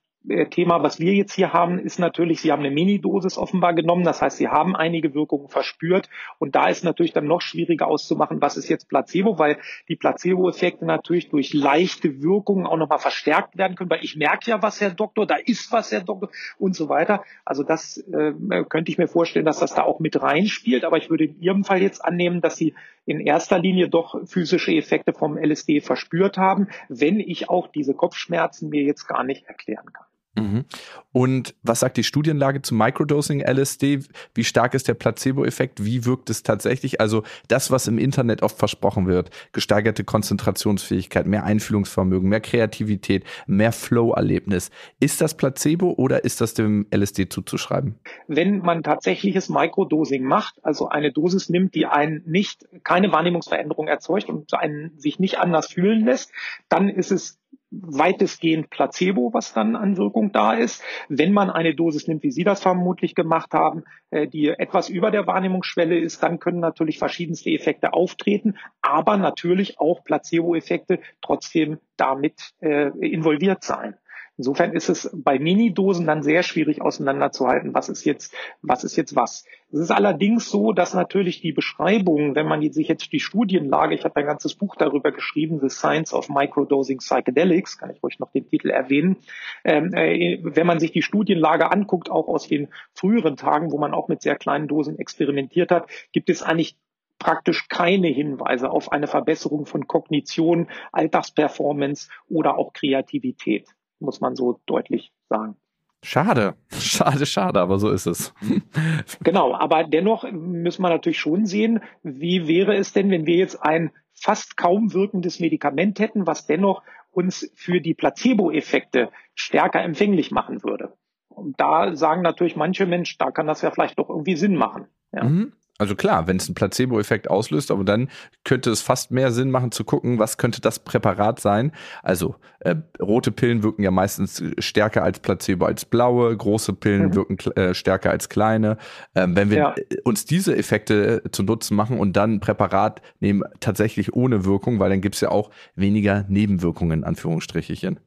Thema, 0.50 0.82
was 0.82 1.00
wir 1.00 1.14
jetzt 1.14 1.32
hier 1.32 1.52
haben, 1.52 1.78
ist 1.78 1.98
natürlich, 1.98 2.40
Sie 2.40 2.52
haben 2.52 2.60
eine 2.60 2.70
Minidosis 2.70 3.38
offenbar 3.38 3.72
genommen. 3.72 4.04
Das 4.04 4.20
heißt, 4.20 4.36
Sie 4.36 4.48
haben 4.48 4.76
einige 4.76 5.14
Wirkungen 5.14 5.48
verspürt. 5.48 6.10
Und 6.38 6.54
da 6.54 6.68
ist 6.68 6.84
natürlich 6.84 7.12
dann 7.12 7.26
noch 7.26 7.40
schwieriger 7.40 7.86
auszumachen, 7.86 8.42
was 8.42 8.56
ist 8.56 8.68
jetzt 8.68 8.88
Placebo, 8.88 9.38
weil 9.38 9.58
die 9.88 9.96
Placebo-Effekte 9.96 10.84
natürlich 10.84 11.30
durch 11.30 11.54
leichte 11.54 12.22
Wirkungen 12.22 12.66
auch 12.66 12.76
nochmal 12.76 12.98
verstärkt 12.98 13.56
werden 13.56 13.76
können, 13.76 13.90
weil 13.90 14.04
ich 14.04 14.16
merke 14.16 14.50
ja 14.50 14.62
was, 14.62 14.80
Herr 14.80 14.90
Doktor, 14.90 15.26
da 15.26 15.36
ist 15.36 15.72
was, 15.72 15.92
Herr 15.92 16.02
Doktor 16.02 16.30
und 16.58 16.74
so 16.76 16.88
weiter. 16.88 17.22
Also 17.44 17.62
das 17.62 17.96
äh, 17.96 18.32
könnte 18.68 18.92
ich 18.92 18.98
mir 18.98 19.08
vorstellen, 19.08 19.46
dass 19.46 19.60
das 19.60 19.74
da 19.74 19.84
auch 19.84 19.98
mit 19.98 20.20
reinspielt. 20.20 20.84
Aber 20.84 20.98
ich 20.98 21.08
würde 21.08 21.24
in 21.24 21.40
Ihrem 21.40 21.64
Fall 21.64 21.80
jetzt 21.80 22.04
annehmen, 22.04 22.42
dass 22.42 22.56
Sie 22.56 22.74
in 23.06 23.20
erster 23.20 23.58
Linie 23.58 23.88
doch 23.88 24.26
physische 24.26 24.72
Effekte 24.72 25.14
vom 25.14 25.38
LSD 25.38 25.80
verspürt 25.80 26.36
haben, 26.36 26.68
wenn 26.90 27.18
ich 27.18 27.48
auch 27.48 27.68
diese 27.68 27.94
Kopfschmerzen 27.94 28.68
mir 28.68 28.82
jetzt 28.82 29.06
gar 29.06 29.24
nicht 29.24 29.46
erklären 29.46 29.90
kann. 29.92 30.04
Mhm. 30.43 30.64
Und 31.12 31.55
was 31.62 31.80
sagt 31.80 31.97
die 31.97 32.05
Studienlage 32.05 32.62
zu 32.62 32.74
Microdosing 32.74 33.41
LSD? 33.41 34.01
Wie 34.34 34.45
stark 34.45 34.74
ist 34.74 34.89
der 34.89 34.95
Placebo-Effekt? 34.95 35.84
Wie 35.84 36.05
wirkt 36.05 36.30
es 36.30 36.43
tatsächlich? 36.43 37.01
Also 37.01 37.22
das, 37.49 37.70
was 37.70 37.89
im 37.89 37.99
Internet 37.99 38.43
oft 38.43 38.59
versprochen 38.59 39.07
wird, 39.07 39.30
gesteigerte 39.53 40.05
Konzentrationsfähigkeit, 40.05 41.26
mehr 41.26 41.45
Einfühlungsvermögen, 41.45 42.28
mehr 42.28 42.41
Kreativität, 42.41 43.24
mehr 43.47 43.72
Flow-Erlebnis. 43.72 44.70
Ist 45.01 45.20
das 45.20 45.36
Placebo 45.36 45.95
oder 45.97 46.24
ist 46.24 46.41
das 46.41 46.55
dem 46.55 46.86
LSD 46.95 47.28
zuzuschreiben? 47.28 47.99
Wenn 48.26 48.59
man 48.59 48.82
tatsächliches 48.82 49.49
Microdosing 49.49 50.24
macht, 50.24 50.62
also 50.62 50.89
eine 50.89 51.11
Dosis 51.11 51.49
nimmt, 51.49 51.74
die 51.74 51.86
einen 51.86 52.22
nicht, 52.26 52.66
keine 52.84 53.11
Wahrnehmungsveränderung 53.12 53.89
erzeugt 53.89 54.28
und 54.28 54.53
einen 54.55 54.99
sich 54.99 55.18
nicht 55.18 55.39
anders 55.39 55.68
fühlen 55.72 56.05
lässt, 56.05 56.30
dann 56.68 56.89
ist 56.89 57.11
es 57.11 57.39
weitestgehend 57.70 58.70
Placebo, 58.70 59.32
was 59.34 59.53
dann 59.53 59.76
an 59.76 59.96
Wirkung 59.96 60.32
da 60.32 60.55
ist. 60.55 60.82
Wenn 61.09 61.32
man 61.32 61.51
eine 61.51 61.74
Dosis 61.74 62.09
nimmt, 62.09 62.22
wie 62.22 62.30
Sie 62.30 62.44
das 62.44 62.62
vermutlich 62.62 63.14
gemacht 63.14 63.53
haben, 63.53 63.84
äh, 64.11 64.26
die 64.26 64.49
etwas 64.49 64.88
über 64.88 65.11
der 65.11 65.26
Wahrnehmungsschwelle 65.26 65.99
ist, 65.99 66.22
dann 66.22 66.38
können 66.38 66.61
natürlich 66.61 66.99
verschiedenste 66.99 67.51
Effekte 67.51 67.92
auftreten, 67.92 68.57
aber 68.80 69.16
natürlich 69.16 69.78
auch 69.80 70.03
Placebo-Effekte 70.03 71.01
trotzdem 71.20 71.78
damit 71.96 72.55
äh, 72.61 72.88
involviert 73.01 73.62
sein. 73.62 73.96
Insofern 74.39 74.72
ist 74.72 74.89
es 74.89 75.11
bei 75.12 75.41
Minidosen 75.41 76.07
dann 76.07 76.22
sehr 76.22 76.45
schwierig 76.45 76.80
auseinanderzuhalten, 76.80 77.74
was 77.74 77.89
ist 77.89 78.05
jetzt, 78.05 78.32
was 78.62 78.84
ist 78.84 78.95
jetzt 78.95 79.16
was. 79.16 79.45
Es 79.72 79.80
ist 79.80 79.91
allerdings 79.91 80.49
so, 80.49 80.72
dass 80.72 80.95
natürlich 80.95 81.41
die 81.41 81.51
Beschreibungen, 81.51 82.36
wenn 82.36 82.47
man 82.47 82.62
sich 82.70 82.86
jetzt 82.86 83.12
die 83.12 83.18
Studienlage, 83.18 83.97
ich 83.97 84.05
habe 84.05 84.14
ein 84.14 84.26
ganzes 84.26 84.55
Buch 84.55 84.76
darüber 84.76 85.11
geschrieben, 85.11 85.59
The 85.61 85.68
Science 85.68 86.14
of 86.14 86.28
Microdosing 86.28 86.99
Psychedelics, 86.99 87.78
kann 87.78 87.91
ich 87.91 88.01
ruhig 88.01 88.20
noch 88.20 88.30
den 88.30 88.49
Titel 88.49 88.70
erwähnen, 88.70 89.16
ähm, 89.64 89.93
äh, 89.93 90.39
wenn 90.41 90.68
man 90.68 90.78
sich 90.78 90.93
die 90.93 91.03
Studienlage 91.03 91.72
anguckt, 91.72 92.09
auch 92.09 92.28
aus 92.28 92.47
den 92.47 92.68
früheren 92.95 93.36
Tagen, 93.36 93.72
wo 93.72 93.78
man 93.78 93.93
auch 93.93 94.07
mit 94.07 94.22
sehr 94.22 94.36
kleinen 94.36 94.68
Dosen 94.68 95.01
experimentiert 95.01 95.72
hat, 95.72 95.89
gibt 96.12 96.30
es 96.30 96.45
eigentlich 96.45 96.76
praktisch 97.18 97.66
keine 97.68 98.07
Hinweise 98.07 98.70
auf 98.70 98.93
eine 98.93 99.09
Verbesserung 99.09 99.66
von 99.66 99.89
Kognition, 99.89 100.68
Alltagsperformance 100.93 102.09
oder 102.28 102.57
auch 102.57 102.72
Kreativität 102.72 103.66
muss 104.01 104.20
man 104.20 104.36
so 104.36 104.61
deutlich 104.66 105.12
sagen. 105.28 105.57
Schade, 106.05 106.55
schade, 106.78 107.26
schade, 107.26 107.61
aber 107.61 107.78
so 107.78 107.90
ist 107.90 108.07
es. 108.07 108.32
genau, 109.22 109.55
aber 109.55 109.84
dennoch 109.84 110.30
müssen 110.30 110.82
wir 110.82 110.90
natürlich 110.90 111.18
schon 111.18 111.46
sehen, 111.46 111.80
wie 112.03 112.46
wäre 112.46 112.76
es 112.76 112.92
denn, 112.92 113.11
wenn 113.11 113.26
wir 113.26 113.36
jetzt 113.36 113.57
ein 113.62 113.90
fast 114.14 114.57
kaum 114.57 114.92
wirkendes 114.92 115.40
Medikament 115.40 115.99
hätten, 116.01 116.26
was 116.26 116.46
dennoch 116.46 116.82
uns 117.11 117.51
für 117.55 117.80
die 117.80 117.94
Placebo-Effekte 117.94 119.11
stärker 119.34 119.82
empfänglich 119.82 120.30
machen 120.30 120.62
würde. 120.62 120.92
Und 121.28 121.61
da 121.61 121.94
sagen 121.94 122.22
natürlich 122.22 122.57
manche 122.57 122.86
Menschen, 122.86 123.16
da 123.18 123.30
kann 123.30 123.46
das 123.46 123.62
ja 123.62 123.70
vielleicht 123.70 123.99
doch 123.99 124.09
irgendwie 124.09 124.36
Sinn 124.36 124.57
machen. 124.57 124.88
Ja. 125.12 125.24
Mhm. 125.24 125.53
Also 125.79 125.95
klar, 125.95 126.26
wenn 126.26 126.37
es 126.37 126.49
einen 126.49 126.57
Placebo-Effekt 126.57 127.31
auslöst, 127.31 127.70
aber 127.70 127.85
dann 127.85 128.09
könnte 128.43 128.70
es 128.70 128.83
fast 128.83 129.12
mehr 129.12 129.31
Sinn 129.31 129.53
machen 129.53 129.70
zu 129.70 129.85
gucken, 129.85 130.18
was 130.18 130.37
könnte 130.37 130.61
das 130.61 130.81
Präparat 130.81 131.39
sein. 131.39 131.70
Also 132.03 132.35
äh, 132.59 132.74
rote 133.01 133.31
Pillen 133.31 133.62
wirken 133.62 133.85
ja 133.85 133.93
meistens 133.93 134.43
stärker 134.59 135.05
als 135.05 135.20
Placebo 135.20 135.66
als 135.66 135.85
blaue, 135.85 136.37
große 136.37 136.72
Pillen 136.72 137.07
mhm. 137.07 137.14
wirken 137.14 137.39
äh, 137.53 137.74
stärker 137.74 138.11
als 138.11 138.29
kleine. 138.29 138.76
Ähm, 139.14 139.37
wenn 139.37 139.51
wir 139.51 139.57
ja. 139.57 139.74
uns 140.03 140.24
diese 140.24 140.57
Effekte 140.57 141.22
äh, 141.24 141.31
zu 141.31 141.45
Nutzen 141.45 141.76
machen 141.76 142.01
und 142.01 142.16
dann 142.16 142.35
ein 142.35 142.41
Präparat 142.41 143.01
nehmen, 143.20 143.45
tatsächlich 143.61 144.14
ohne 144.14 144.45
Wirkung, 144.45 144.81
weil 144.81 144.91
dann 144.91 145.01
gibt's 145.01 145.20
ja 145.20 145.31
auch 145.31 145.51
weniger 145.76 146.24
Nebenwirkungen, 146.29 147.05
Anführungsstrichchen. 147.05 148.01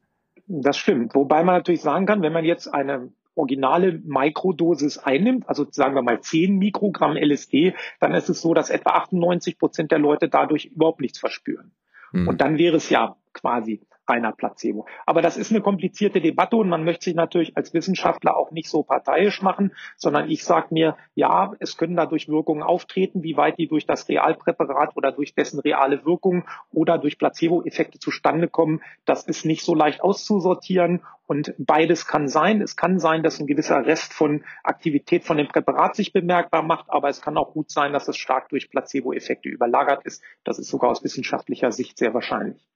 Das 0.46 0.76
stimmt. 0.76 1.14
Wobei 1.14 1.42
man 1.42 1.54
natürlich 1.54 1.80
sagen 1.80 2.04
kann, 2.04 2.20
wenn 2.20 2.34
man 2.34 2.44
jetzt 2.44 2.68
eine 2.68 3.08
originale 3.34 4.00
Mikrodosis 4.04 4.98
einnimmt, 4.98 5.48
also 5.48 5.66
sagen 5.70 5.94
wir 5.94 6.02
mal 6.02 6.20
10 6.20 6.58
Mikrogramm 6.58 7.16
LSD, 7.16 7.74
dann 8.00 8.14
ist 8.14 8.28
es 8.28 8.40
so, 8.40 8.54
dass 8.54 8.70
etwa 8.70 8.90
98 8.90 9.58
Prozent 9.58 9.90
der 9.90 9.98
Leute 9.98 10.28
dadurch 10.28 10.66
überhaupt 10.66 11.00
nichts 11.00 11.18
verspüren. 11.18 11.72
Mhm. 12.12 12.28
Und 12.28 12.40
dann 12.40 12.58
wäre 12.58 12.76
es 12.76 12.90
ja 12.90 13.16
quasi 13.32 13.80
reiner 14.08 14.32
Placebo. 14.32 14.86
Aber 15.06 15.22
das 15.22 15.36
ist 15.36 15.50
eine 15.50 15.60
komplizierte 15.60 16.20
Debatte 16.20 16.56
und 16.56 16.68
man 16.68 16.84
möchte 16.84 17.04
sich 17.04 17.14
natürlich 17.14 17.56
als 17.56 17.72
Wissenschaftler 17.74 18.36
auch 18.36 18.50
nicht 18.50 18.68
so 18.68 18.82
parteiisch 18.82 19.42
machen, 19.42 19.72
sondern 19.96 20.30
ich 20.30 20.44
sage 20.44 20.68
mir, 20.70 20.96
ja, 21.14 21.52
es 21.60 21.76
können 21.76 21.96
dadurch 21.96 22.28
Wirkungen 22.28 22.62
auftreten, 22.62 23.22
wie 23.22 23.36
weit 23.36 23.58
die 23.58 23.68
durch 23.68 23.86
das 23.86 24.08
Realpräparat 24.08 24.96
oder 24.96 25.12
durch 25.12 25.34
dessen 25.34 25.60
reale 25.60 26.04
Wirkung 26.04 26.44
oder 26.72 26.98
durch 26.98 27.18
Placebo-Effekte 27.18 27.98
zustande 27.98 28.48
kommen, 28.48 28.82
das 29.04 29.24
ist 29.24 29.44
nicht 29.44 29.64
so 29.64 29.74
leicht 29.74 30.02
auszusortieren 30.02 31.02
und 31.26 31.54
beides 31.58 32.06
kann 32.06 32.28
sein. 32.28 32.60
Es 32.60 32.76
kann 32.76 32.98
sein, 32.98 33.22
dass 33.22 33.40
ein 33.40 33.46
gewisser 33.46 33.86
Rest 33.86 34.12
von 34.12 34.44
Aktivität 34.64 35.24
von 35.24 35.36
dem 35.36 35.48
Präparat 35.48 35.96
sich 35.96 36.12
bemerkbar 36.12 36.62
macht, 36.62 36.86
aber 36.90 37.08
es 37.08 37.22
kann 37.22 37.38
auch 37.38 37.52
gut 37.52 37.70
sein, 37.70 37.92
dass 37.92 38.08
es 38.08 38.16
stark 38.16 38.48
durch 38.48 38.70
Placebo-Effekte 38.70 39.48
überlagert 39.48 40.04
ist. 40.04 40.22
Das 40.44 40.58
ist 40.58 40.68
sogar 40.68 40.90
aus 40.90 41.04
wissenschaftlicher 41.04 41.72
Sicht 41.72 41.98
sehr 41.98 42.12
wahrscheinlich. 42.12 42.68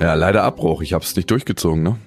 Ja, 0.00 0.14
leider 0.14 0.44
Abbruch. 0.44 0.82
Ich 0.82 0.92
habe 0.92 1.04
es 1.04 1.16
nicht 1.16 1.30
durchgezogen, 1.30 1.82
ne? 1.82 1.98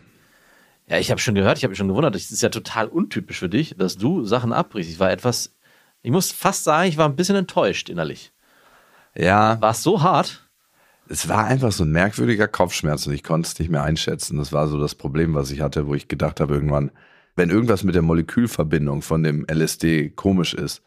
Ja, 0.88 0.98
ich 0.98 1.12
habe 1.12 1.20
schon 1.20 1.36
gehört, 1.36 1.58
ich 1.58 1.64
habe 1.64 1.72
mich 1.72 1.78
schon 1.78 1.88
gewundert. 1.88 2.16
Das 2.16 2.32
ist 2.32 2.42
ja 2.42 2.50
total 2.50 2.88
untypisch 2.88 3.39
für 3.39 3.50
dich, 3.50 3.76
dass 3.78 3.98
du 3.98 4.26
Sachen 4.26 4.54
abbrichst. 4.54 4.92
Ich 4.92 5.00
war 5.00 5.12
etwas, 5.12 5.56
ich 6.02 6.12
muss 6.12 6.32
fast 6.32 6.64
sagen, 6.64 6.88
ich 6.88 6.98
war 6.98 7.08
ein 7.08 7.16
bisschen 7.16 7.36
enttäuscht 7.36 7.89
innerlich. 7.89 8.32
Ja. 9.16 9.60
War 9.62 9.72
es 9.72 9.84
so 9.84 10.02
hart? 10.02 10.50
Es 11.10 11.28
war 11.28 11.46
einfach 11.46 11.74
so 11.74 11.84
ein 11.84 11.92
merkwürdiger 11.92 12.48
Kopfschmerz 12.48 13.06
und 13.08 13.14
ich 13.14 13.24
konnte 13.24 13.48
es 13.48 13.60
nicht 13.60 13.70
mehr 13.70 13.84
einschätzen. 13.84 14.38
Das 14.38 14.54
war 14.54 14.68
so 14.70 14.80
das 14.80 14.96
Problem, 14.96 15.34
was 15.34 15.52
ich 15.52 15.60
hatte, 15.60 15.88
wo 15.88 15.94
ich 15.94 16.08
gedacht 16.08 16.39
habe 16.39 16.54
irgendwann, 16.54 16.92
wenn 17.36 17.50
irgendwas 17.50 17.84
mit 17.84 17.96
der 17.96 18.02
Molekülverbindung 18.02 19.02
von 19.02 19.24
dem 19.24 19.46
LSD 19.50 20.12
komisch 20.12 20.54
ist, 20.54 20.82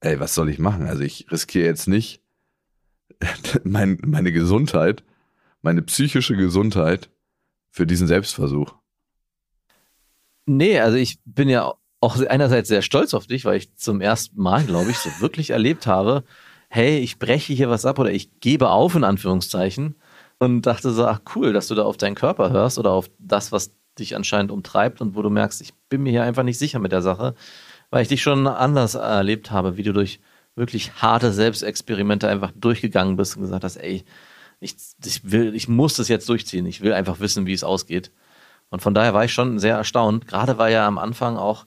ey, 0.00 0.20
was 0.20 0.34
soll 0.34 0.50
ich 0.50 0.58
machen? 0.58 0.86
Also 0.86 1.02
ich 1.02 1.26
riskiere 1.30 1.66
jetzt 1.66 1.88
nicht 1.88 2.22
mein, 3.64 3.98
meine 4.04 4.32
Gesundheit, 4.32 5.02
meine 5.62 5.82
psychische 5.82 6.36
Gesundheit 6.36 7.10
für 7.70 7.86
diesen 7.86 8.06
Selbstversuch. 8.06 8.74
Nee, 10.46 10.80
also 10.80 10.96
ich 10.96 11.18
bin 11.24 11.48
ja 11.48 11.72
auch 12.00 12.20
einerseits 12.20 12.68
sehr 12.68 12.82
stolz 12.82 13.14
auf 13.14 13.26
dich, 13.26 13.44
weil 13.44 13.56
ich 13.56 13.74
zum 13.76 14.00
ersten 14.00 14.40
Mal, 14.40 14.64
glaube 14.64 14.90
ich, 14.90 14.98
so 14.98 15.08
wirklich 15.20 15.50
erlebt 15.50 15.86
habe, 15.86 16.24
hey, 16.68 16.98
ich 16.98 17.18
breche 17.18 17.52
hier 17.52 17.70
was 17.70 17.86
ab 17.86 17.98
oder 17.98 18.10
ich 18.10 18.40
gebe 18.40 18.70
auf, 18.70 18.94
in 18.94 19.04
Anführungszeichen. 19.04 19.94
Und 20.38 20.62
dachte 20.62 20.90
so, 20.90 21.06
ach 21.06 21.20
cool, 21.36 21.52
dass 21.52 21.68
du 21.68 21.76
da 21.76 21.84
auf 21.84 21.96
deinen 21.96 22.16
Körper 22.16 22.50
hörst 22.50 22.76
oder 22.78 22.90
auf 22.90 23.08
das, 23.20 23.52
was 23.52 23.72
dich 23.98 24.16
anscheinend 24.16 24.50
umtreibt 24.50 25.00
und 25.00 25.14
wo 25.14 25.22
du 25.22 25.30
merkst, 25.30 25.60
ich 25.60 25.72
bin 25.88 26.02
mir 26.02 26.10
hier 26.10 26.24
einfach 26.24 26.42
nicht 26.42 26.58
sicher 26.58 26.80
mit 26.80 26.90
der 26.90 27.02
Sache, 27.02 27.34
weil 27.90 28.02
ich 28.02 28.08
dich 28.08 28.22
schon 28.22 28.48
anders 28.48 28.94
erlebt 28.94 29.52
habe, 29.52 29.76
wie 29.76 29.84
du 29.84 29.92
durch 29.92 30.18
wirklich 30.56 30.94
harte 30.94 31.32
Selbstexperimente 31.32 32.28
einfach 32.28 32.50
durchgegangen 32.56 33.16
bist 33.16 33.36
und 33.36 33.42
gesagt 33.42 33.62
hast, 33.64 33.76
ey, 33.76 34.04
ich, 34.62 34.76
ich 35.04 35.30
will, 35.30 35.54
ich 35.54 35.68
muss 35.68 35.94
das 35.94 36.08
jetzt 36.08 36.28
durchziehen. 36.28 36.66
Ich 36.66 36.80
will 36.80 36.92
einfach 36.92 37.20
wissen, 37.20 37.46
wie 37.46 37.52
es 37.52 37.64
ausgeht. 37.64 38.10
Und 38.70 38.80
von 38.80 38.94
daher 38.94 39.12
war 39.12 39.24
ich 39.24 39.32
schon 39.32 39.58
sehr 39.58 39.76
erstaunt, 39.76 40.26
gerade 40.26 40.56
weil 40.56 40.72
ja 40.72 40.86
am 40.86 40.98
Anfang 40.98 41.36
auch 41.36 41.66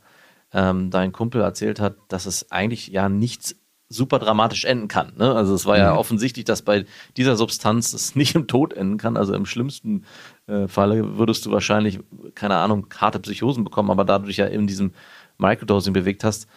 ähm, 0.53 0.89
dein 0.89 1.11
Kumpel 1.11 1.41
erzählt 1.41 1.79
hat, 1.79 1.97
dass 2.07 2.25
es 2.25 2.51
eigentlich 2.51 2.87
ja 2.87 3.09
nichts 3.09 3.55
super 3.89 4.17
dramatisch 4.17 4.65
enden 4.65 4.87
kann. 4.87 5.13
Ne? 5.17 5.35
Also 5.35 5.53
es 5.53 5.65
war 5.65 5.77
ja 5.77 5.91
mhm. 5.91 5.99
offensichtlich, 5.99 6.45
dass 6.45 6.63
bei 6.63 6.85
dieser 7.17 7.35
Substanz 7.35 7.93
es 7.93 8.15
nicht 8.15 8.33
im 8.33 8.47
Tod 8.47 8.73
enden 8.73 8.97
kann. 8.97 9.17
Also 9.17 9.33
im 9.35 9.45
schlimmsten 9.45 10.05
äh, 10.47 10.67
Falle 10.67 11.17
würdest 11.17 11.45
du 11.45 11.51
wahrscheinlich, 11.51 11.99
keine 12.33 12.55
Ahnung, 12.55 12.87
harte 12.97 13.19
Psychosen 13.19 13.63
bekommen, 13.63 13.91
aber 13.91 14.05
da 14.05 14.17
du 14.17 14.27
dich 14.27 14.37
ja 14.37 14.47
in 14.47 14.65
diesem 14.65 14.93
Microdosing 15.37 15.93
bewegt 15.93 16.23
hast, 16.23 16.47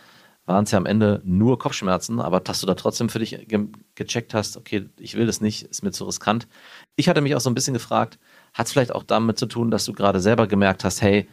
waren 0.49 0.65
es 0.65 0.71
ja 0.71 0.79
am 0.79 0.87
Ende 0.87 1.21
nur 1.25 1.59
Kopfschmerzen, 1.59 2.21
aber 2.21 2.41
dass 2.41 2.61
du 2.61 2.67
da 2.67 2.75
trotzdem 2.75 3.11
für 3.11 3.19
dich 3.19 3.47
ge 3.47 3.67
gecheckt 3.95 4.33
hast, 4.33 4.57
okay, 4.57 4.89
ich 4.99 5.15
will 5.15 5.27
das 5.27 5.41
nicht, 5.41 5.65
ist 5.65 5.83
mir 5.83 5.91
zu 5.91 6.05
riskant. 6.07 6.49
Ich 6.97 7.09
hatte 7.09 7.21
mich 7.21 7.37
auch 7.37 7.41
so 7.41 7.51
ein 7.51 7.55
bisschen 7.55 7.75
gefragt, 7.75 8.19
hat 8.55 8.67
es 8.67 8.73
vielleicht 8.73 8.95
auch 8.95 9.03
damit 9.03 9.39
zu 9.39 9.47
tun, 9.47 9.71
dass 9.71 9.85
du 9.85 9.93
gerade 9.93 10.21
selber 10.21 10.47
gemerkt 10.47 10.85
hast, 10.85 11.03
hey, 11.03 11.29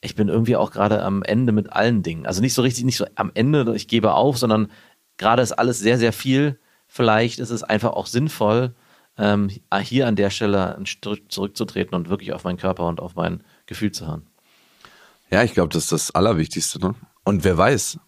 ich 0.00 0.14
bin 0.14 0.28
irgendwie 0.28 0.56
auch 0.56 0.70
gerade 0.70 1.02
am 1.02 1.22
Ende 1.22 1.52
mit 1.52 1.72
allen 1.72 2.02
Dingen. 2.02 2.26
Also 2.26 2.40
nicht 2.40 2.54
so 2.54 2.62
richtig, 2.62 2.84
nicht 2.84 2.96
so 2.96 3.04
am 3.16 3.30
Ende, 3.34 3.74
ich 3.76 3.86
gebe 3.86 4.14
auf, 4.14 4.38
sondern 4.38 4.70
gerade 5.18 5.42
ist 5.42 5.52
alles 5.52 5.78
sehr, 5.78 5.98
sehr 5.98 6.12
viel. 6.12 6.58
Vielleicht 6.86 7.40
ist 7.40 7.50
es 7.50 7.62
einfach 7.62 7.92
auch 7.92 8.06
sinnvoll, 8.06 8.74
ähm, 9.18 9.50
hier 9.82 10.06
an 10.06 10.16
der 10.16 10.30
Stelle 10.30 10.76
ein 10.76 10.86
Stück 10.86 11.30
zurückzutreten 11.30 11.94
und 11.94 12.08
wirklich 12.08 12.32
auf 12.32 12.44
meinen 12.44 12.56
Körper 12.56 12.86
und 12.86 13.00
auf 13.00 13.14
mein 13.14 13.42
Gefühl 13.66 13.92
zu 13.92 14.06
hören. 14.06 14.26
Ja, 15.30 15.42
ich 15.42 15.52
glaube, 15.52 15.68
das 15.68 15.84
ist 15.84 15.92
das 15.92 16.10
Allerwichtigste. 16.12 16.78
Ne? 16.78 16.94
Und 17.24 17.44
wer 17.44 17.58
weiß, 17.58 17.98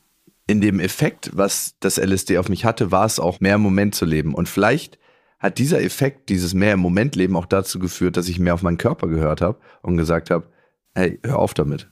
in 0.50 0.60
dem 0.60 0.80
Effekt, 0.80 1.30
was 1.32 1.76
das 1.78 1.96
LSD 1.96 2.38
auf 2.38 2.48
mich 2.48 2.64
hatte, 2.64 2.90
war 2.90 3.06
es 3.06 3.20
auch 3.20 3.38
mehr 3.38 3.54
im 3.54 3.60
Moment 3.60 3.94
zu 3.94 4.04
leben. 4.04 4.34
Und 4.34 4.48
vielleicht 4.48 4.98
hat 5.38 5.58
dieser 5.58 5.80
Effekt, 5.80 6.28
dieses 6.28 6.54
mehr 6.54 6.72
im 6.72 6.80
Moment 6.80 7.14
leben 7.14 7.36
auch 7.36 7.46
dazu 7.46 7.78
geführt, 7.78 8.16
dass 8.16 8.28
ich 8.28 8.40
mehr 8.40 8.54
auf 8.54 8.62
meinen 8.62 8.76
Körper 8.76 9.06
gehört 9.06 9.42
habe 9.42 9.60
und 9.82 9.96
gesagt 9.96 10.28
habe, 10.28 10.50
hey, 10.92 11.20
hör 11.22 11.38
auf 11.38 11.54
damit. 11.54 11.88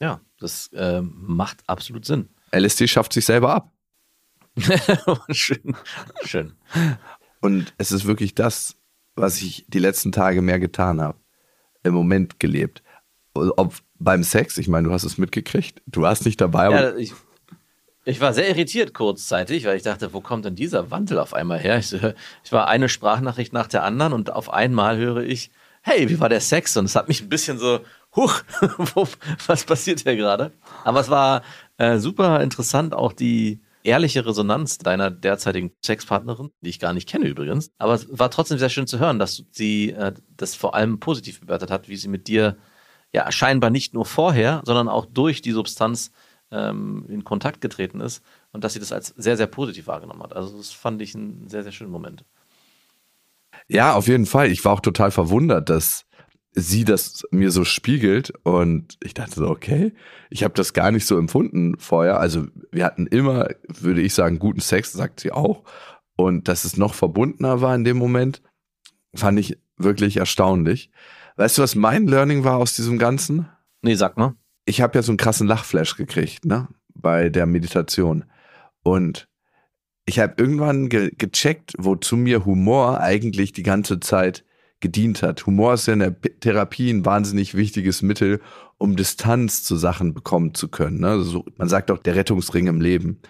Ja, 0.00 0.22
das 0.40 0.68
äh, 0.68 1.02
macht 1.02 1.62
absolut 1.66 2.06
Sinn. 2.06 2.30
LSD 2.56 2.88
schafft 2.88 3.12
sich 3.12 3.26
selber 3.26 3.52
ab. 3.52 3.72
schön, 5.30 5.76
schön. 6.24 6.54
Und 7.40 7.74
es 7.76 7.92
ist 7.92 8.06
wirklich 8.06 8.34
das, 8.34 8.76
was 9.14 9.42
ich 9.42 9.66
die 9.68 9.78
letzten 9.78 10.10
Tage 10.10 10.40
mehr 10.40 10.58
getan 10.58 11.02
habe. 11.02 11.18
Im 11.82 11.92
Moment 11.92 12.40
gelebt. 12.40 12.82
Ob 13.34 13.74
beim 13.98 14.22
Sex, 14.22 14.56
ich 14.56 14.68
meine, 14.68 14.88
du 14.88 14.94
hast 14.94 15.04
es 15.04 15.18
mitgekriegt. 15.18 15.82
Du 15.86 16.00
warst 16.00 16.24
nicht 16.24 16.40
dabei, 16.40 16.68
aber. 16.68 16.80
Ja, 16.80 16.96
ich, 16.96 17.12
ich 18.08 18.20
war 18.20 18.32
sehr 18.32 18.48
irritiert 18.48 18.94
kurzzeitig, 18.94 19.64
weil 19.66 19.76
ich 19.76 19.82
dachte, 19.82 20.12
wo 20.12 20.20
kommt 20.20 20.44
denn 20.44 20.54
dieser 20.54 20.90
Wandel 20.90 21.18
auf 21.18 21.34
einmal 21.34 21.58
her? 21.58 21.78
Ich, 21.78 21.92
ich 21.92 22.52
war 22.52 22.66
eine 22.66 22.88
Sprachnachricht 22.88 23.52
nach 23.52 23.66
der 23.66 23.84
anderen 23.84 24.12
und 24.12 24.32
auf 24.32 24.52
einmal 24.52 24.96
höre 24.96 25.22
ich, 25.22 25.50
hey, 25.82 26.08
wie 26.08 26.18
war 26.18 26.28
der 26.28 26.40
Sex? 26.40 26.76
Und 26.76 26.86
es 26.86 26.96
hat 26.96 27.08
mich 27.08 27.20
ein 27.20 27.28
bisschen 27.28 27.58
so, 27.58 27.80
huch, 28.16 28.42
was 29.46 29.64
passiert 29.64 30.00
hier 30.00 30.16
gerade? 30.16 30.52
Aber 30.84 31.00
es 31.00 31.10
war 31.10 31.42
äh, 31.76 31.98
super 31.98 32.40
interessant, 32.42 32.94
auch 32.94 33.12
die, 33.12 33.60
ehrliche 33.84 34.26
Resonanz 34.26 34.78
deiner 34.78 35.10
derzeitigen 35.10 35.72
Sexpartnerin, 35.84 36.50
die 36.60 36.70
ich 36.70 36.80
gar 36.80 36.92
nicht 36.92 37.08
kenne 37.08 37.26
übrigens. 37.26 37.70
Aber 37.78 37.94
es 37.94 38.06
war 38.10 38.30
trotzdem 38.30 38.58
sehr 38.58 38.68
schön 38.68 38.86
zu 38.86 38.98
hören, 38.98 39.18
dass 39.18 39.44
sie 39.50 39.90
äh, 39.90 40.12
das 40.36 40.54
vor 40.54 40.74
allem 40.74 41.00
positiv 41.00 41.40
bewertet 41.40 41.70
hat, 41.70 41.88
wie 41.88 41.96
sie 41.96 42.08
mit 42.08 42.28
dir 42.28 42.58
ja 43.12 43.30
scheinbar 43.32 43.70
nicht 43.70 43.94
nur 43.94 44.04
vorher, 44.04 44.62
sondern 44.64 44.88
auch 44.88 45.06
durch 45.06 45.40
die 45.40 45.52
Substanz 45.52 46.10
ähm, 46.50 47.04
in 47.08 47.24
Kontakt 47.24 47.60
getreten 47.60 48.00
ist 48.00 48.22
und 48.52 48.64
dass 48.64 48.72
sie 48.72 48.80
das 48.80 48.92
als 48.92 49.08
sehr, 49.16 49.36
sehr 49.36 49.46
positiv 49.46 49.86
wahrgenommen 49.86 50.22
hat. 50.22 50.34
Also 50.34 50.56
das 50.56 50.70
fand 50.70 51.02
ich 51.02 51.14
einen 51.14 51.48
sehr, 51.48 51.62
sehr 51.62 51.72
schönen 51.72 51.90
Moment. 51.90 52.24
Ja, 53.66 53.94
auf 53.94 54.08
jeden 54.08 54.26
Fall. 54.26 54.50
Ich 54.50 54.64
war 54.64 54.72
auch 54.72 54.80
total 54.80 55.10
verwundert, 55.10 55.68
dass 55.68 56.06
sie 56.52 56.84
das 56.84 57.24
mir 57.30 57.50
so 57.50 57.64
spiegelt 57.64 58.32
und 58.42 58.96
ich 59.02 59.14
dachte 59.14 59.34
so, 59.34 59.48
okay, 59.48 59.92
ich 60.30 60.42
habe 60.42 60.54
das 60.54 60.72
gar 60.72 60.90
nicht 60.90 61.06
so 61.06 61.18
empfunden 61.18 61.78
vorher. 61.78 62.18
Also 62.18 62.46
wir 62.72 62.84
hatten 62.84 63.06
immer, 63.06 63.48
würde 63.68 64.00
ich 64.00 64.14
sagen, 64.14 64.38
guten 64.38 64.60
Sex, 64.60 64.92
sagt 64.92 65.20
sie 65.20 65.32
auch. 65.32 65.64
Und 66.16 66.48
dass 66.48 66.64
es 66.64 66.76
noch 66.76 66.94
verbundener 66.94 67.60
war 67.60 67.74
in 67.74 67.84
dem 67.84 67.96
Moment, 67.96 68.42
fand 69.14 69.38
ich 69.38 69.58
wirklich 69.76 70.16
erstaunlich. 70.16 70.90
Weißt 71.36 71.58
du, 71.58 71.62
was 71.62 71.76
mein 71.76 72.08
Learning 72.08 72.42
war 72.42 72.56
aus 72.56 72.74
diesem 72.74 72.98
Ganzen? 72.98 73.48
Nee, 73.82 73.94
sag 73.94 74.16
mal. 74.16 74.34
Ich 74.68 74.82
habe 74.82 74.98
ja 74.98 75.02
so 75.02 75.12
einen 75.12 75.16
krassen 75.16 75.46
Lachflash 75.46 75.96
gekriegt, 75.96 76.44
ne? 76.44 76.68
Bei 76.94 77.30
der 77.30 77.46
Meditation. 77.46 78.26
Und 78.82 79.28
ich 80.04 80.18
habe 80.18 80.34
irgendwann 80.36 80.90
ge 80.90 81.10
gecheckt, 81.16 81.72
wozu 81.78 82.16
mir 82.16 82.44
Humor 82.44 83.00
eigentlich 83.00 83.52
die 83.52 83.62
ganze 83.62 83.98
Zeit 83.98 84.44
gedient 84.80 85.22
hat. 85.22 85.46
Humor 85.46 85.72
ist 85.72 85.86
ja 85.86 85.94
in 85.94 86.00
der 86.00 86.20
Therapie 86.20 86.90
ein 86.90 87.06
wahnsinnig 87.06 87.54
wichtiges 87.54 88.02
Mittel, 88.02 88.40
um 88.76 88.94
Distanz 88.94 89.64
zu 89.64 89.76
Sachen 89.76 90.12
bekommen 90.12 90.52
zu 90.52 90.68
können. 90.68 91.00
Ne? 91.00 91.08
Also 91.08 91.46
man 91.56 91.68
sagt 91.68 91.90
auch 91.90 91.98
der 91.98 92.14
Rettungsring 92.14 92.66
im 92.66 92.82
Leben. 92.82 93.20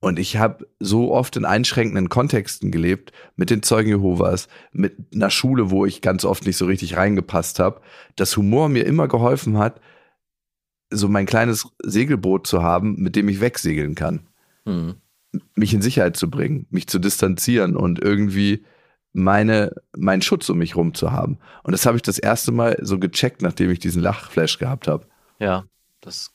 Und 0.00 0.18
ich 0.18 0.38
habe 0.38 0.66
so 0.80 1.12
oft 1.12 1.36
in 1.36 1.44
einschränkenden 1.44 2.08
Kontexten 2.08 2.72
gelebt, 2.72 3.12
mit 3.36 3.50
den 3.50 3.62
Zeugen 3.62 3.90
Jehovas, 3.90 4.48
mit 4.72 4.96
einer 5.14 5.30
Schule, 5.30 5.70
wo 5.70 5.86
ich 5.86 6.00
ganz 6.00 6.24
oft 6.24 6.46
nicht 6.46 6.56
so 6.56 6.66
richtig 6.66 6.96
reingepasst 6.96 7.60
habe, 7.60 7.80
dass 8.16 8.36
Humor 8.36 8.68
mir 8.68 8.86
immer 8.86 9.08
geholfen 9.08 9.56
hat, 9.58 9.80
so 10.90 11.08
mein 11.08 11.26
kleines 11.26 11.68
Segelboot 11.82 12.46
zu 12.46 12.62
haben, 12.62 12.96
mit 12.96 13.16
dem 13.16 13.28
ich 13.28 13.40
wegsegeln 13.40 13.94
kann. 13.94 14.26
Mhm. 14.64 14.96
Mich 15.54 15.72
in 15.72 15.82
Sicherheit 15.82 16.16
zu 16.16 16.28
bringen, 16.28 16.66
mich 16.70 16.88
zu 16.88 16.98
distanzieren 16.98 17.76
und 17.76 18.00
irgendwie 18.00 18.64
meine, 19.12 19.72
meinen 19.96 20.22
Schutz 20.22 20.48
um 20.48 20.58
mich 20.58 20.76
rum 20.76 20.94
zu 20.94 21.12
haben. 21.12 21.38
Und 21.62 21.72
das 21.72 21.86
habe 21.86 21.96
ich 21.96 22.02
das 22.02 22.18
erste 22.18 22.52
Mal 22.52 22.78
so 22.80 22.98
gecheckt, 22.98 23.42
nachdem 23.42 23.70
ich 23.70 23.78
diesen 23.78 24.02
Lachflash 24.02 24.58
gehabt 24.58 24.88
habe. 24.88 25.06
Ja, 25.38 25.64
das 26.00 26.32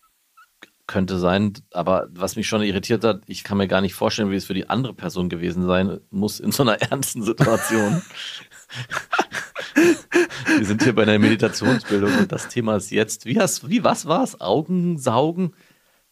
könnte 0.87 1.17
sein, 1.17 1.53
aber 1.71 2.07
was 2.11 2.35
mich 2.35 2.47
schon 2.47 2.61
irritiert 2.61 3.03
hat, 3.03 3.23
ich 3.25 3.43
kann 3.43 3.57
mir 3.57 3.67
gar 3.67 3.81
nicht 3.81 3.95
vorstellen, 3.95 4.29
wie 4.29 4.35
es 4.35 4.45
für 4.45 4.53
die 4.53 4.69
andere 4.69 4.93
Person 4.93 5.29
gewesen 5.29 5.65
sein 5.65 5.99
muss 6.11 6.39
in 6.39 6.51
so 6.51 6.63
einer 6.63 6.81
ernsten 6.81 7.23
Situation. 7.23 8.01
Wir 10.57 10.65
sind 10.65 10.83
hier 10.83 10.95
bei 10.95 11.03
einer 11.03 11.19
Meditationsbildung 11.19 12.17
und 12.17 12.31
das 12.31 12.47
Thema 12.47 12.77
ist 12.77 12.91
jetzt, 12.91 13.25
wie, 13.25 13.39
hast, 13.39 13.69
wie 13.69 13.83
was 13.83 14.05
war 14.05 14.23
es? 14.23 14.39
Augen 14.39 14.97
saugen? 14.97 15.53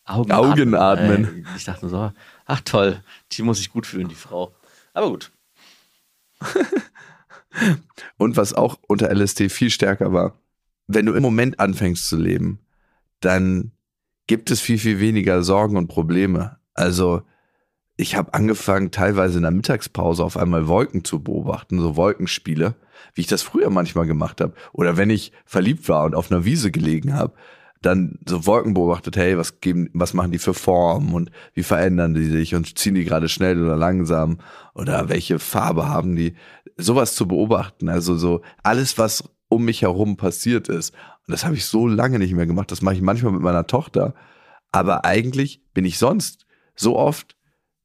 Augen 0.05 0.31
Augenatmen. 0.31 1.47
Ich 1.55 1.63
dachte 1.63 1.87
so, 1.87 2.11
ach 2.45 2.61
toll, 2.61 3.01
die 3.31 3.41
muss 3.41 3.59
ich 3.59 3.71
gut 3.71 3.87
fühlen, 3.87 4.09
die 4.09 4.15
Frau. 4.15 4.53
Aber 4.93 5.09
gut, 5.09 5.31
Und 8.17 8.37
was 8.37 8.53
auch 8.53 8.79
unter 8.87 9.13
LSD 9.13 9.49
viel 9.49 9.69
stärker 9.69 10.13
war, 10.13 10.39
wenn 10.87 11.05
du 11.05 11.13
im 11.13 11.23
Moment 11.23 11.59
anfängst 11.59 12.07
zu 12.07 12.17
leben, 12.17 12.59
dann 13.19 13.71
gibt 14.27 14.51
es 14.51 14.61
viel, 14.61 14.77
viel 14.77 14.99
weniger 14.99 15.43
Sorgen 15.43 15.77
und 15.77 15.87
Probleme. 15.87 16.57
Also 16.73 17.23
ich 17.95 18.15
habe 18.15 18.33
angefangen, 18.33 18.91
teilweise 18.91 19.37
in 19.37 19.43
der 19.43 19.51
Mittagspause 19.51 20.23
auf 20.23 20.37
einmal 20.37 20.67
Wolken 20.67 21.03
zu 21.03 21.21
beobachten, 21.21 21.79
so 21.79 21.95
Wolkenspiele, 21.95 22.75
wie 23.13 23.21
ich 23.21 23.27
das 23.27 23.43
früher 23.43 23.69
manchmal 23.69 24.07
gemacht 24.07 24.41
habe. 24.41 24.53
Oder 24.71 24.97
wenn 24.97 25.09
ich 25.09 25.31
verliebt 25.45 25.87
war 25.89 26.05
und 26.05 26.15
auf 26.15 26.31
einer 26.31 26.45
Wiese 26.45 26.71
gelegen 26.71 27.13
habe, 27.13 27.33
dann 27.81 28.17
so 28.25 28.45
Wolken 28.45 28.73
beobachtet, 28.73 29.17
hey, 29.17 29.37
was 29.37 29.59
geben, 29.59 29.89
was 29.93 30.13
machen 30.13 30.31
die 30.31 30.39
für 30.39 30.53
Formen 30.53 31.13
und 31.13 31.31
wie 31.53 31.63
verändern 31.63 32.13
die 32.13 32.25
sich 32.25 32.55
und 32.55 32.77
ziehen 32.79 32.95
die 32.95 33.03
gerade 33.03 33.29
schnell 33.29 33.61
oder 33.61 33.75
langsam 33.75 34.39
oder 34.73 35.09
welche 35.09 35.37
Farbe 35.37 35.87
haben 35.87 36.15
die? 36.15 36.35
Sowas 36.77 37.13
zu 37.13 37.27
beobachten, 37.27 37.89
also 37.89 38.15
so 38.15 38.41
alles, 38.63 38.97
was 38.97 39.23
um 39.49 39.65
mich 39.65 39.83
herum 39.83 40.17
passiert 40.17 40.69
ist. 40.69 40.95
Und 41.27 41.33
das 41.33 41.45
habe 41.45 41.55
ich 41.55 41.65
so 41.65 41.87
lange 41.87 42.17
nicht 42.19 42.33
mehr 42.33 42.47
gemacht. 42.47 42.71
Das 42.71 42.81
mache 42.81 42.95
ich 42.95 43.01
manchmal 43.01 43.33
mit 43.33 43.41
meiner 43.41 43.67
Tochter. 43.67 44.15
Aber 44.71 45.05
eigentlich 45.05 45.61
bin 45.73 45.85
ich 45.85 45.99
sonst 45.99 46.47
so 46.75 46.97
oft 46.97 47.35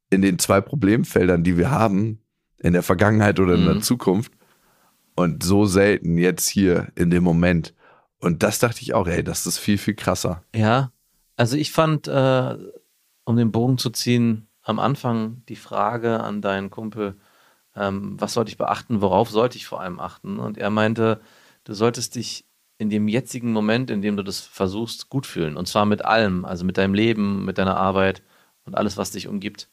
in 0.09 0.21
den 0.21 0.39
zwei 0.39 0.61
Problemfeldern, 0.61 1.43
die 1.43 1.57
wir 1.57 1.71
haben, 1.71 2.19
in 2.57 2.73
der 2.73 2.83
Vergangenheit 2.83 3.39
oder 3.39 3.55
in 3.55 3.61
mhm. 3.61 3.73
der 3.73 3.81
Zukunft 3.81 4.33
und 5.15 5.43
so 5.43 5.65
selten 5.65 6.17
jetzt 6.17 6.49
hier 6.49 6.87
in 6.95 7.09
dem 7.09 7.23
Moment. 7.23 7.73
Und 8.19 8.43
das 8.43 8.59
dachte 8.59 8.81
ich 8.81 8.93
auch, 8.93 9.07
ey, 9.07 9.23
das 9.23 9.45
ist 9.45 9.57
viel, 9.57 9.77
viel 9.77 9.95
krasser. 9.95 10.43
Ja, 10.53 10.91
also 11.37 11.55
ich 11.55 11.71
fand, 11.71 12.07
äh, 12.07 12.57
um 13.23 13.37
den 13.37 13.51
Bogen 13.51 13.77
zu 13.77 13.89
ziehen, 13.91 14.47
am 14.61 14.79
Anfang 14.79 15.43
die 15.47 15.55
Frage 15.55 16.19
an 16.19 16.41
deinen 16.41 16.69
Kumpel, 16.69 17.15
ähm, 17.75 18.19
was 18.19 18.33
sollte 18.33 18.49
ich 18.49 18.57
beachten, 18.57 19.01
worauf 19.01 19.29
sollte 19.29 19.57
ich 19.57 19.67
vor 19.67 19.81
allem 19.81 19.99
achten? 19.99 20.39
Und 20.39 20.57
er 20.57 20.69
meinte, 20.69 21.21
du 21.63 21.73
solltest 21.73 22.15
dich 22.15 22.45
in 22.77 22.89
dem 22.89 23.07
jetzigen 23.07 23.51
Moment, 23.51 23.89
in 23.89 24.01
dem 24.01 24.17
du 24.17 24.23
das 24.23 24.39
versuchst, 24.39 25.09
gut 25.09 25.25
fühlen. 25.25 25.57
Und 25.57 25.67
zwar 25.67 25.85
mit 25.85 26.03
allem, 26.05 26.45
also 26.45 26.65
mit 26.65 26.77
deinem 26.77 26.93
Leben, 26.93 27.45
mit 27.45 27.57
deiner 27.57 27.77
Arbeit 27.77 28.23
und 28.65 28.75
alles, 28.75 28.97
was 28.97 29.11
dich 29.11 29.27
umgibt. 29.27 29.69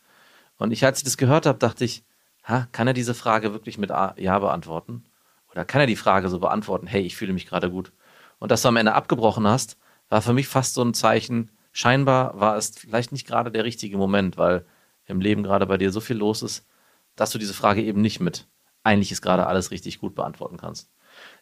Und 0.59 0.73
ich, 0.73 0.85
als 0.85 0.99
ich 0.99 1.05
das 1.05 1.17
gehört 1.17 1.47
habe, 1.47 1.59
dachte 1.59 1.85
ich, 1.85 2.05
ha, 2.45 2.67
kann 2.73 2.87
er 2.87 2.95
diese 2.95 3.15
Frage 3.15 3.53
wirklich 3.53 3.79
mit 3.79 3.91
Ja 3.91 4.39
beantworten? 4.39 5.05
Oder 5.51 5.65
kann 5.65 5.81
er 5.81 5.87
die 5.87 5.97
Frage 5.97 6.29
so 6.29 6.39
beantworten, 6.39 6.87
hey, 6.87 7.03
ich 7.03 7.17
fühle 7.17 7.33
mich 7.33 7.47
gerade 7.47 7.71
gut? 7.71 7.93
Und 8.39 8.51
dass 8.51 8.63
du 8.63 8.69
am 8.69 8.77
Ende 8.77 8.95
abgebrochen 8.95 9.47
hast, 9.47 9.79
war 10.09 10.23
für 10.23 10.33
mich 10.33 10.49
fast 10.49 10.75
so 10.75 10.83
ein 10.83 10.95
Zeichen, 10.95 11.51
scheinbar 11.73 12.39
war 12.39 12.57
es 12.57 12.71
vielleicht 12.71 13.13
nicht 13.13 13.27
gerade 13.27 13.51
der 13.51 13.65
richtige 13.65 13.97
Moment, 13.97 14.37
weil 14.37 14.65
im 15.07 15.21
Leben 15.21 15.43
gerade 15.43 15.67
bei 15.67 15.79
dir 15.79 15.93
so 15.93 16.01
viel 16.01 16.17
los 16.17 16.43
ist, 16.43 16.67
dass 17.17 17.31
du 17.31 17.39
diese 17.39 17.55
Frage 17.55 17.83
eben 17.83 18.01
nicht 18.01 18.21
mit 18.21 18.47
eigentlich 18.87 19.11
ist 19.11 19.21
gerade 19.21 19.47
alles 19.47 19.73
richtig 19.73 19.99
gut 19.99 20.15
beantworten 20.15 20.57
kannst. 20.57 20.89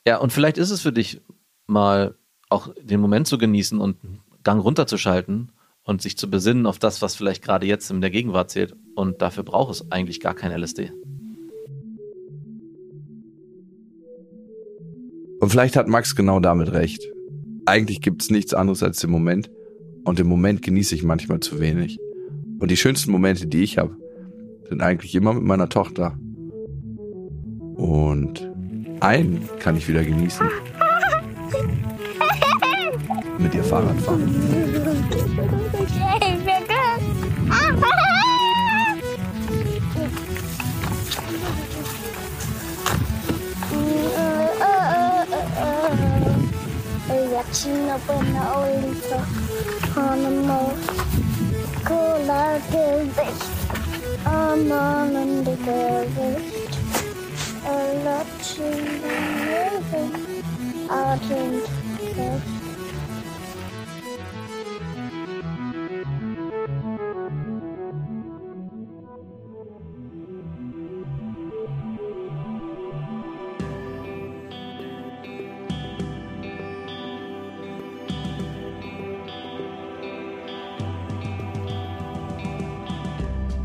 Ja, 0.06 0.16
und 0.16 0.32
vielleicht 0.32 0.56
ist 0.56 0.70
es 0.70 0.80
für 0.80 0.92
dich 0.92 1.20
mal 1.66 2.14
auch 2.48 2.68
den 2.80 3.00
Moment 3.00 3.26
zu 3.26 3.36
genießen 3.36 3.78
und 3.78 3.98
Gang 4.42 4.62
runterzuschalten 4.62 5.52
und 5.84 6.02
sich 6.02 6.16
zu 6.16 6.28
besinnen 6.28 6.66
auf 6.66 6.78
das, 6.78 7.02
was 7.02 7.14
vielleicht 7.14 7.42
gerade 7.42 7.66
jetzt 7.66 7.90
in 7.90 8.00
der 8.00 8.10
Gegenwart 8.10 8.50
zählt. 8.50 8.74
Und 8.94 9.20
dafür 9.22 9.44
braucht 9.44 9.72
es 9.72 9.90
eigentlich 9.92 10.20
gar 10.20 10.34
kein 10.34 10.50
LSD. 10.50 10.90
Und 15.40 15.50
vielleicht 15.50 15.76
hat 15.76 15.88
Max 15.88 16.16
genau 16.16 16.40
damit 16.40 16.72
recht. 16.72 17.02
Eigentlich 17.66 18.00
gibt 18.00 18.22
es 18.22 18.30
nichts 18.30 18.54
anderes 18.54 18.82
als 18.82 19.00
den 19.00 19.10
Moment. 19.10 19.50
Und 20.04 20.18
den 20.18 20.26
Moment 20.26 20.62
genieße 20.62 20.94
ich 20.94 21.02
manchmal 21.02 21.40
zu 21.40 21.60
wenig. 21.60 21.98
Und 22.60 22.70
die 22.70 22.76
schönsten 22.76 23.10
Momente, 23.10 23.46
die 23.46 23.62
ich 23.62 23.78
habe, 23.78 23.96
sind 24.68 24.80
eigentlich 24.80 25.14
immer 25.14 25.34
mit 25.34 25.44
meiner 25.44 25.68
Tochter. 25.68 26.18
Und 27.74 28.50
einen 29.00 29.46
kann 29.58 29.76
ich 29.76 29.86
wieder 29.88 30.02
genießen. 30.02 30.46
Mit 33.38 33.54
ihr 33.54 33.64
Fahrrad 33.64 34.00
fahren. 34.00 34.83
Sino 47.54 47.94
po 48.02 48.18
nauli 48.18 48.98
I'm 49.94 50.42
mo? 50.42 50.74
the 51.86 52.58
tibis. 52.66 53.42
I'm 57.62 58.02
watching 58.02 59.06
the 59.06 59.16
river. 59.46 60.06
I 60.90 61.14
can't 61.22 61.62
tibis. 62.02 62.63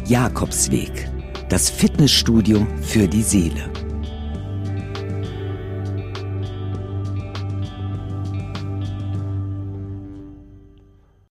Jakobsweg, 0.10 1.08
das 1.50 1.70
Fitnessstudio 1.70 2.66
für 2.82 3.08
die 3.08 3.22
Seele. 3.22 3.89